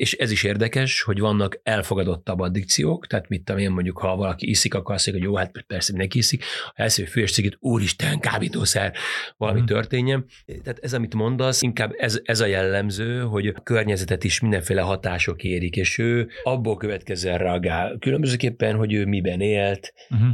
És 0.00 0.12
ez 0.12 0.30
is 0.30 0.42
érdekes, 0.42 1.02
hogy 1.02 1.18
vannak 1.18 1.60
elfogadottabb 1.62 2.40
addikciók, 2.40 3.06
tehát 3.06 3.28
mit 3.28 3.44
tudom 3.44 3.60
én 3.60 3.70
mondjuk, 3.70 3.98
ha 3.98 4.16
valaki 4.16 4.48
iszik, 4.48 4.74
akkor 4.74 4.94
azt 4.94 5.06
mondja, 5.06 5.24
hogy 5.24 5.34
jó, 5.34 5.38
hát 5.38 5.64
persze 5.66 5.90
mindenki 5.90 6.18
iszik, 6.18 6.44
ha 6.64 6.72
elszív 6.74 7.08
füves 7.08 7.32
cigit, 7.32 7.56
úristen, 7.58 8.20
kábítószer, 8.20 8.94
valami 9.36 9.60
mm. 9.60 9.64
történjen. 9.64 10.26
Tehát 10.62 10.78
ez, 10.82 10.94
amit 10.94 11.14
mondasz, 11.14 11.62
inkább 11.62 11.92
ez, 11.96 12.20
ez 12.24 12.40
a 12.40 12.46
jellemző, 12.46 13.20
hogy 13.20 13.46
a 13.46 13.52
környezetet 13.52 14.24
is 14.24 14.40
mindenféle 14.40 14.80
hatások 14.80 15.42
érik, 15.42 15.76
és 15.76 15.98
ő 15.98 16.28
abból 16.42 16.76
következően 16.76 17.38
reagál. 17.38 17.96
Különbözőképpen, 17.98 18.76
hogy 18.76 18.92
ő 18.92 19.06
miben 19.06 19.40
élt, 19.40 19.92
uh-huh. 20.10 20.28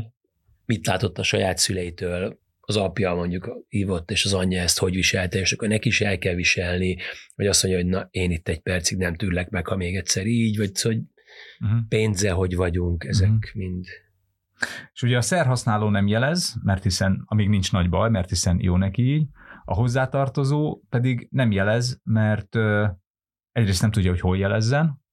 mit 0.67 0.87
látott 0.87 1.19
a 1.19 1.23
saját 1.23 1.59
szüleitől, 1.59 2.39
az 2.69 2.77
apja 2.77 3.15
mondjuk 3.15 3.65
hívott, 3.69 4.11
és 4.11 4.25
az 4.25 4.35
anyja 4.35 4.63
ezt 4.63 4.79
hogy 4.79 4.95
viselte, 4.95 5.39
és 5.39 5.53
akkor 5.53 5.69
neki 5.69 5.89
is 5.89 6.01
el 6.01 6.19
kell 6.19 6.35
viselni, 6.35 6.97
vagy 7.35 7.47
azt 7.47 7.63
mondja, 7.63 7.83
hogy 7.83 7.91
na, 7.91 8.09
én 8.11 8.31
itt 8.31 8.49
egy 8.49 8.61
percig 8.61 8.99
nem 8.99 9.15
tűrlek 9.15 9.49
meg, 9.49 9.67
ha 9.67 9.77
még 9.77 9.97
egyszer 9.97 10.27
így, 10.27 10.57
vagy 10.57 10.75
szóval, 10.75 10.99
hogy 10.99 11.07
uh-huh. 11.69 11.89
pénze, 11.89 12.31
hogy 12.31 12.57
vagyunk, 12.57 13.05
ezek 13.05 13.29
uh-huh. 13.29 13.55
mind. 13.55 13.85
És 14.93 15.03
ugye 15.03 15.17
a 15.17 15.21
szerhasználó 15.21 15.89
nem 15.89 16.07
jelez, 16.07 16.55
mert 16.63 16.83
hiszen, 16.83 17.23
amíg 17.25 17.49
nincs 17.49 17.73
nagy 17.73 17.89
baj, 17.89 18.11
mert 18.11 18.29
hiszen 18.29 18.59
jó 18.61 18.77
neki 18.77 19.03
így, 19.03 19.29
a 19.65 19.75
hozzátartozó 19.75 20.81
pedig 20.89 21.29
nem 21.31 21.51
jelez, 21.51 22.01
mert 22.05 22.55
ö, 22.55 22.87
egyrészt 23.53 23.81
nem 23.81 23.91
tudja, 23.91 24.11
hogy 24.11 24.21
hol 24.21 24.39
jelezzen, 24.39 25.05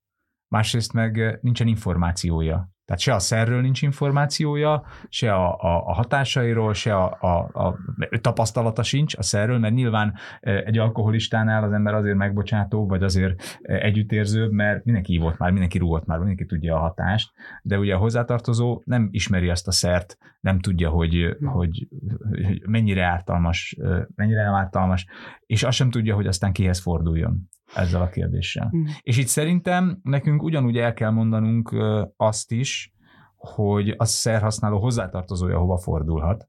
másrészt 0.47 0.93
meg 0.93 1.39
nincsen 1.41 1.67
információja. 1.67 2.72
Tehát 2.93 3.07
se 3.07 3.13
a 3.13 3.19
szerről 3.19 3.61
nincs 3.61 3.81
információja, 3.81 4.83
se 5.09 5.33
a, 5.33 5.53
a, 5.53 5.83
a 5.85 5.93
hatásairól, 5.93 6.73
se 6.73 6.95
a, 6.95 7.17
a, 7.21 7.61
a 7.63 7.79
tapasztalata 8.21 8.83
sincs 8.83 9.17
a 9.17 9.23
szerről, 9.23 9.59
mert 9.59 9.73
nyilván 9.73 10.13
egy 10.41 10.77
alkoholistánál 10.77 11.63
az 11.63 11.71
ember 11.71 11.93
azért 11.93 12.15
megbocsátó, 12.15 12.87
vagy 12.87 13.03
azért 13.03 13.59
együttérzőbb, 13.61 14.51
mert 14.51 14.85
mindenki 14.85 15.17
volt 15.17 15.37
már, 15.37 15.51
mindenki 15.51 15.77
rúgott 15.77 16.05
már, 16.05 16.17
mindenki 16.17 16.45
tudja 16.45 16.75
a 16.75 16.79
hatást, 16.79 17.31
de 17.61 17.77
ugye 17.77 17.95
a 17.95 17.97
hozzátartozó 17.97 18.81
nem 18.85 19.09
ismeri 19.11 19.49
azt 19.49 19.67
a 19.67 19.71
szert, 19.71 20.17
nem 20.39 20.59
tudja, 20.59 20.89
hogy, 20.89 21.37
hogy, 21.43 21.87
hogy 22.31 22.61
mennyire 22.65 23.05
ártalmas, 23.05 23.77
mennyire 24.15 24.43
nem 24.43 24.53
ártalmas, 24.53 25.05
és 25.45 25.63
azt 25.63 25.77
sem 25.77 25.89
tudja, 25.89 26.15
hogy 26.15 26.27
aztán 26.27 26.51
kihez 26.51 26.79
forduljon 26.79 27.49
ezzel 27.75 28.01
a 28.01 28.09
kérdéssel. 28.09 28.71
Mm. 28.75 28.83
És 29.01 29.17
itt 29.17 29.27
szerintem 29.27 29.99
nekünk 30.03 30.43
ugyanúgy 30.43 30.77
el 30.77 30.93
kell 30.93 31.09
mondanunk 31.09 31.75
azt 32.17 32.51
is, 32.51 32.93
hogy 33.35 33.93
a 33.97 34.05
szerhasználó 34.05 34.79
hozzátartozója 34.79 35.59
hova 35.59 35.77
fordulhat, 35.77 36.47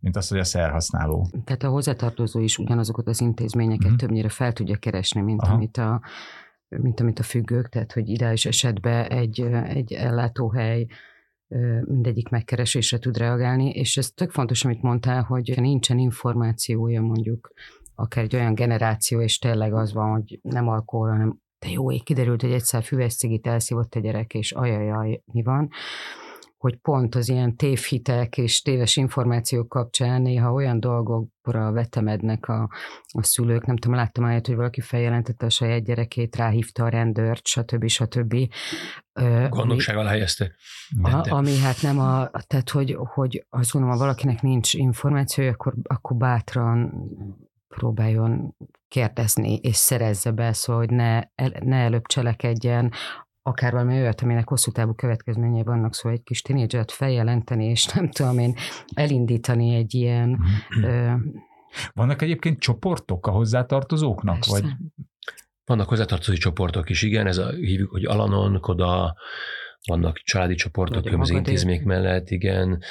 mint 0.00 0.16
az, 0.16 0.28
hogy 0.28 0.38
a 0.38 0.44
szerhasználó. 0.44 1.28
Tehát 1.44 1.62
a 1.62 1.68
hozzátartozó 1.68 2.40
is 2.40 2.58
ugyanazokat 2.58 3.08
az 3.08 3.20
intézményeket 3.20 3.90
mm. 3.90 3.96
többnyire 3.96 4.28
fel 4.28 4.52
tudja 4.52 4.76
keresni, 4.76 5.20
mint 5.20 5.42
amit 5.42 5.76
a 5.76 6.00
mint 6.80 7.00
amit 7.00 7.18
a 7.18 7.22
függők, 7.22 7.68
tehát 7.68 7.92
hogy 7.92 8.08
ideális 8.08 8.46
esetben 8.46 9.04
egy, 9.04 9.40
egy 9.64 9.92
ellátóhely 9.92 10.86
mindegyik 11.84 12.28
megkeresésre 12.28 12.98
tud 12.98 13.16
reagálni, 13.16 13.70
és 13.70 13.96
ez 13.96 14.10
tök 14.10 14.30
fontos, 14.30 14.64
amit 14.64 14.82
mondtál, 14.82 15.22
hogy 15.22 15.54
nincsen 15.56 15.98
információja 15.98 17.00
mondjuk 17.00 17.52
akár 17.94 18.24
egy 18.24 18.36
olyan 18.36 18.54
generáció, 18.54 19.20
és 19.20 19.38
tényleg 19.38 19.74
az 19.74 19.92
van, 19.92 20.10
hogy 20.10 20.38
nem 20.42 20.68
alkohol, 20.68 21.10
hanem 21.10 21.40
de 21.58 21.70
jó, 21.70 21.92
ég 21.92 22.02
kiderült, 22.02 22.40
hogy 22.40 22.52
egyszer 22.52 22.82
füves 22.82 23.16
cigit 23.16 23.46
elszívott 23.46 23.94
a 23.94 24.00
gyerek, 24.00 24.34
és 24.34 24.52
ajajaj, 24.52 25.20
mi 25.24 25.42
van, 25.42 25.70
hogy 26.62 26.76
pont 26.76 27.14
az 27.14 27.28
ilyen 27.28 27.56
tévhitek 27.56 28.38
és 28.38 28.62
téves 28.62 28.96
információk 28.96 29.68
kapcsán 29.68 30.22
néha 30.22 30.52
olyan 30.52 30.80
dolgokra 30.80 31.72
vetemednek 31.72 32.48
a, 32.48 32.68
a 33.06 33.22
szülők, 33.22 33.66
nem 33.66 33.76
tudom, 33.76 33.96
láttam 33.96 34.24
olyat, 34.24 34.46
hogy 34.46 34.56
valaki 34.56 34.80
feljelentette 34.80 35.46
a 35.46 35.50
saját 35.50 35.84
gyerekét, 35.84 36.36
ráhívta 36.36 36.84
a 36.84 36.88
rendőrt, 36.88 37.46
stb. 37.46 37.88
stb. 37.88 38.36
Gondosság 39.48 39.96
alá 39.96 40.10
helyezte. 40.10 40.54
A, 41.02 41.30
ami 41.30 41.58
hát 41.58 41.82
nem 41.82 41.98
a, 41.98 42.30
tehát 42.46 42.70
hogy, 42.70 42.96
hogy 42.98 43.46
azt 43.50 43.72
gondolom, 43.72 43.96
ha 43.96 44.04
valakinek 44.04 44.42
nincs 44.42 44.74
információja, 44.74 45.50
akkor, 45.50 45.74
akkor 45.82 46.16
bátran 46.16 46.92
próbáljon 47.76 48.56
kérdezni 48.88 49.56
és 49.56 49.76
szerezze 49.76 50.30
be, 50.30 50.52
szóval, 50.52 50.86
hogy 50.86 50.94
ne, 50.94 51.20
ne 51.60 51.76
előbb 51.76 52.06
cselekedjen, 52.06 52.92
akár 53.42 53.72
valami 53.72 53.94
olyat, 53.94 54.20
aminek 54.20 54.48
hosszú 54.48 54.70
távú 54.70 54.94
következményei 54.94 55.62
vannak, 55.62 55.94
szóval 55.94 56.18
egy 56.18 56.24
kis 56.24 56.42
tinédzsert 56.42 56.90
feljelenteni, 56.90 57.64
és 57.64 57.86
nem 57.86 58.10
tudom 58.10 58.38
én, 58.38 58.54
elindítani 58.94 59.74
egy 59.74 59.94
ilyen... 59.94 60.40
ö, 60.82 61.12
Vannak 61.92 62.22
egyébként 62.22 62.60
csoportok 62.60 63.26
a 63.26 63.30
hozzátartozóknak? 63.30 64.34
Persze. 64.34 64.60
Vagy? 64.60 64.72
Vannak 65.64 65.88
hozzátartozói 65.88 66.36
csoportok 66.36 66.90
is, 66.90 67.02
igen, 67.02 67.26
ez 67.26 67.38
a, 67.38 67.50
hívjuk, 67.50 67.90
hogy 67.90 68.04
Alanon, 68.04 68.60
Koda, 68.60 69.16
vannak 69.86 70.16
családi 70.16 70.54
csoportok 70.54 71.02
különböző 71.02 71.36
intézmények 71.36 71.84
mellett, 71.84 72.30
igen, 72.30 72.82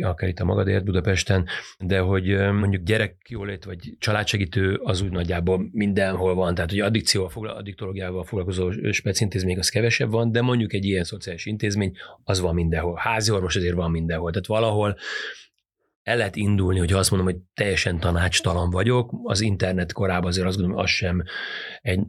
akár 0.00 0.28
itt 0.28 0.38
a 0.38 0.44
magadért 0.44 0.84
Budapesten, 0.84 1.46
de 1.78 1.98
hogy 1.98 2.24
mondjuk 2.36 2.82
gyerekjólét 2.82 3.64
vagy 3.64 3.96
családsegítő 3.98 4.80
az 4.82 5.00
úgy 5.00 5.10
nagyjából 5.10 5.68
mindenhol 5.72 6.34
van, 6.34 6.54
tehát 6.54 6.70
hogy 6.70 6.80
addikcióval, 6.80 7.48
addiktológiával 7.48 8.24
foglalkozó 8.24 8.70
specintézmény 8.90 9.58
az 9.58 9.68
kevesebb 9.68 10.10
van, 10.10 10.32
de 10.32 10.40
mondjuk 10.40 10.72
egy 10.72 10.84
ilyen 10.84 11.04
szociális 11.04 11.46
intézmény 11.46 11.96
az 12.24 12.40
van 12.40 12.54
mindenhol. 12.54 12.96
Házi 12.96 13.30
orvos 13.30 13.56
azért 13.56 13.74
van 13.74 13.90
mindenhol, 13.90 14.30
tehát 14.30 14.46
valahol 14.46 14.96
el 16.06 16.16
lehet 16.16 16.36
indulni, 16.36 16.78
hogyha 16.78 16.98
azt 16.98 17.10
mondom, 17.10 17.28
hogy 17.28 17.40
teljesen 17.54 18.00
tanácstalan 18.00 18.70
vagyok, 18.70 19.10
az 19.22 19.40
internet 19.40 19.92
korában 19.92 20.26
azért 20.26 20.46
azt 20.46 20.56
gondolom, 20.56 20.82
az 20.82 20.90
sem 20.90 21.22
egy 21.82 22.00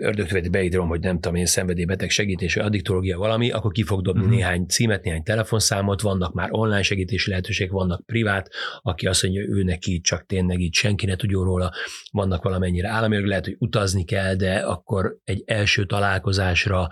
ördögtövét 0.00 0.50
beírom, 0.50 0.88
hogy 0.88 1.00
nem 1.00 1.14
tudom 1.14 1.34
én, 1.34 1.46
szenvedélybeteg 1.46 2.10
segítés, 2.10 2.54
vagy 2.54 2.64
addiktológia 2.64 3.18
valami, 3.18 3.50
akkor 3.50 3.72
ki 3.72 3.82
fog 3.82 4.02
dobni 4.02 4.26
mm. 4.26 4.28
néhány 4.28 4.66
címet, 4.66 5.04
néhány 5.04 5.22
telefonszámot, 5.22 6.00
vannak 6.00 6.34
már 6.34 6.48
online 6.50 6.82
segítési 6.82 7.30
lehetőségek, 7.30 7.72
vannak 7.72 8.06
privát, 8.06 8.50
aki 8.82 9.06
azt 9.06 9.22
mondja, 9.22 9.42
ő 9.42 9.62
neki 9.62 10.00
csak 10.00 10.26
tényleg 10.26 10.60
így 10.60 10.74
senki 10.74 11.06
ne 11.06 11.16
tudjon 11.16 11.44
róla, 11.44 11.72
vannak 12.10 12.42
valamennyire 12.42 12.88
államilag, 12.88 13.26
lehet, 13.26 13.44
hogy 13.44 13.56
utazni 13.58 14.04
kell, 14.04 14.34
de 14.34 14.58
akkor 14.58 15.18
egy 15.24 15.42
első 15.46 15.86
találkozásra 15.86 16.88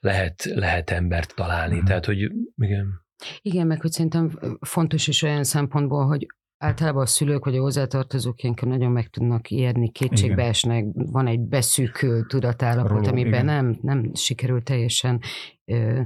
lehet, 0.00 0.44
lehet 0.44 0.90
embert 0.90 1.34
találni. 1.34 1.80
Mm. 1.80 1.84
Tehát, 1.84 2.04
hogy 2.04 2.18
igen. 2.56 3.00
Igen, 3.42 3.66
meg 3.66 3.80
hogy 3.80 3.90
szerintem 3.90 4.38
fontos 4.60 5.08
is 5.08 5.22
olyan 5.22 5.44
szempontból, 5.44 6.06
hogy 6.06 6.26
általában 6.62 7.02
a 7.02 7.06
szülők 7.06 7.44
vagy 7.44 7.56
a 7.56 7.60
hozzátartozók 7.60 8.42
ilyenkor 8.42 8.68
nagyon 8.68 8.92
meg 8.92 9.08
tudnak 9.08 9.50
ijedni, 9.50 9.90
kétségbe 9.90 10.42
esnek, 10.42 10.84
van 10.92 11.26
egy 11.26 11.40
beszűkült 11.40 12.28
tudatállapot, 12.28 13.06
amiben 13.06 13.44
nem, 13.44 13.78
nem 13.80 14.14
sikerül 14.14 14.62
teljesen 14.62 15.20
ö, 15.64 16.00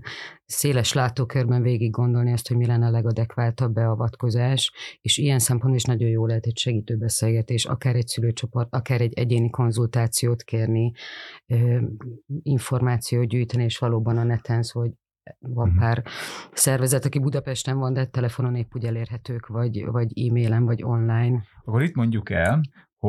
széles 0.45 0.93
látókörben 0.93 1.63
végig 1.63 1.91
gondolni 1.91 2.33
azt, 2.33 2.49
hogy 2.49 2.57
mi 2.57 2.67
lenne 2.67 2.87
a 2.87 2.91
legadekváltabb 2.91 3.73
beavatkozás, 3.73 4.73
és 5.01 5.19
ilyen 5.19 5.39
szempontból 5.39 5.77
is 5.77 5.85
nagyon 5.85 6.09
jó 6.09 6.27
lehet 6.27 6.47
egy 6.47 6.59
segítő 6.59 6.97
beszélgetés, 6.97 7.65
akár 7.65 7.95
egy 7.95 8.07
szülőcsoport, 8.07 8.69
akár 8.71 9.01
egy 9.01 9.13
egyéni 9.13 9.51
konzultációt 9.51 10.43
kérni, 10.43 10.93
ö, 11.47 11.79
információt 12.43 13.29
gyűjteni, 13.29 13.65
és 13.65 13.79
valóban 13.79 14.17
a 14.17 14.25
neten, 14.25 14.65
hogy 14.73 14.91
van 15.39 15.69
uh-huh. 15.69 15.83
pár 15.83 16.05
szervezet, 16.53 17.05
aki 17.05 17.19
Budapesten 17.19 17.79
van, 17.79 17.93
de 17.93 18.07
telefonon 18.07 18.55
épp 18.55 18.75
úgy 18.75 18.85
elérhetők, 18.85 19.47
vagy, 19.47 19.85
vagy 19.85 20.29
e-mailen, 20.29 20.65
vagy 20.65 20.83
online. 20.83 21.43
Akkor 21.65 21.83
itt 21.83 21.95
mondjuk 21.95 22.31
el, 22.31 22.61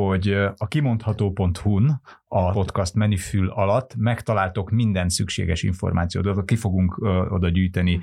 hogy 0.06 0.32
a 0.56 0.68
kimondható.hu-n 0.68 2.00
a 2.30 2.50
podcast 2.50 2.94
menüfül 2.94 3.48
alatt 3.48 3.94
megtaláltok 3.96 4.70
minden 4.70 5.08
szükséges 5.08 5.62
információt. 5.62 6.44
Ki 6.44 6.56
fogunk 6.56 6.98
oda 7.30 7.48
gyűjteni 7.48 8.00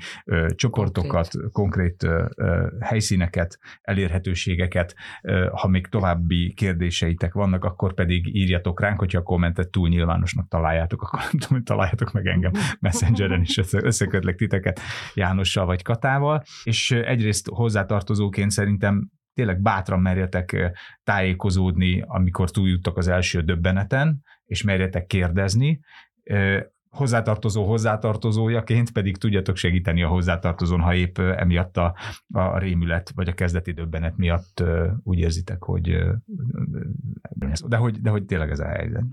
csoportokat, 0.48 1.30
konkrét, 1.52 1.96
konkrét 1.96 2.06
helyszíneket, 2.80 3.58
elérhetőségeket. 3.82 4.94
Ha 5.52 5.68
még 5.68 5.86
további 5.86 6.52
kérdéseitek 6.56 7.34
vannak, 7.34 7.64
akkor 7.64 7.94
pedig 7.94 8.36
írjatok 8.36 8.80
ránk, 8.80 8.98
hogyha 8.98 9.18
a 9.18 9.22
kommentet 9.22 9.68
túl 9.68 9.88
nyilvánosnak 9.88 10.48
találjátok, 10.48 11.02
akkor 11.02 11.18
nem 11.20 11.30
tudom, 11.30 11.48
hogy 11.48 11.62
találjátok 11.62 12.12
meg 12.12 12.26
engem 12.26 12.52
Messengeren 12.80 13.40
is, 13.40 13.60
összekötlek 13.72 14.36
titeket 14.36 14.80
Jánossal 15.14 15.66
vagy 15.66 15.82
Katával. 15.82 16.42
És 16.64 16.90
egyrészt 16.90 17.48
hozzátartozóként 17.48 18.50
szerintem 18.50 19.10
tényleg 19.36 19.60
bátran 19.60 20.00
merjetek 20.00 20.72
tájékozódni, 21.04 22.04
amikor 22.06 22.50
túljuttak 22.50 22.96
az 22.96 23.08
első 23.08 23.40
döbbeneten, 23.40 24.22
és 24.44 24.62
merjetek 24.62 25.06
kérdezni, 25.06 25.80
hozzátartozó 26.88 27.66
hozzátartozójaként 27.66 28.92
pedig 28.92 29.16
tudjatok 29.16 29.56
segíteni 29.56 30.02
a 30.02 30.08
hozzátartozón, 30.08 30.80
ha 30.80 30.94
épp 30.94 31.18
emiatt 31.18 31.76
a, 31.76 31.94
a 32.32 32.58
rémület 32.58 33.12
vagy 33.14 33.28
a 33.28 33.34
kezdeti 33.34 33.72
döbbenet 33.72 34.16
miatt 34.16 34.62
úgy 35.02 35.18
érzitek, 35.18 35.62
hogy 35.62 35.98
de 37.66 37.76
hogy, 37.76 38.00
de 38.00 38.10
hogy 38.10 38.24
tényleg 38.24 38.50
ez 38.50 38.60
a 38.60 38.68
helyzet. 38.68 39.04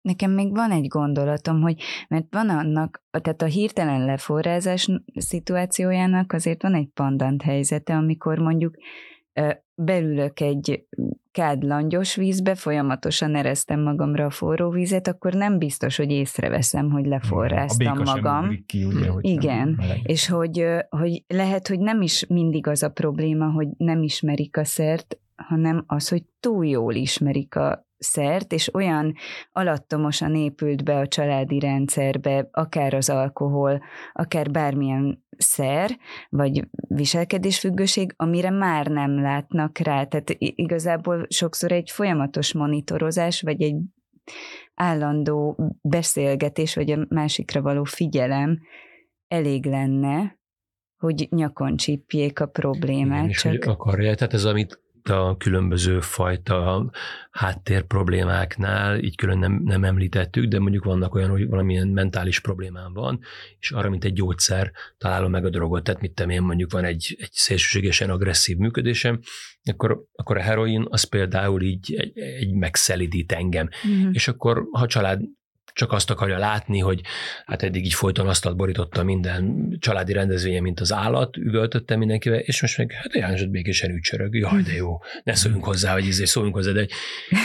Nekem 0.00 0.30
még 0.30 0.50
van 0.50 0.70
egy 0.70 0.86
gondolatom, 0.86 1.60
hogy 1.60 1.82
mert 2.08 2.26
van 2.30 2.48
annak, 2.48 3.02
tehát 3.10 3.42
a 3.42 3.46
hirtelen 3.46 4.04
leforrázás 4.04 4.88
szituációjának 5.14 6.32
azért 6.32 6.62
van 6.62 6.74
egy 6.74 6.88
pandant 6.94 7.42
helyzete, 7.42 7.94
amikor 7.94 8.38
mondjuk 8.38 8.74
belülök 9.84 10.40
egy 10.40 10.86
kádlangyos 11.32 12.14
vízbe, 12.14 12.54
folyamatosan 12.54 13.34
ereztem 13.34 13.80
magamra 13.82 14.24
a 14.24 14.30
forró 14.30 14.70
vizet, 14.70 15.08
akkor 15.08 15.32
nem 15.32 15.58
biztos, 15.58 15.96
hogy 15.96 16.10
észreveszem, 16.10 16.90
hogy 16.90 17.06
leforráztam 17.06 17.98
a 17.98 18.02
magam. 18.02 18.64
Ki, 18.66 18.84
ugye, 18.84 19.08
hogy 19.08 19.24
Igen, 19.26 19.80
és 20.02 20.28
hogy, 20.28 20.66
hogy 20.88 21.24
lehet, 21.26 21.68
hogy 21.68 21.78
nem 21.78 22.02
is 22.02 22.26
mindig 22.26 22.66
az 22.66 22.82
a 22.82 22.90
probléma, 22.90 23.50
hogy 23.50 23.68
nem 23.76 24.02
ismerik 24.02 24.56
a 24.56 24.64
szert, 24.64 25.18
hanem 25.36 25.84
az, 25.86 26.08
hogy 26.08 26.22
túl 26.40 26.66
jól 26.66 26.94
ismerik 26.94 27.56
a 27.56 27.88
szert, 28.00 28.52
és 28.52 28.74
olyan 28.74 29.14
alattomosan 29.52 30.34
épült 30.34 30.84
be 30.84 30.96
a 30.96 31.08
családi 31.08 31.58
rendszerbe, 31.58 32.48
akár 32.52 32.94
az 32.94 33.08
alkohol, 33.08 33.82
akár 34.12 34.50
bármilyen 34.50 35.24
szer, 35.36 35.98
vagy 36.28 36.68
viselkedésfüggőség, 36.88 38.12
amire 38.16 38.50
már 38.50 38.86
nem 38.86 39.20
látnak 39.20 39.78
rá. 39.78 40.04
Tehát 40.04 40.36
igazából 40.38 41.26
sokszor 41.28 41.72
egy 41.72 41.90
folyamatos 41.90 42.52
monitorozás, 42.52 43.42
vagy 43.42 43.62
egy 43.62 43.76
állandó 44.74 45.56
beszélgetés, 45.82 46.74
vagy 46.74 46.90
a 46.90 47.06
másikra 47.08 47.62
való 47.62 47.84
figyelem 47.84 48.58
elég 49.28 49.66
lenne, 49.66 50.38
hogy 50.96 51.28
nyakon 51.30 51.76
csípjék 51.76 52.40
a 52.40 52.46
problémát. 52.46 53.18
Igen, 53.18 53.28
és 53.28 53.38
csak... 53.38 53.52
hogy 53.52 53.60
akarja, 53.68 54.14
tehát 54.14 54.32
ez, 54.32 54.44
amit 54.44 54.80
a 55.08 55.36
különböző 55.36 56.00
fajta 56.00 56.90
háttér 57.30 57.82
problémáknál, 57.82 58.98
így 58.98 59.16
külön 59.16 59.38
nem, 59.38 59.60
nem 59.64 59.84
említettük, 59.84 60.44
de 60.44 60.58
mondjuk 60.58 60.84
vannak 60.84 61.14
olyan, 61.14 61.30
hogy 61.30 61.48
valamilyen 61.48 61.88
mentális 61.88 62.40
problémám 62.40 62.92
van, 62.92 63.20
és 63.58 63.70
arra, 63.70 63.90
mint 63.90 64.04
egy 64.04 64.12
gyógyszer 64.12 64.72
találom 64.98 65.30
meg 65.30 65.44
a 65.44 65.50
drogot, 65.50 65.84
tehát 65.84 66.00
mit 66.00 66.20
én 66.20 66.42
mondjuk 66.42 66.72
van 66.72 66.84
egy, 66.84 67.16
egy 67.18 67.32
szélsőségesen 67.32 68.10
agresszív 68.10 68.56
működésem, 68.56 69.20
akkor, 69.62 70.04
akkor 70.12 70.36
a 70.36 70.42
heroin 70.42 70.86
az 70.88 71.02
például 71.04 71.62
így 71.62 71.94
egy, 71.94 72.18
egy 72.18 72.52
megszelidít 72.52 73.32
engem. 73.32 73.68
Mm-hmm. 73.88 74.10
És 74.12 74.28
akkor, 74.28 74.66
ha 74.70 74.86
család 74.86 75.20
csak 75.80 75.92
azt 75.92 76.10
akarja 76.10 76.38
látni, 76.38 76.78
hogy 76.78 77.00
hát 77.46 77.62
eddig 77.62 77.84
így 77.84 77.94
folyton 77.94 78.28
asztalt 78.28 78.56
borította 78.56 79.02
minden 79.02 79.74
családi 79.78 80.12
rendezvénye, 80.12 80.60
mint 80.60 80.80
az 80.80 80.92
állat, 80.92 81.36
üvöltötte 81.36 81.96
mindenkivel, 81.96 82.38
és 82.38 82.60
most 82.60 82.78
meg 82.78 82.92
hát 82.92 83.14
János 83.14 83.46
békésen 83.46 83.90
ücsörög, 83.90 84.34
jaj, 84.34 84.62
de 84.62 84.72
jó, 84.72 84.98
ne 85.24 85.34
szóljunk 85.34 85.64
hozzá, 85.64 85.92
vagy 85.92 86.06
izé, 86.06 86.24
szóljunk 86.24 86.54
hozzá, 86.54 86.72
de 86.72 86.86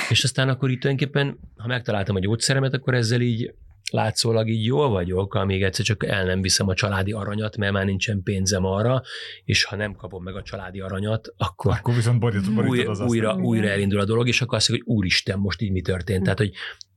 és 0.09 0.23
aztán 0.23 0.49
akkor 0.49 0.69
itt 0.69 0.79
tulajdonképpen, 0.81 1.39
ha 1.57 1.67
megtaláltam 1.67 2.15
a 2.15 2.19
gyógyszeremet, 2.19 2.73
akkor 2.73 2.93
ezzel 2.93 3.21
így 3.21 3.53
látszólag 3.91 4.49
így 4.49 4.65
jól 4.65 4.89
vagyok, 4.89 5.33
amíg 5.33 5.63
egyszer 5.63 5.86
csak 5.86 6.05
el 6.05 6.25
nem 6.25 6.41
viszem 6.41 6.67
a 6.67 6.73
családi 6.73 7.11
aranyat, 7.11 7.57
mert 7.57 7.73
már 7.73 7.86
nincsen 7.86 8.23
pénzem 8.23 8.65
arra, 8.65 9.01
és 9.43 9.63
ha 9.63 9.75
nem 9.75 9.93
kapom 9.93 10.23
meg 10.23 10.36
a 10.36 10.41
családi 10.41 10.79
aranyat, 10.79 11.33
akkor, 11.38 11.71
akkor 11.71 11.93
viszont 11.93 12.19
borítod, 12.19 12.53
borítod 12.53 12.88
az 12.88 12.99
újra, 12.99 13.36
újra 13.36 13.67
elindul 13.67 13.99
a 13.99 14.05
dolog, 14.05 14.27
és 14.27 14.41
akkor 14.41 14.57
azt 14.57 14.69
mondja, 14.69 14.86
hogy 14.88 14.95
úristen, 14.95 15.39
most 15.39 15.61
így 15.61 15.71
mi 15.71 15.81
történt. 15.81 16.23
Tehát, 16.23 16.38
hogy 16.38 16.51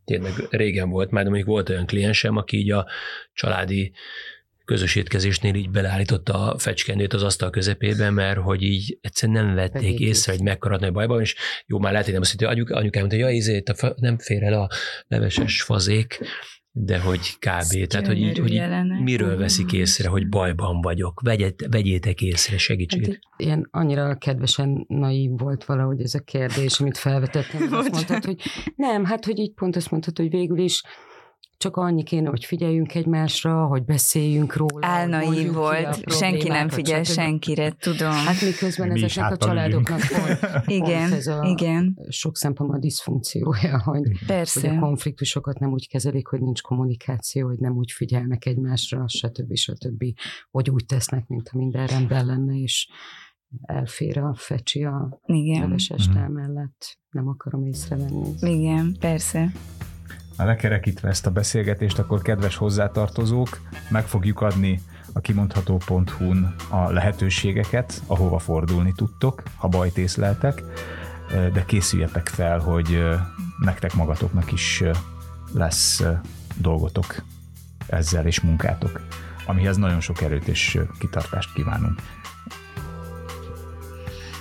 tényleg 0.09 0.33
régen 0.51 0.91
volt 0.91 1.11
már, 1.11 1.23
de 1.23 1.29
mondjuk 1.29 1.49
volt 1.49 1.69
olyan 1.69 1.87
kliensem, 1.87 2.37
aki 2.37 2.57
így 2.57 2.71
a 2.71 2.87
családi 3.33 3.93
közös 4.65 4.97
étkezésnél 4.97 5.55
így 5.55 5.71
beleállította 5.71 6.53
a 6.53 6.59
fecskendőt 6.59 7.13
az 7.13 7.23
asztal 7.23 7.51
közepébe, 7.51 8.11
mert 8.11 8.39
hogy 8.39 8.63
így 8.63 8.99
egyszerűen 9.01 9.45
nem 9.45 9.55
vették 9.55 9.83
Pedig 9.83 10.01
észre, 10.01 10.33
hogy 10.33 10.43
mekkora 10.43 10.77
nagy 10.77 10.93
bajban, 10.93 11.21
és 11.21 11.37
jó, 11.67 11.79
már 11.79 11.91
lehet, 11.91 12.05
hogy 12.05 12.15
nem 12.15 12.23
azt 12.23 12.41
mondja, 12.41 12.57
anyuk, 12.57 12.71
anyukám 12.71 13.09
hogy 13.09 13.19
ja, 13.19 13.31
izé, 13.31 13.63
nem 13.97 14.19
fér 14.19 14.43
el 14.43 14.61
a 14.61 14.69
leveses 15.09 15.63
fazék, 15.63 16.21
de 16.81 17.01
hogy 17.01 17.39
kb. 17.39 17.87
Tehát, 17.87 18.07
hogy, 18.07 18.19
így, 18.19 18.39
hogy 18.39 18.63
miről 19.03 19.37
veszik 19.37 19.73
észre, 19.73 20.09
hogy 20.09 20.29
bajban 20.29 20.81
vagyok. 20.81 21.21
Vegyet, 21.21 21.67
vegyétek 21.71 22.21
észre, 22.21 22.59
segítséget. 22.59 23.09
Hát, 23.09 23.21
ilyen 23.37 23.69
annyira 23.71 24.15
kedvesen 24.15 24.85
naív 24.89 25.31
volt 25.37 25.65
valahogy 25.65 26.01
ez 26.01 26.15
a 26.15 26.21
kérdés, 26.21 26.81
amit 26.81 26.99
felvetettem. 26.99 27.73
Azt 27.73 27.91
mondtad, 27.91 28.25
hogy 28.25 28.41
nem, 28.77 29.05
hát 29.05 29.25
hogy 29.25 29.39
így 29.39 29.53
pont 29.53 29.77
azt 29.77 29.91
mondtad, 29.91 30.17
hogy 30.17 30.31
végül 30.31 30.59
is 30.59 30.83
csak 31.59 31.77
annyi 31.77 32.03
kéne, 32.03 32.29
hogy 32.29 32.45
figyeljünk 32.45 32.95
egymásra, 32.95 33.67
hogy 33.67 33.85
beszéljünk 33.85 34.57
róla. 34.57 34.87
Álnaív 34.87 35.53
volt, 35.53 36.13
senki 36.13 36.49
nem 36.49 36.69
figyel 36.69 37.03
senkire, 37.03 37.71
tudom. 37.71 38.13
Hát 38.13 38.43
miközben 38.43 38.89
Mi 38.89 39.03
ezeknek 39.03 39.33
a 39.33 39.37
családoknak 39.37 40.01
volt 40.09 40.41
igen, 40.81 41.13
ez 41.13 41.27
a 41.27 41.45
igen. 41.45 41.99
sok 42.09 42.37
szempontból 42.37 42.79
a 42.79 42.81
diszfunkciója, 42.81 43.83
hogy, 43.85 44.03
Persze. 44.27 44.69
hogy 44.69 44.77
a 44.77 44.81
konfliktusokat 44.81 45.59
nem 45.59 45.73
úgy 45.73 45.89
kezelik, 45.89 46.27
hogy 46.27 46.41
nincs 46.41 46.61
kommunikáció, 46.61 47.47
hogy 47.47 47.59
nem 47.59 47.77
úgy 47.77 47.93
figyelnek 47.93 48.47
egymásra, 48.47 49.09
stb. 49.09 49.55
stb. 49.55 50.05
Hogy 50.51 50.71
úgy 50.71 50.85
tesznek, 50.87 51.27
mint 51.27 51.49
ha 51.49 51.59
minden 51.59 51.87
rendben 51.87 52.27
lenne, 52.27 52.57
és 52.57 52.89
elfér 53.63 54.19
a 54.19 54.35
fecsi 54.37 54.85
a 54.85 55.21
Igen. 55.27 55.61
leves 55.61 55.89
estel 55.89 56.29
mellett. 56.29 56.99
Nem 57.11 57.29
akarom 57.29 57.65
észrevenni. 57.65 58.29
Igen, 58.41 58.97
persze. 59.01 59.53
Ha 60.39 60.45
lekerekítve 60.45 61.09
ezt 61.09 61.27
a 61.27 61.31
beszélgetést, 61.31 61.99
akkor 61.99 62.23
kedves 62.23 62.57
hozzátartozók, 62.57 63.61
meg 63.91 64.07
fogjuk 64.07 64.41
adni 64.41 64.81
a 65.13 65.21
kimondható.hu-n 65.21 66.55
a 66.69 66.91
lehetőségeket, 66.93 68.03
ahova 68.07 68.39
fordulni 68.39 68.93
tudtok, 68.93 69.43
ha 69.57 69.69
bajt 69.69 69.99
észleltek, 69.99 70.63
de 71.53 71.65
készüljetek 71.65 72.29
fel, 72.29 72.59
hogy 72.59 73.05
nektek 73.65 73.95
magatoknak 73.95 74.53
is 74.53 74.83
lesz 75.53 76.03
dolgotok 76.57 77.23
ezzel 77.87 78.27
és 78.27 78.41
munkátok, 78.41 79.01
amihez 79.47 79.77
nagyon 79.77 80.01
sok 80.01 80.21
erőt 80.21 80.49
és 80.49 80.79
kitartást 80.99 81.53
kívánunk. 81.53 82.01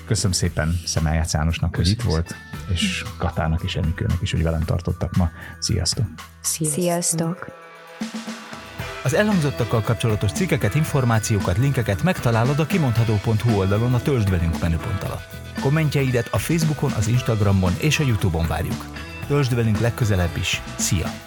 Köszönöm 0.05 0.31
szépen 0.31 0.79
Szemeljác 0.85 1.33
Jánosnak, 1.33 1.75
hogy 1.75 1.87
itt 1.87 2.01
volt, 2.01 2.35
és 2.71 3.03
Katának 3.17 3.63
és 3.63 3.75
Enikőnek 3.75 4.21
is, 4.21 4.31
hogy 4.31 4.43
velem 4.43 4.63
tartottak 4.63 5.15
ma. 5.15 5.29
Sziasztok! 5.59 6.05
Sziasztok! 6.41 6.81
Sziasztok. 6.81 7.47
Az 9.03 9.13
elhangzottakkal 9.13 9.81
kapcsolatos 9.81 10.31
cikkeket, 10.31 10.75
információkat, 10.75 11.57
linkeket 11.57 12.03
megtalálod 12.03 12.59
a 12.59 12.65
kimondható.hu 12.65 13.57
oldalon 13.57 13.93
a 13.93 14.01
Töltsd 14.01 14.29
velünk 14.29 14.59
menüpont 14.59 15.03
alatt. 15.03 15.35
Kommentjeidet 15.61 16.27
a 16.31 16.37
Facebookon, 16.37 16.91
az 16.91 17.07
Instagramon 17.07 17.73
és 17.79 17.99
a 17.99 18.03
Youtube-on 18.03 18.47
várjuk. 18.47 18.85
Töltsd 19.27 19.55
velünk 19.55 19.79
legközelebb 19.79 20.37
is. 20.37 20.61
Szia! 20.75 21.26